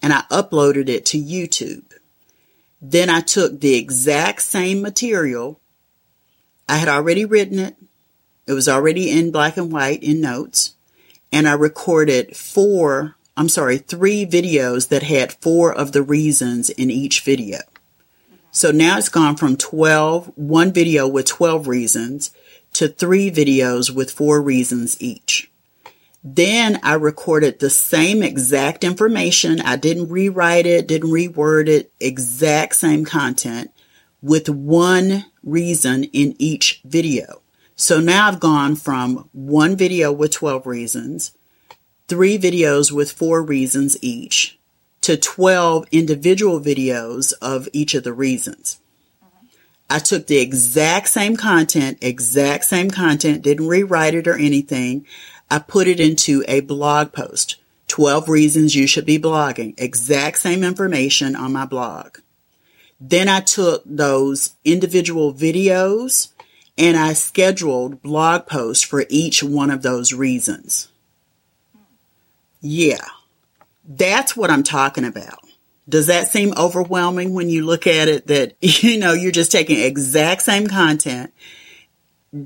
and 0.00 0.12
I 0.12 0.22
uploaded 0.30 0.88
it 0.88 1.04
to 1.06 1.18
YouTube. 1.18 1.84
Then 2.80 3.10
I 3.10 3.20
took 3.20 3.60
the 3.60 3.74
exact 3.74 4.42
same 4.42 4.82
material. 4.82 5.60
I 6.68 6.76
had 6.76 6.88
already 6.88 7.24
written 7.24 7.58
it. 7.58 7.76
It 8.46 8.52
was 8.52 8.68
already 8.68 9.10
in 9.10 9.30
black 9.30 9.56
and 9.56 9.72
white 9.72 10.02
in 10.02 10.20
notes. 10.20 10.74
And 11.32 11.48
I 11.48 11.52
recorded 11.52 12.36
four, 12.36 13.16
I'm 13.36 13.48
sorry, 13.48 13.78
three 13.78 14.24
videos 14.24 14.88
that 14.88 15.02
had 15.02 15.32
four 15.32 15.72
of 15.72 15.92
the 15.92 16.02
reasons 16.02 16.70
in 16.70 16.90
each 16.90 17.20
video. 17.20 17.58
So 18.50 18.70
now 18.70 18.96
it's 18.98 19.08
gone 19.08 19.36
from 19.36 19.56
12, 19.56 20.32
one 20.36 20.72
video 20.72 21.06
with 21.06 21.26
12 21.26 21.68
reasons 21.68 22.30
to 22.72 22.88
three 22.88 23.30
videos 23.30 23.90
with 23.90 24.10
four 24.10 24.40
reasons 24.40 25.00
each. 25.00 25.50
Then 26.24 26.80
I 26.82 26.94
recorded 26.94 27.58
the 27.58 27.70
same 27.70 28.22
exact 28.22 28.82
information. 28.82 29.60
I 29.60 29.76
didn't 29.76 30.08
rewrite 30.08 30.66
it, 30.66 30.88
didn't 30.88 31.10
reword 31.10 31.68
it, 31.68 31.92
exact 32.00 32.76
same 32.76 33.04
content 33.04 33.70
with 34.26 34.48
one 34.48 35.24
reason 35.44 36.02
in 36.04 36.34
each 36.36 36.80
video. 36.84 37.42
So 37.76 38.00
now 38.00 38.26
I've 38.26 38.40
gone 38.40 38.74
from 38.74 39.28
one 39.32 39.76
video 39.76 40.10
with 40.10 40.32
12 40.32 40.66
reasons, 40.66 41.30
three 42.08 42.36
videos 42.36 42.90
with 42.90 43.12
four 43.12 43.40
reasons 43.40 43.96
each, 44.02 44.58
to 45.02 45.16
12 45.16 45.86
individual 45.92 46.60
videos 46.60 47.34
of 47.40 47.68
each 47.72 47.94
of 47.94 48.02
the 48.02 48.12
reasons. 48.12 48.80
I 49.88 50.00
took 50.00 50.26
the 50.26 50.38
exact 50.38 51.06
same 51.06 51.36
content, 51.36 51.98
exact 52.00 52.64
same 52.64 52.90
content, 52.90 53.42
didn't 53.42 53.68
rewrite 53.68 54.14
it 54.14 54.26
or 54.26 54.36
anything. 54.36 55.06
I 55.48 55.60
put 55.60 55.86
it 55.86 56.00
into 56.00 56.42
a 56.48 56.60
blog 56.62 57.12
post. 57.12 57.56
12 57.86 58.28
reasons 58.28 58.74
you 58.74 58.88
should 58.88 59.06
be 59.06 59.20
blogging. 59.20 59.74
Exact 59.78 60.38
same 60.38 60.64
information 60.64 61.36
on 61.36 61.52
my 61.52 61.64
blog. 61.64 62.18
Then 63.00 63.28
I 63.28 63.40
took 63.40 63.82
those 63.84 64.54
individual 64.64 65.34
videos 65.34 66.32
and 66.78 66.96
I 66.96 67.12
scheduled 67.12 68.02
blog 68.02 68.46
posts 68.46 68.84
for 68.84 69.04
each 69.08 69.42
one 69.42 69.70
of 69.70 69.82
those 69.82 70.12
reasons. 70.12 70.88
Yeah, 72.60 73.04
that's 73.86 74.36
what 74.36 74.50
I'm 74.50 74.62
talking 74.62 75.04
about. 75.04 75.40
Does 75.88 76.08
that 76.08 76.28
seem 76.28 76.52
overwhelming 76.56 77.32
when 77.32 77.48
you 77.48 77.64
look 77.64 77.86
at 77.86 78.08
it 78.08 78.26
that, 78.26 78.56
you 78.60 78.98
know, 78.98 79.12
you're 79.12 79.32
just 79.32 79.52
taking 79.52 79.78
exact 79.78 80.42
same 80.42 80.66
content 80.66 81.32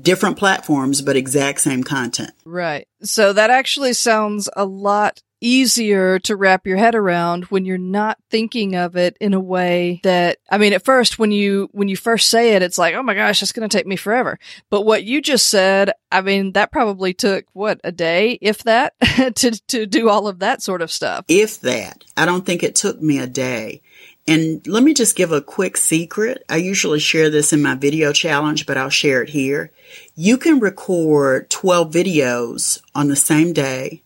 different 0.01 0.37
platforms, 0.37 1.01
but 1.01 1.15
exact 1.15 1.61
same 1.61 1.83
content. 1.83 2.31
Right. 2.45 2.87
So 3.01 3.33
that 3.33 3.49
actually 3.49 3.93
sounds 3.93 4.49
a 4.55 4.65
lot 4.65 5.21
easier 5.41 6.19
to 6.19 6.35
wrap 6.35 6.67
your 6.67 6.77
head 6.77 6.95
around 6.95 7.45
when 7.45 7.65
you're 7.65 7.77
not 7.77 8.17
thinking 8.29 8.75
of 8.75 8.95
it 8.95 9.17
in 9.19 9.33
a 9.33 9.39
way 9.39 9.99
that 10.03 10.37
I 10.49 10.59
mean 10.59 10.71
at 10.73 10.85
first 10.85 11.17
when 11.17 11.31
you 11.31 11.69
when 11.73 11.87
you 11.87 11.97
first 11.97 12.29
say 12.29 12.55
it 12.55 12.61
it's 12.61 12.77
like 12.77 12.93
oh 12.93 13.03
my 13.03 13.15
gosh 13.15 13.41
it's 13.41 13.51
going 13.51 13.67
to 13.67 13.75
take 13.75 13.87
me 13.87 13.95
forever 13.95 14.39
but 14.69 14.81
what 14.81 15.03
you 15.03 15.21
just 15.21 15.47
said 15.47 15.91
I 16.11 16.21
mean 16.21 16.51
that 16.53 16.71
probably 16.71 17.13
took 17.13 17.45
what 17.53 17.81
a 17.83 17.91
day 17.91 18.37
if 18.39 18.63
that 18.63 18.93
to 19.35 19.51
to 19.67 19.85
do 19.87 20.09
all 20.09 20.27
of 20.27 20.39
that 20.39 20.61
sort 20.61 20.83
of 20.83 20.91
stuff 20.91 21.25
if 21.27 21.59
that 21.61 22.03
I 22.15 22.25
don't 22.25 22.45
think 22.45 22.61
it 22.61 22.75
took 22.75 23.01
me 23.01 23.17
a 23.17 23.27
day 23.27 23.81
and 24.27 24.65
let 24.67 24.83
me 24.83 24.93
just 24.93 25.15
give 25.15 25.31
a 25.31 25.41
quick 25.41 25.75
secret. 25.75 26.43
I 26.47 26.57
usually 26.57 26.99
share 26.99 27.31
this 27.31 27.53
in 27.53 27.61
my 27.63 27.73
video 27.73 28.13
challenge, 28.13 28.67
but 28.67 28.77
I'll 28.77 28.89
share 28.91 29.23
it 29.23 29.29
here. 29.29 29.71
You 30.15 30.37
can 30.37 30.59
record 30.59 31.49
12 31.49 31.91
videos 31.91 32.81
on 32.93 33.07
the 33.07 33.15
same 33.15 33.51
day 33.51 34.03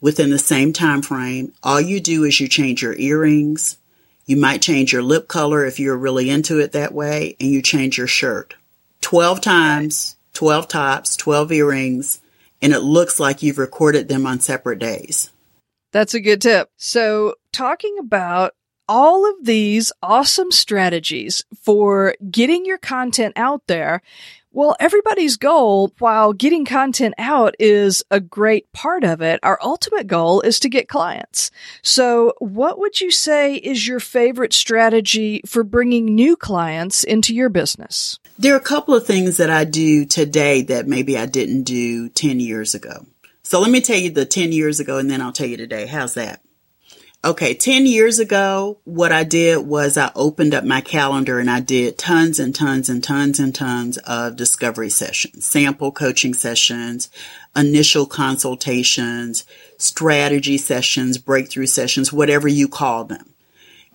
within 0.00 0.30
the 0.30 0.38
same 0.38 0.72
time 0.72 1.02
frame. 1.02 1.52
All 1.62 1.80
you 1.80 2.00
do 2.00 2.24
is 2.24 2.38
you 2.40 2.48
change 2.48 2.82
your 2.82 2.96
earrings. 2.96 3.78
You 4.26 4.36
might 4.36 4.62
change 4.62 4.92
your 4.92 5.02
lip 5.02 5.28
color 5.28 5.64
if 5.64 5.80
you're 5.80 5.96
really 5.96 6.30
into 6.30 6.58
it 6.60 6.72
that 6.72 6.92
way, 6.92 7.36
and 7.40 7.50
you 7.50 7.62
change 7.62 7.96
your 7.96 8.06
shirt. 8.06 8.54
12 9.00 9.40
times, 9.40 10.16
12 10.34 10.68
tops, 10.68 11.16
12 11.16 11.52
earrings, 11.52 12.20
and 12.60 12.72
it 12.72 12.80
looks 12.80 13.18
like 13.18 13.42
you've 13.42 13.58
recorded 13.58 14.08
them 14.08 14.26
on 14.26 14.40
separate 14.40 14.78
days. 14.78 15.30
That's 15.92 16.14
a 16.14 16.20
good 16.20 16.42
tip. 16.42 16.70
So, 16.76 17.34
talking 17.52 17.96
about 17.98 18.54
all 18.88 19.28
of 19.28 19.44
these 19.44 19.92
awesome 20.02 20.50
strategies 20.50 21.44
for 21.62 22.14
getting 22.30 22.64
your 22.64 22.78
content 22.78 23.34
out 23.36 23.66
there. 23.66 24.02
Well, 24.58 24.74
everybody's 24.80 25.36
goal, 25.36 25.92
while 26.00 26.32
getting 26.32 26.64
content 26.64 27.14
out 27.16 27.54
is 27.60 28.02
a 28.10 28.18
great 28.18 28.72
part 28.72 29.04
of 29.04 29.22
it, 29.22 29.38
our 29.44 29.56
ultimate 29.62 30.08
goal 30.08 30.40
is 30.40 30.58
to 30.58 30.68
get 30.68 30.88
clients. 30.88 31.52
So 31.80 32.34
what 32.40 32.76
would 32.80 33.00
you 33.00 33.12
say 33.12 33.54
is 33.54 33.86
your 33.86 34.00
favorite 34.00 34.52
strategy 34.52 35.42
for 35.46 35.62
bringing 35.62 36.06
new 36.06 36.34
clients 36.34 37.04
into 37.04 37.36
your 37.36 37.50
business? 37.50 38.18
There 38.36 38.52
are 38.52 38.58
a 38.58 38.60
couple 38.60 38.96
of 38.96 39.06
things 39.06 39.36
that 39.36 39.48
I 39.48 39.62
do 39.62 40.04
today 40.04 40.62
that 40.62 40.88
maybe 40.88 41.16
I 41.16 41.26
didn't 41.26 41.62
do 41.62 42.08
10 42.08 42.40
years 42.40 42.74
ago. 42.74 43.06
So 43.44 43.60
let 43.60 43.70
me 43.70 43.80
tell 43.80 43.96
you 43.96 44.10
the 44.10 44.26
10 44.26 44.50
years 44.50 44.80
ago 44.80 44.98
and 44.98 45.08
then 45.08 45.22
I'll 45.22 45.30
tell 45.30 45.46
you 45.46 45.56
today. 45.56 45.86
How's 45.86 46.14
that? 46.14 46.42
Okay, 47.24 47.52
10 47.52 47.86
years 47.86 48.20
ago, 48.20 48.78
what 48.84 49.10
I 49.10 49.24
did 49.24 49.66
was 49.66 49.98
I 49.98 50.12
opened 50.14 50.54
up 50.54 50.62
my 50.62 50.80
calendar 50.80 51.40
and 51.40 51.50
I 51.50 51.58
did 51.58 51.98
tons 51.98 52.38
and 52.38 52.54
tons 52.54 52.88
and 52.88 53.02
tons 53.02 53.40
and 53.40 53.52
tons 53.52 53.98
of 53.98 54.36
discovery 54.36 54.88
sessions, 54.88 55.44
sample 55.44 55.90
coaching 55.90 56.32
sessions, 56.32 57.10
initial 57.56 58.06
consultations, 58.06 59.44
strategy 59.78 60.58
sessions, 60.58 61.18
breakthrough 61.18 61.66
sessions, 61.66 62.12
whatever 62.12 62.46
you 62.46 62.68
call 62.68 63.04
them. 63.04 63.34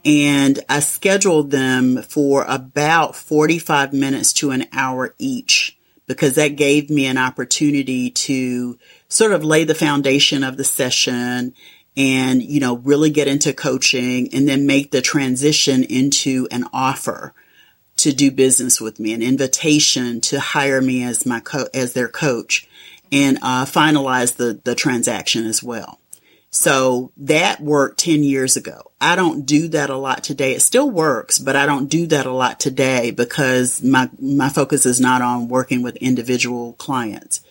And 0.04 0.60
I 0.68 0.82
scheduled 0.82 1.50
them 1.50 2.02
for 2.02 2.44
about 2.46 3.16
45 3.16 3.94
minutes 3.94 4.34
to 4.34 4.52
an 4.52 4.66
hour 4.74 5.16
each 5.18 5.78
because 6.08 6.36
that 6.36 6.58
gave 6.58 6.90
me 6.90 7.06
an 7.06 7.18
opportunity 7.18 8.10
to 8.10 8.78
sort 9.08 9.32
of 9.32 9.46
lay 9.46 9.64
the 9.64 9.74
foundation 9.74 10.44
of 10.44 10.58
the 10.58 10.66
session 10.66 11.54
and, 11.96 12.41
you 12.41 12.60
know, 12.60 12.78
really 12.78 13.10
get 13.10 13.28
into 13.28 13.54
coaching 13.54 14.34
and 14.34 14.48
then 14.48 14.66
make 14.66 14.91
the 14.91 15.02
transition 15.02 15.84
into 15.84 16.48
an 16.52 16.66
offer 16.74 17.34
to 17.98 18.14
do 18.14 18.32
business 18.32 18.82
with 18.82 19.00
me, 19.00 19.14
an 19.14 19.22
invitation 19.22 20.20
to 20.22 20.39
hire 20.39 20.82
me 20.82 21.04
as 21.04 21.26
my 21.26 21.39
co- 21.39 21.70
as 21.74 21.94
their 21.94 22.08
coach 22.08 22.68
and 23.12 23.38
uh, 23.41 23.66
finalize 23.66 24.38
the, 24.38 24.60
the 24.64 24.74
transaction 24.76 25.46
as 25.46 25.62
well. 25.62 26.00
So 26.50 27.12
that 27.18 27.62
worked 27.62 28.00
10 28.00 28.24
years 28.24 28.56
ago. 28.58 28.91
I 29.02 29.16
don't 29.16 29.46
do 29.46 29.68
that 29.70 29.89
a 29.89 29.98
lot 29.98 30.24
today. 30.24 30.54
It 30.54 30.62
still 30.62 30.89
works, 30.89 31.39
but 31.39 31.56
I 31.56 31.66
don't 31.66 31.89
do 31.89 32.06
that 32.08 32.28
a 32.28 32.32
lot 32.32 32.60
today 32.60 33.10
because 33.10 33.82
my, 33.82 34.10
my 34.20 34.50
focus 34.50 34.86
is 34.86 35.02
not 35.02 35.24
on 35.24 35.48
working 35.48 35.82
with 35.82 35.96
individual 35.96 36.74
clients. 36.74 37.41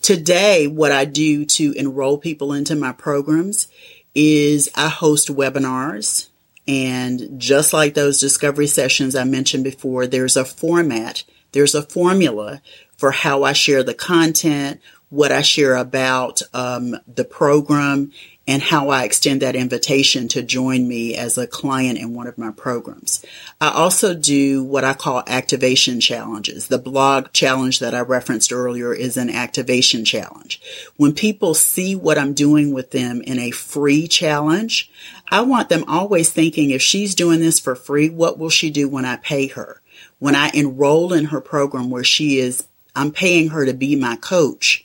Today, 0.00 0.66
what 0.66 0.92
I 0.92 1.04
do 1.04 1.44
to 1.44 1.72
enroll 1.72 2.16
people 2.16 2.52
into 2.52 2.74
my 2.74 2.92
programs 2.92 3.68
is 4.14 4.70
I 4.74 4.88
host 4.88 5.28
webinars. 5.28 6.28
And 6.66 7.38
just 7.38 7.72
like 7.72 7.94
those 7.94 8.20
discovery 8.20 8.66
sessions 8.66 9.14
I 9.14 9.24
mentioned 9.24 9.64
before, 9.64 10.06
there's 10.06 10.36
a 10.36 10.44
format, 10.44 11.24
there's 11.52 11.74
a 11.74 11.82
formula 11.82 12.62
for 12.96 13.10
how 13.10 13.42
I 13.42 13.52
share 13.52 13.82
the 13.82 13.94
content, 13.94 14.80
what 15.10 15.32
I 15.32 15.42
share 15.42 15.76
about 15.76 16.40
um, 16.54 16.96
the 17.12 17.24
program, 17.24 18.12
and 18.50 18.60
how 18.60 18.88
I 18.88 19.04
extend 19.04 19.42
that 19.42 19.54
invitation 19.54 20.26
to 20.30 20.42
join 20.42 20.88
me 20.88 21.14
as 21.14 21.38
a 21.38 21.46
client 21.46 22.00
in 22.00 22.14
one 22.14 22.26
of 22.26 22.36
my 22.36 22.50
programs. 22.50 23.24
I 23.60 23.70
also 23.70 24.12
do 24.12 24.64
what 24.64 24.82
I 24.82 24.92
call 24.92 25.22
activation 25.28 26.00
challenges. 26.00 26.66
The 26.66 26.76
blog 26.76 27.32
challenge 27.32 27.78
that 27.78 27.94
I 27.94 28.00
referenced 28.00 28.52
earlier 28.52 28.92
is 28.92 29.16
an 29.16 29.30
activation 29.30 30.04
challenge. 30.04 30.60
When 30.96 31.14
people 31.14 31.54
see 31.54 31.94
what 31.94 32.18
I'm 32.18 32.34
doing 32.34 32.74
with 32.74 32.90
them 32.90 33.20
in 33.22 33.38
a 33.38 33.52
free 33.52 34.08
challenge, 34.08 34.90
I 35.30 35.42
want 35.42 35.68
them 35.68 35.84
always 35.86 36.30
thinking 36.30 36.70
if 36.70 36.82
she's 36.82 37.14
doing 37.14 37.38
this 37.38 37.60
for 37.60 37.76
free, 37.76 38.10
what 38.10 38.36
will 38.36 38.50
she 38.50 38.70
do 38.70 38.88
when 38.88 39.04
I 39.04 39.14
pay 39.14 39.46
her? 39.46 39.80
When 40.18 40.34
I 40.34 40.50
enroll 40.52 41.12
in 41.12 41.26
her 41.26 41.40
program 41.40 41.88
where 41.88 42.02
she 42.02 42.40
is, 42.40 42.66
I'm 42.96 43.12
paying 43.12 43.50
her 43.50 43.64
to 43.64 43.74
be 43.74 43.94
my 43.94 44.16
coach 44.16 44.84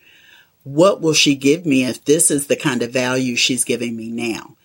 what 0.65 0.99
will 0.99 1.13
she 1.13 1.35
give 1.35 1.65
me 1.65 1.85
if 1.85 2.03
this 2.03 2.31
is 2.31 2.47
the 2.47 2.55
kind 2.55 2.81
of 2.81 2.91
value 2.91 3.35
she's 3.35 3.63
giving 3.63 3.95
me 3.95 4.09
now? 4.09 4.55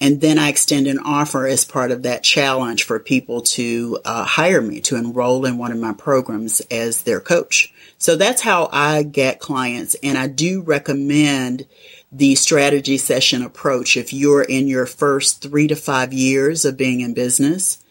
And 0.00 0.20
then 0.20 0.38
I 0.38 0.48
extend 0.48 0.86
an 0.86 1.00
offer 1.00 1.48
as 1.48 1.64
part 1.64 1.90
of 1.90 2.04
that 2.04 2.22
challenge 2.22 2.84
for 2.84 3.00
people 3.00 3.42
to 3.42 3.98
uh, 4.04 4.24
hire 4.24 4.62
me 4.62 4.80
to 4.82 4.94
enroll 4.94 5.44
in 5.44 5.58
one 5.58 5.72
of 5.72 5.78
my 5.78 5.92
programs 5.92 6.60
as 6.70 7.02
their 7.02 7.18
coach. 7.18 7.74
So 7.98 8.14
that's 8.14 8.40
how 8.40 8.68
I 8.72 9.02
get 9.02 9.40
clients. 9.40 9.96
And 10.00 10.16
I 10.16 10.28
do 10.28 10.60
recommend 10.60 11.66
the 12.12 12.36
strategy 12.36 12.96
session 12.96 13.42
approach 13.42 13.96
if 13.96 14.12
you're 14.12 14.42
in 14.42 14.68
your 14.68 14.86
first 14.86 15.42
three 15.42 15.66
to 15.66 15.74
five 15.74 16.12
years 16.12 16.64
of 16.64 16.76
being 16.76 17.00
in 17.00 17.12
business, 17.12 17.84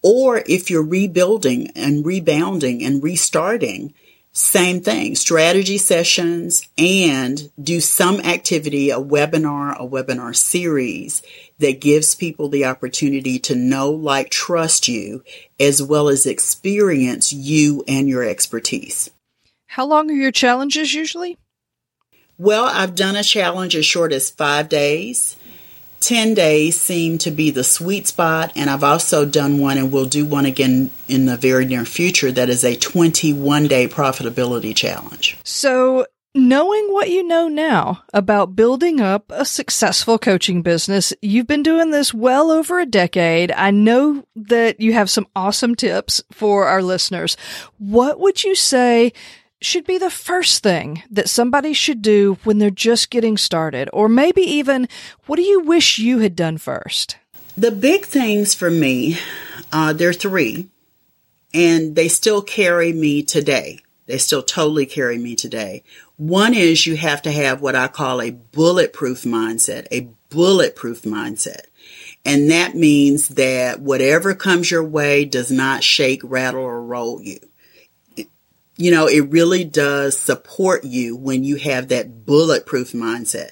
or 0.00 0.44
if 0.46 0.70
you're 0.70 0.86
rebuilding 0.86 1.72
and 1.74 2.06
rebounding 2.06 2.84
and 2.84 3.02
restarting 3.02 3.92
same 4.38 4.80
thing, 4.80 5.16
strategy 5.16 5.78
sessions 5.78 6.68
and 6.78 7.50
do 7.60 7.80
some 7.80 8.20
activity, 8.20 8.90
a 8.90 8.98
webinar, 8.98 9.76
a 9.76 9.86
webinar 9.86 10.34
series 10.34 11.22
that 11.58 11.80
gives 11.80 12.14
people 12.14 12.48
the 12.48 12.64
opportunity 12.64 13.40
to 13.40 13.56
know, 13.56 13.90
like, 13.90 14.30
trust 14.30 14.86
you, 14.86 15.24
as 15.58 15.82
well 15.82 16.08
as 16.08 16.24
experience 16.24 17.32
you 17.32 17.82
and 17.88 18.08
your 18.08 18.22
expertise. 18.22 19.10
How 19.66 19.84
long 19.84 20.08
are 20.08 20.14
your 20.14 20.30
challenges 20.30 20.94
usually? 20.94 21.36
Well, 22.38 22.66
I've 22.66 22.94
done 22.94 23.16
a 23.16 23.24
challenge 23.24 23.74
as 23.74 23.84
short 23.84 24.12
as 24.12 24.30
five 24.30 24.68
days. 24.68 25.34
10 26.00 26.34
days 26.34 26.80
seem 26.80 27.18
to 27.18 27.30
be 27.30 27.50
the 27.50 27.64
sweet 27.64 28.06
spot. 28.06 28.52
And 28.56 28.70
I've 28.70 28.84
also 28.84 29.24
done 29.24 29.58
one 29.58 29.78
and 29.78 29.92
we'll 29.92 30.06
do 30.06 30.24
one 30.24 30.46
again 30.46 30.90
in 31.08 31.26
the 31.26 31.36
very 31.36 31.64
near 31.64 31.84
future 31.84 32.30
that 32.32 32.48
is 32.48 32.64
a 32.64 32.76
21 32.76 33.68
day 33.68 33.88
profitability 33.88 34.74
challenge. 34.74 35.36
So, 35.44 36.06
knowing 36.34 36.92
what 36.92 37.10
you 37.10 37.26
know 37.26 37.48
now 37.48 38.02
about 38.12 38.54
building 38.54 39.00
up 39.00 39.24
a 39.34 39.44
successful 39.44 40.18
coaching 40.18 40.62
business, 40.62 41.12
you've 41.20 41.46
been 41.46 41.62
doing 41.62 41.90
this 41.90 42.14
well 42.14 42.50
over 42.50 42.78
a 42.78 42.86
decade. 42.86 43.50
I 43.52 43.70
know 43.70 44.24
that 44.36 44.80
you 44.80 44.92
have 44.92 45.10
some 45.10 45.26
awesome 45.34 45.74
tips 45.74 46.22
for 46.30 46.66
our 46.66 46.82
listeners. 46.82 47.36
What 47.78 48.20
would 48.20 48.44
you 48.44 48.54
say 48.54 49.12
should 49.60 49.84
be 49.86 49.98
the 49.98 50.10
first 50.10 50.62
thing 50.62 51.02
that 51.10 51.28
somebody 51.28 51.72
should 51.72 52.02
do 52.02 52.38
when 52.44 52.58
they're 52.58 52.70
just 52.70 53.10
getting 53.10 53.36
started? 53.36 53.88
Or 53.92 54.08
maybe 54.08 54.42
even, 54.42 54.88
what 55.26 55.36
do 55.36 55.42
you 55.42 55.60
wish 55.60 55.98
you 55.98 56.18
had 56.18 56.36
done 56.36 56.58
first? 56.58 57.16
The 57.56 57.70
big 57.70 58.04
things 58.04 58.54
for 58.54 58.70
me, 58.70 59.18
uh, 59.72 59.92
there 59.92 60.10
are 60.10 60.14
three, 60.14 60.68
and 61.52 61.96
they 61.96 62.08
still 62.08 62.42
carry 62.42 62.92
me 62.92 63.22
today. 63.22 63.80
They 64.06 64.18
still 64.18 64.42
totally 64.42 64.86
carry 64.86 65.18
me 65.18 65.34
today. 65.34 65.82
One 66.16 66.54
is 66.54 66.86
you 66.86 66.96
have 66.96 67.22
to 67.22 67.32
have 67.32 67.60
what 67.60 67.74
I 67.74 67.88
call 67.88 68.22
a 68.22 68.30
bulletproof 68.30 69.22
mindset, 69.22 69.86
a 69.90 70.08
bulletproof 70.30 71.02
mindset. 71.02 71.62
And 72.24 72.50
that 72.50 72.74
means 72.74 73.28
that 73.28 73.80
whatever 73.80 74.34
comes 74.34 74.70
your 74.70 74.84
way 74.84 75.24
does 75.24 75.50
not 75.50 75.82
shake, 75.82 76.20
rattle, 76.24 76.60
or 76.60 76.82
roll 76.82 77.20
you 77.22 77.38
you 78.78 78.92
know, 78.92 79.08
it 79.08 79.30
really 79.30 79.64
does 79.64 80.16
support 80.16 80.84
you 80.84 81.16
when 81.16 81.42
you 81.42 81.56
have 81.56 81.88
that 81.88 82.24
bulletproof 82.24 82.92
mindset. 82.92 83.50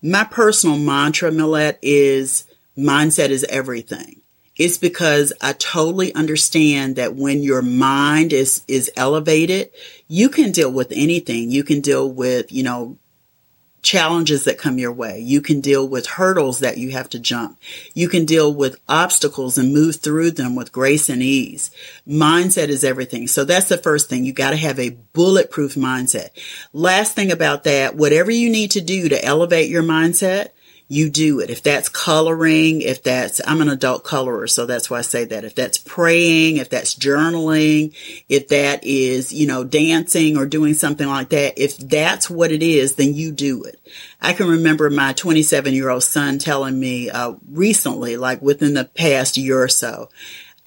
My 0.00 0.22
personal 0.22 0.78
mantra, 0.78 1.32
Millette, 1.32 1.78
is 1.82 2.44
mindset 2.76 3.30
is 3.30 3.44
everything. 3.50 4.20
It's 4.56 4.78
because 4.78 5.32
I 5.40 5.52
totally 5.52 6.14
understand 6.14 6.96
that 6.96 7.16
when 7.16 7.42
your 7.42 7.60
mind 7.60 8.32
is, 8.32 8.62
is 8.68 8.90
elevated, 8.96 9.70
you 10.06 10.28
can 10.28 10.52
deal 10.52 10.70
with 10.70 10.92
anything. 10.92 11.50
You 11.50 11.64
can 11.64 11.80
deal 11.80 12.10
with, 12.10 12.52
you 12.52 12.62
know, 12.62 12.98
challenges 13.82 14.44
that 14.44 14.58
come 14.58 14.78
your 14.78 14.92
way. 14.92 15.20
You 15.20 15.40
can 15.40 15.60
deal 15.60 15.86
with 15.86 16.06
hurdles 16.06 16.60
that 16.60 16.78
you 16.78 16.90
have 16.90 17.08
to 17.10 17.18
jump. 17.18 17.58
You 17.94 18.08
can 18.08 18.24
deal 18.24 18.52
with 18.52 18.80
obstacles 18.88 19.56
and 19.56 19.72
move 19.72 19.96
through 19.96 20.32
them 20.32 20.54
with 20.54 20.72
grace 20.72 21.08
and 21.08 21.22
ease. 21.22 21.70
Mindset 22.06 22.68
is 22.68 22.84
everything. 22.84 23.28
So 23.28 23.44
that's 23.44 23.68
the 23.68 23.78
first 23.78 24.08
thing. 24.08 24.24
You 24.24 24.32
got 24.32 24.50
to 24.50 24.56
have 24.56 24.78
a 24.78 24.96
bulletproof 25.12 25.74
mindset. 25.74 26.30
Last 26.72 27.14
thing 27.14 27.30
about 27.30 27.64
that, 27.64 27.94
whatever 27.94 28.30
you 28.30 28.50
need 28.50 28.72
to 28.72 28.80
do 28.80 29.08
to 29.08 29.24
elevate 29.24 29.70
your 29.70 29.82
mindset, 29.82 30.48
you 30.90 31.10
do 31.10 31.40
it. 31.40 31.50
If 31.50 31.62
that's 31.62 31.90
coloring, 31.90 32.80
if 32.80 33.02
that's, 33.02 33.42
I'm 33.46 33.60
an 33.60 33.68
adult 33.68 34.04
colorer, 34.04 34.46
so 34.46 34.64
that's 34.64 34.88
why 34.88 34.98
I 34.98 35.02
say 35.02 35.26
that. 35.26 35.44
If 35.44 35.54
that's 35.54 35.76
praying, 35.76 36.56
if 36.56 36.70
that's 36.70 36.94
journaling, 36.94 37.94
if 38.30 38.48
that 38.48 38.84
is, 38.84 39.30
you 39.30 39.46
know, 39.46 39.64
dancing 39.64 40.38
or 40.38 40.46
doing 40.46 40.72
something 40.72 41.06
like 41.06 41.28
that, 41.28 41.58
if 41.62 41.76
that's 41.76 42.30
what 42.30 42.52
it 42.52 42.62
is, 42.62 42.94
then 42.94 43.14
you 43.14 43.32
do 43.32 43.64
it. 43.64 43.78
I 44.22 44.32
can 44.32 44.48
remember 44.48 44.88
my 44.88 45.12
27 45.12 45.74
year 45.74 45.90
old 45.90 46.04
son 46.04 46.38
telling 46.38 46.80
me, 46.80 47.10
uh, 47.10 47.34
recently, 47.50 48.16
like 48.16 48.40
within 48.40 48.72
the 48.72 48.86
past 48.86 49.36
year 49.36 49.62
or 49.62 49.68
so, 49.68 50.08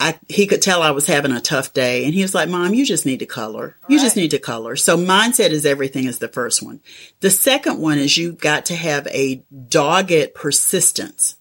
I, 0.01 0.19
he 0.27 0.47
could 0.47 0.63
tell 0.63 0.81
I 0.81 0.91
was 0.91 1.05
having 1.05 1.31
a 1.31 1.39
tough 1.39 1.73
day 1.73 2.05
and 2.05 2.13
he 2.13 2.23
was 2.23 2.33
like, 2.33 2.49
mom, 2.49 2.73
you 2.73 2.87
just 2.87 3.05
need 3.05 3.19
to 3.19 3.27
color. 3.27 3.77
You 3.87 3.97
right. 3.97 4.03
just 4.03 4.15
need 4.15 4.31
to 4.31 4.39
color. 4.39 4.75
So 4.75 4.97
mindset 4.97 5.51
is 5.51 5.63
everything 5.63 6.05
is 6.05 6.17
the 6.17 6.27
first 6.27 6.63
one. 6.63 6.81
The 7.19 7.29
second 7.29 7.77
one 7.77 7.99
is 7.99 8.17
you've 8.17 8.39
got 8.39 8.65
to 8.65 8.75
have 8.75 9.05
a 9.07 9.43
dogged 9.69 10.33
persistence. 10.33 11.35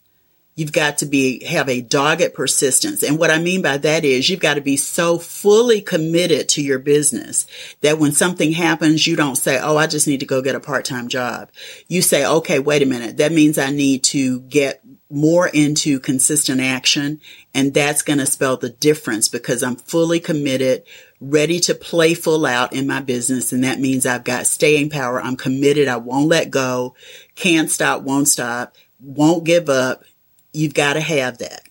You've 0.57 0.73
got 0.73 0.99
to 0.99 1.07
be, 1.07 1.43
have 1.45 1.71
a 1.71 1.81
dogged 1.81 2.35
persistence. 2.35 3.03
And 3.03 3.19
what 3.19 3.31
I 3.31 3.39
mean 3.39 3.63
by 3.63 3.79
that 3.79 4.05
is 4.05 4.29
you've 4.29 4.41
got 4.41 4.55
to 4.55 4.61
be 4.61 4.77
so 4.77 5.17
fully 5.19 5.81
committed 5.81 6.51
to 6.51 6.63
your 6.63 6.79
business 6.79 7.47
that 7.81 7.99
when 7.99 8.13
something 8.13 8.53
happens, 8.53 9.07
you 9.07 9.17
don't 9.17 9.37
say, 9.37 9.59
Oh, 9.59 9.79
I 9.79 9.87
just 9.87 10.07
need 10.07 10.21
to 10.21 10.27
go 10.27 10.43
get 10.43 10.55
a 10.55 10.61
part-time 10.61 11.09
job. 11.09 11.51
You 11.89 12.03
say, 12.03 12.27
okay, 12.27 12.59
wait 12.59 12.83
a 12.83 12.87
minute. 12.87 13.17
That 13.17 13.33
means 13.33 13.57
I 13.57 13.71
need 13.71 14.05
to 14.05 14.41
get 14.41 14.83
more 15.11 15.49
into 15.49 15.99
consistent 15.99 16.61
action. 16.61 17.21
And 17.53 17.75
that's 17.75 18.03
going 18.03 18.21
to 18.21 18.27
spell 18.27 18.57
the 18.57 18.71
difference 18.71 19.29
because 19.29 19.63
I'm 19.63 19.77
fully 19.77 20.21
committed, 20.21 20.85
ready 21.21 21.59
to 21.61 21.75
play 21.75 22.15
full 22.15 22.47
out 22.47 22.73
in 22.73 22.87
my 22.87 23.01
business. 23.01 23.53
And 23.53 23.65
that 23.65 23.81
means 23.81 24.07
I've 24.07 24.25
got 24.25 24.47
staying 24.47 24.91
power. 24.91 25.21
I'm 25.21 25.37
committed. 25.37 25.89
I 25.89 25.97
won't 25.97 26.29
let 26.29 26.51
go. 26.51 26.95
Can't 27.35 27.71
stop, 27.71 28.03
won't 28.03 28.29
stop, 28.29 28.77
won't 29.01 29.45
give 29.45 29.69
up. 29.69 30.05
you've 30.53 30.75
got 30.75 30.95
to 30.95 31.01
have 31.01 31.39
that. 31.39 31.63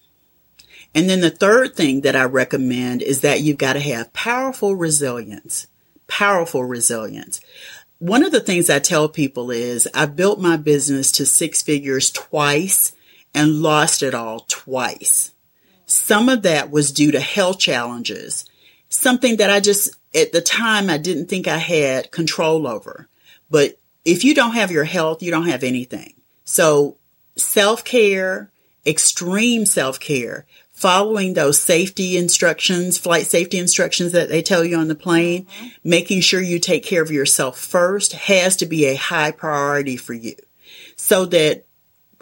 And 0.93 1.09
then 1.09 1.21
the 1.21 1.29
third 1.29 1.75
thing 1.75 2.01
that 2.01 2.15
I 2.15 2.23
recommend 2.23 3.01
is 3.01 3.21
that 3.21 3.41
you've 3.41 3.57
got 3.57 3.73
to 3.73 3.79
have 3.79 4.11
powerful 4.11 4.75
resilience. 4.75 5.67
Powerful 6.07 6.63
resilience. 6.63 7.39
One 7.99 8.23
of 8.23 8.31
the 8.31 8.39
things 8.39 8.69
I 8.69 8.79
tell 8.79 9.07
people 9.07 9.51
is 9.51 9.87
I 9.93 10.07
built 10.07 10.39
my 10.39 10.57
business 10.57 11.11
to 11.13 11.25
six 11.25 11.61
figures 11.61 12.11
twice 12.11 12.93
and 13.39 13.61
lost 13.61 14.03
it 14.03 14.13
all 14.13 14.41
twice. 14.49 15.33
Some 15.85 16.27
of 16.27 16.41
that 16.41 16.69
was 16.69 16.91
due 16.91 17.11
to 17.11 17.21
health 17.21 17.57
challenges, 17.57 18.43
something 18.89 19.37
that 19.37 19.49
I 19.49 19.61
just, 19.61 19.95
at 20.13 20.33
the 20.33 20.41
time, 20.41 20.89
I 20.89 20.97
didn't 20.97 21.27
think 21.27 21.47
I 21.47 21.57
had 21.57 22.11
control 22.11 22.67
over. 22.67 23.07
But 23.49 23.79
if 24.03 24.25
you 24.25 24.35
don't 24.35 24.55
have 24.55 24.71
your 24.71 24.83
health, 24.83 25.23
you 25.23 25.31
don't 25.31 25.47
have 25.47 25.63
anything. 25.63 26.15
So 26.43 26.97
self 27.37 27.85
care, 27.85 28.51
extreme 28.85 29.65
self 29.65 30.01
care, 30.01 30.45
following 30.71 31.33
those 31.33 31.61
safety 31.61 32.17
instructions, 32.17 32.97
flight 32.97 33.25
safety 33.25 33.57
instructions 33.57 34.11
that 34.11 34.27
they 34.27 34.41
tell 34.41 34.65
you 34.65 34.77
on 34.77 34.89
the 34.89 34.95
plane, 34.95 35.45
mm-hmm. 35.45 35.67
making 35.83 36.21
sure 36.21 36.41
you 36.41 36.59
take 36.59 36.83
care 36.83 37.01
of 37.01 37.09
yourself 37.09 37.57
first 37.57 38.11
has 38.13 38.57
to 38.57 38.65
be 38.65 38.85
a 38.85 38.95
high 38.95 39.31
priority 39.31 39.95
for 39.95 40.13
you 40.13 40.35
so 40.97 41.25
that 41.25 41.65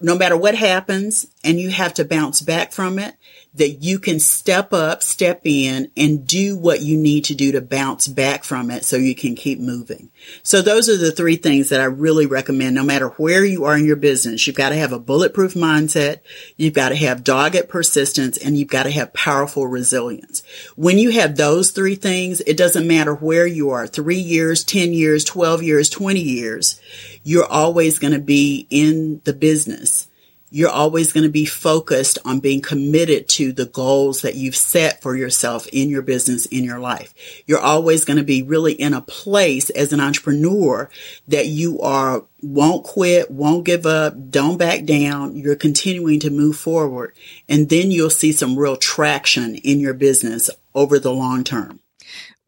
no 0.02 0.16
matter 0.16 0.38
what 0.38 0.56
happens 0.56 1.28
and 1.44 1.60
you 1.60 1.70
have 1.70 1.94
to 1.96 2.06
bounce 2.06 2.42
back 2.42 2.72
from 2.72 3.00
it, 3.00 3.16
that 3.58 3.84
you 3.84 4.00
can 4.00 4.20
step 4.20 4.72
up, 4.74 5.04
step 5.04 5.42
in 5.44 5.92
and 5.98 6.26
do 6.26 6.58
what 6.58 6.82
you 6.82 6.98
need 6.98 7.26
to 7.26 7.36
do 7.36 7.52
to 7.52 7.62
bounce 7.62 8.08
back 8.08 8.44
from 8.44 8.72
it 8.72 8.86
so 8.86 8.98
you 8.98 9.16
can 9.16 9.36
keep 9.36 9.60
moving. 9.60 10.10
So 10.44 10.62
those 10.62 10.90
are 10.90 10.98
the 10.98 11.12
three 11.12 11.36
things 11.36 11.70
that 11.70 11.82
I 11.82 11.86
really 11.86 12.26
recommend 12.26 12.76
no 12.76 12.84
matter 12.84 13.10
where 13.10 13.44
you 13.44 13.66
are 13.66 13.76
in 13.76 13.86
your 13.86 13.96
business. 13.96 14.46
You've 14.46 14.56
got 14.56 14.70
to 14.70 14.76
have 14.76 14.92
a 14.92 15.00
bulletproof 15.00 15.54
mindset. 15.54 16.20
You've 16.56 16.74
got 16.74 16.90
to 16.90 16.96
have 16.96 17.24
dogged 17.24 17.70
persistence 17.70 18.38
and 18.38 18.58
you've 18.58 18.68
got 18.68 18.84
to 18.84 18.92
have 18.92 19.14
powerful 19.14 19.68
resilience. 19.68 20.44
When 20.76 20.98
you 20.98 21.12
have 21.12 21.36
those 21.36 21.72
three 21.72 21.96
things, 21.96 22.42
it 22.42 22.58
doesn't 22.58 22.88
matter 22.88 23.16
where 23.16 23.48
you 23.48 23.72
are, 23.72 23.88
three 23.88 24.20
years, 24.20 24.64
10 24.64 24.94
years, 24.94 25.24
12 25.24 25.64
years, 25.64 25.90
20 25.90 26.20
years, 26.20 26.80
you're 27.24 27.46
always 27.46 28.00
going 28.00 28.14
to 28.14 28.20
be 28.20 28.68
in 28.70 29.22
the 29.24 29.34
business 29.34 30.08
you're 30.50 30.70
always 30.70 31.12
going 31.12 31.26
to 31.26 31.30
be 31.30 31.46
focused 31.46 32.20
on 32.24 32.40
being 32.40 32.62
committed 32.62 33.28
to 33.28 33.52
the 33.52 33.66
goals 33.66 34.22
that 34.22 34.36
you've 34.36 34.56
set 34.56 35.02
for 35.02 35.16
yourself 35.16 35.68
in 35.68 35.90
your 35.90 36.02
business, 36.02 36.46
in 36.46 36.64
your 36.64 36.80
life. 36.80 37.14
You're 37.46 37.60
always 37.60 38.06
going 38.06 38.18
to 38.18 38.24
be 38.24 38.44
really 38.44 38.74
in 38.74 38.94
a 38.94 39.02
place 39.02 39.70
as 39.70 39.92
an 39.92 40.00
entrepreneur 40.00 40.90
that 41.28 41.48
you 41.48 41.82
are, 41.82 42.24
won't 42.42 42.86
quit, 42.86 43.30
won't 43.30 43.66
give 43.66 43.86
up, 43.86 44.30
don't 44.30 44.58
back 44.58 44.86
down. 44.86 45.36
You're 45.36 45.56
continuing 45.56 46.20
to 46.22 46.30
move 46.30 46.56
forward. 46.56 47.14
And 47.50 47.68
then 47.70 47.92
you'll 47.92 48.10
see 48.10 48.32
some 48.32 48.58
real 48.58 48.78
traction 48.78 49.56
in 49.56 49.80
your 49.80 49.94
business 49.94 50.50
over 50.74 51.00
the 51.00 51.12
long 51.12 51.44
term. 51.44 51.82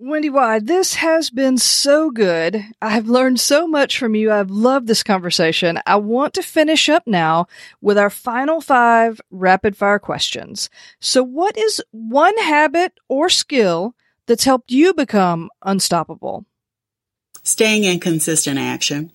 Wendy 0.01 0.29
Y, 0.29 0.59
this 0.59 0.95
has 0.95 1.29
been 1.29 1.57
so 1.57 2.09
good. 2.09 2.63
I've 2.81 3.09
learned 3.09 3.37
so 3.37 3.67
much 3.67 3.99
from 3.99 4.15
you. 4.15 4.31
I've 4.31 4.49
loved 4.49 4.87
this 4.87 5.03
conversation. 5.03 5.77
I 5.85 5.97
want 5.97 6.33
to 6.35 6.41
finish 6.41 6.87
up 6.87 7.05
now 7.05 7.47
with 7.81 7.97
our 7.97 8.09
final 8.09 8.61
five 8.61 9.19
rapid 9.29 9.75
fire 9.75 9.99
questions. 9.99 10.69
So, 11.01 11.21
what 11.21 11.57
is 11.57 11.83
one 11.91 12.37
habit 12.37 12.93
or 13.09 13.27
skill 13.27 13.93
that's 14.25 14.45
helped 14.45 14.71
you 14.71 14.93
become 14.93 15.49
unstoppable? 15.63 16.45
Staying 17.43 17.83
in 17.83 17.99
consistent 17.99 18.57
action. 18.57 19.11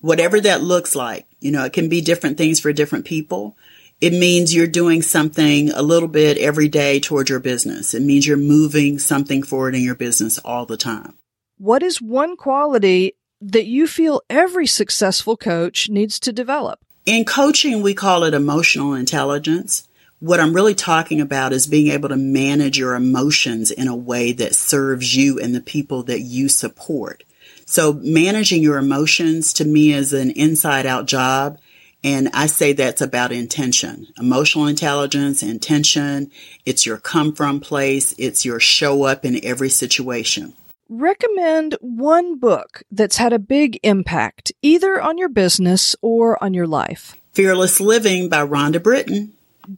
Whatever 0.00 0.40
that 0.40 0.64
looks 0.64 0.96
like. 0.96 1.28
You 1.38 1.52
know, 1.52 1.64
it 1.64 1.72
can 1.72 1.88
be 1.88 2.00
different 2.00 2.36
things 2.36 2.58
for 2.58 2.72
different 2.72 3.04
people 3.04 3.56
it 4.02 4.12
means 4.12 4.52
you're 4.52 4.66
doing 4.66 5.00
something 5.00 5.70
a 5.70 5.80
little 5.80 6.08
bit 6.08 6.36
every 6.36 6.66
day 6.66 6.98
toward 6.98 7.28
your 7.28 7.38
business. 7.38 7.94
It 7.94 8.02
means 8.02 8.26
you're 8.26 8.36
moving 8.36 8.98
something 8.98 9.44
forward 9.44 9.76
in 9.76 9.82
your 9.82 9.94
business 9.94 10.38
all 10.38 10.66
the 10.66 10.76
time. 10.76 11.14
What 11.58 11.84
is 11.84 12.02
one 12.02 12.36
quality 12.36 13.14
that 13.40 13.66
you 13.66 13.86
feel 13.86 14.20
every 14.28 14.66
successful 14.66 15.36
coach 15.36 15.88
needs 15.88 16.18
to 16.18 16.32
develop? 16.32 16.80
In 17.06 17.24
coaching, 17.24 17.80
we 17.80 17.94
call 17.94 18.24
it 18.24 18.34
emotional 18.34 18.94
intelligence. 18.94 19.86
What 20.18 20.40
I'm 20.40 20.52
really 20.52 20.74
talking 20.74 21.20
about 21.20 21.52
is 21.52 21.68
being 21.68 21.92
able 21.92 22.08
to 22.08 22.16
manage 22.16 22.76
your 22.76 22.96
emotions 22.96 23.70
in 23.70 23.86
a 23.86 23.94
way 23.94 24.32
that 24.32 24.56
serves 24.56 25.14
you 25.14 25.38
and 25.38 25.54
the 25.54 25.60
people 25.60 26.02
that 26.04 26.22
you 26.22 26.48
support. 26.48 27.22
So 27.66 27.92
managing 27.92 28.62
your 28.62 28.78
emotions 28.78 29.52
to 29.54 29.64
me 29.64 29.92
is 29.92 30.12
an 30.12 30.32
inside 30.32 30.86
out 30.86 31.06
job 31.06 31.60
and 32.04 32.28
I 32.34 32.46
say 32.46 32.72
that's 32.72 33.00
about 33.00 33.32
intention, 33.32 34.08
emotional 34.18 34.66
intelligence, 34.66 35.42
intention. 35.42 36.30
It's 36.66 36.84
your 36.84 36.98
come 36.98 37.32
from 37.32 37.60
place. 37.60 38.14
It's 38.18 38.44
your 38.44 38.58
show 38.58 39.04
up 39.04 39.24
in 39.24 39.44
every 39.44 39.68
situation. 39.68 40.54
Recommend 40.88 41.76
one 41.80 42.38
book 42.38 42.82
that's 42.90 43.16
had 43.16 43.32
a 43.32 43.38
big 43.38 43.78
impact, 43.82 44.52
either 44.62 45.00
on 45.00 45.16
your 45.16 45.28
business 45.28 45.96
or 46.02 46.42
on 46.42 46.54
your 46.54 46.66
life. 46.66 47.16
Fearless 47.32 47.80
Living 47.80 48.28
by 48.28 48.44
Rhonda 48.44 48.82
Britten. 48.82 49.32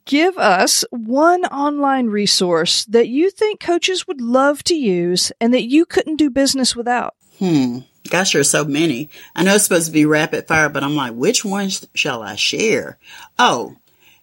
Give 0.06 0.36
us 0.38 0.84
one 0.90 1.44
online 1.44 2.06
resource 2.06 2.86
that 2.86 3.08
you 3.08 3.30
think 3.30 3.60
coaches 3.60 4.08
would 4.08 4.20
love 4.20 4.64
to 4.64 4.74
use 4.74 5.30
and 5.40 5.52
that 5.52 5.68
you 5.68 5.84
couldn't 5.84 6.16
do 6.16 6.30
business 6.30 6.74
without. 6.74 7.14
Hmm. 7.38 7.80
Gosh, 8.10 8.32
there's 8.32 8.50
so 8.50 8.64
many. 8.64 9.08
I 9.34 9.44
know 9.44 9.54
it's 9.54 9.64
supposed 9.64 9.86
to 9.86 9.92
be 9.92 10.04
rapid 10.04 10.46
fire, 10.46 10.68
but 10.68 10.84
I'm 10.84 10.94
like, 10.94 11.14
which 11.14 11.42
ones 11.44 11.86
shall 11.94 12.22
I 12.22 12.34
share? 12.34 12.98
Oh, 13.38 13.76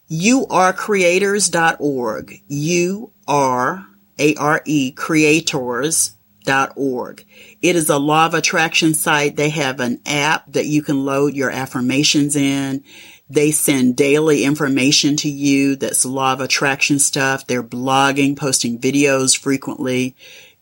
youarecreators.org. 0.09 2.41
You 2.47 3.11
are 3.27 3.87
A-R-E 4.19 4.91
creators.org. 4.91 7.25
It 7.61 7.75
is 7.75 7.89
a 7.89 7.97
law 7.97 8.27
of 8.27 8.35
attraction 8.35 8.93
site. 8.93 9.35
They 9.35 9.49
have 9.49 9.79
an 9.79 9.99
app 10.05 10.51
that 10.51 10.67
you 10.67 10.83
can 10.83 11.03
load 11.05 11.33
your 11.33 11.49
affirmations 11.49 12.35
in. 12.35 12.83
They 13.29 13.51
send 13.51 13.95
daily 13.95 14.43
information 14.43 15.15
to 15.17 15.29
you 15.29 15.75
that's 15.77 16.05
law 16.05 16.33
of 16.33 16.41
attraction 16.41 16.99
stuff. 16.99 17.47
They're 17.47 17.63
blogging, 17.63 18.37
posting 18.37 18.77
videos 18.77 19.35
frequently 19.37 20.15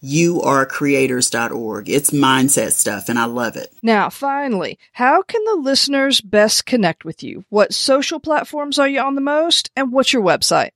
youarecreators.org. 0.04 1.90
It's 1.90 2.12
mindset 2.12 2.72
stuff 2.72 3.10
and 3.10 3.20
I 3.20 3.26
love 3.26 3.56
it. 3.56 3.74
Now, 3.82 4.10
finally, 4.10 4.80
how 4.94 5.22
can 5.22 5.44
the 5.46 5.62
listeners 5.62 6.22
best 6.22 6.66
connect 6.66 7.06
with 7.06 7.24
you? 7.24 7.46
What 7.50 7.74
social 7.74 8.20
platforms 8.20 8.80
are 8.80 8.88
you 8.88 9.02
on 9.02 9.16
the 9.16 9.22
most 9.22 9.72
and 9.76 9.92
what's 9.92 10.14
your 10.14 10.24
website? 10.24 10.72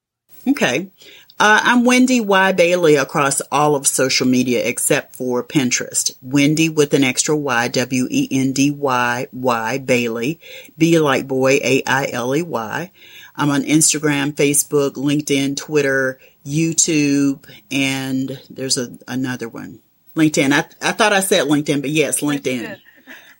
Okay. 0.47 0.89
Uh, 1.39 1.59
I'm 1.63 1.83
Wendy 1.83 2.21
Y. 2.21 2.51
Bailey 2.51 2.95
across 2.95 3.41
all 3.51 3.75
of 3.75 3.87
social 3.87 4.27
media 4.27 4.67
except 4.67 5.15
for 5.15 5.43
Pinterest. 5.43 6.15
Wendy 6.21 6.69
with 6.69 6.93
an 6.93 7.03
extra 7.03 7.35
Y, 7.35 7.67
W-E-N-D-Y, 7.69 9.27
Y, 9.31 9.77
Bailey. 9.79 10.39
B 10.77 10.99
like 10.99 11.27
boy, 11.27 11.59
A-I-L-E-Y. 11.63 12.91
I'm 13.35 13.49
on 13.49 13.63
Instagram, 13.63 14.33
Facebook, 14.33 14.91
LinkedIn, 14.91 15.57
Twitter, 15.57 16.19
YouTube, 16.45 17.45
and 17.71 18.39
there's 18.49 18.77
a, 18.77 18.95
another 19.07 19.49
one. 19.49 19.79
LinkedIn. 20.15 20.51
I, 20.51 20.65
I 20.81 20.91
thought 20.91 21.13
I 21.13 21.21
said 21.21 21.47
LinkedIn, 21.47 21.81
but 21.81 21.89
yes, 21.89 22.21
LinkedIn. 22.21 22.77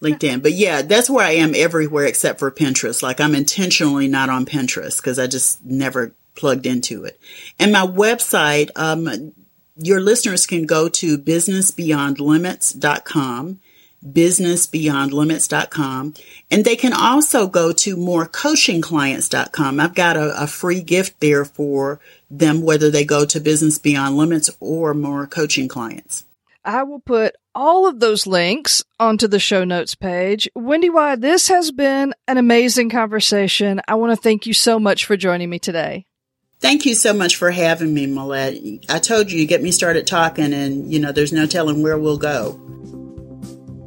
LinkedIn. 0.02 0.42
But 0.44 0.54
yeah, 0.54 0.82
that's 0.82 1.10
where 1.10 1.26
I 1.26 1.34
am 1.34 1.54
everywhere 1.56 2.06
except 2.06 2.40
for 2.40 2.52
Pinterest. 2.52 3.02
Like 3.02 3.22
I'm 3.22 3.36
intentionally 3.36 4.08
not 4.08 4.30
on 4.30 4.46
Pinterest 4.46 4.98
because 4.98 5.20
I 5.20 5.28
just 5.28 5.64
never 5.66 6.14
plugged 6.36 6.66
into 6.66 7.06
it. 7.06 7.20
And 7.60 7.72
my 7.72 7.86
website, 7.86 8.72
um, 8.76 9.34
your 9.78 10.02
listeners 10.02 10.46
can 10.46 10.66
go 10.66 10.90
to 10.90 11.18
businessbeyondlimits.com 11.18 13.60
businessbeyondlimits.com. 14.12 16.14
And 16.52 16.66
they 16.66 16.76
can 16.76 16.94
also 16.94 17.48
go 17.48 17.72
to 17.72 17.96
morecoachingclients.com. 17.96 19.80
I've 19.80 19.96
got 19.96 20.18
a, 20.18 20.44
a, 20.44 20.48
free 20.48 20.82
gift 20.82 21.20
there 21.20 21.46
for 21.46 22.00
them, 22.30 22.62
whether 22.62 22.92
they 22.92 23.06
go 23.06 23.26
to 23.26 23.40
Business 23.40 23.78
Beyond 23.78 24.18
Limits 24.18 24.50
or 24.60 24.94
More 24.94 25.26
Coaching 25.26 25.68
Clients. 25.68 26.26
I 26.66 26.84
will 26.84 27.00
put 27.00 27.36
all 27.56 27.88
of 27.88 28.00
those 28.00 28.26
links 28.26 28.84
onto 29.00 29.28
the 29.28 29.40
show 29.40 29.64
notes 29.64 29.96
page. 29.96 30.50
Wendy 30.56 30.90
Y, 30.90 31.16
this 31.18 31.50
has 31.50 31.72
been 31.72 32.14
an 32.28 32.38
amazing 32.38 32.90
conversation. 32.90 33.82
I 33.88 33.96
want 33.96 34.12
to 34.12 34.22
thank 34.22 34.46
you 34.46 34.54
so 34.54 34.80
much 34.80 35.06
for 35.06 35.18
joining 35.18 35.50
me 35.50 35.60
today. 35.60 36.06
Thank 36.60 36.86
you 36.86 36.96
so 36.96 37.14
much 37.14 37.36
for 37.36 37.52
having 37.52 37.94
me, 37.94 38.08
Millette. 38.08 38.86
I 38.90 39.00
told 39.00 39.30
you, 39.30 39.42
you 39.42 39.46
get 39.46 39.62
me 39.62 39.72
started 39.72 40.08
talking, 40.08 40.54
and 40.54 40.92
you 40.92 40.98
know, 40.98 41.12
there's 41.12 41.34
no 41.34 41.46
telling 41.46 41.84
where 41.84 41.98
we'll 41.98 42.18
go. 42.18 42.58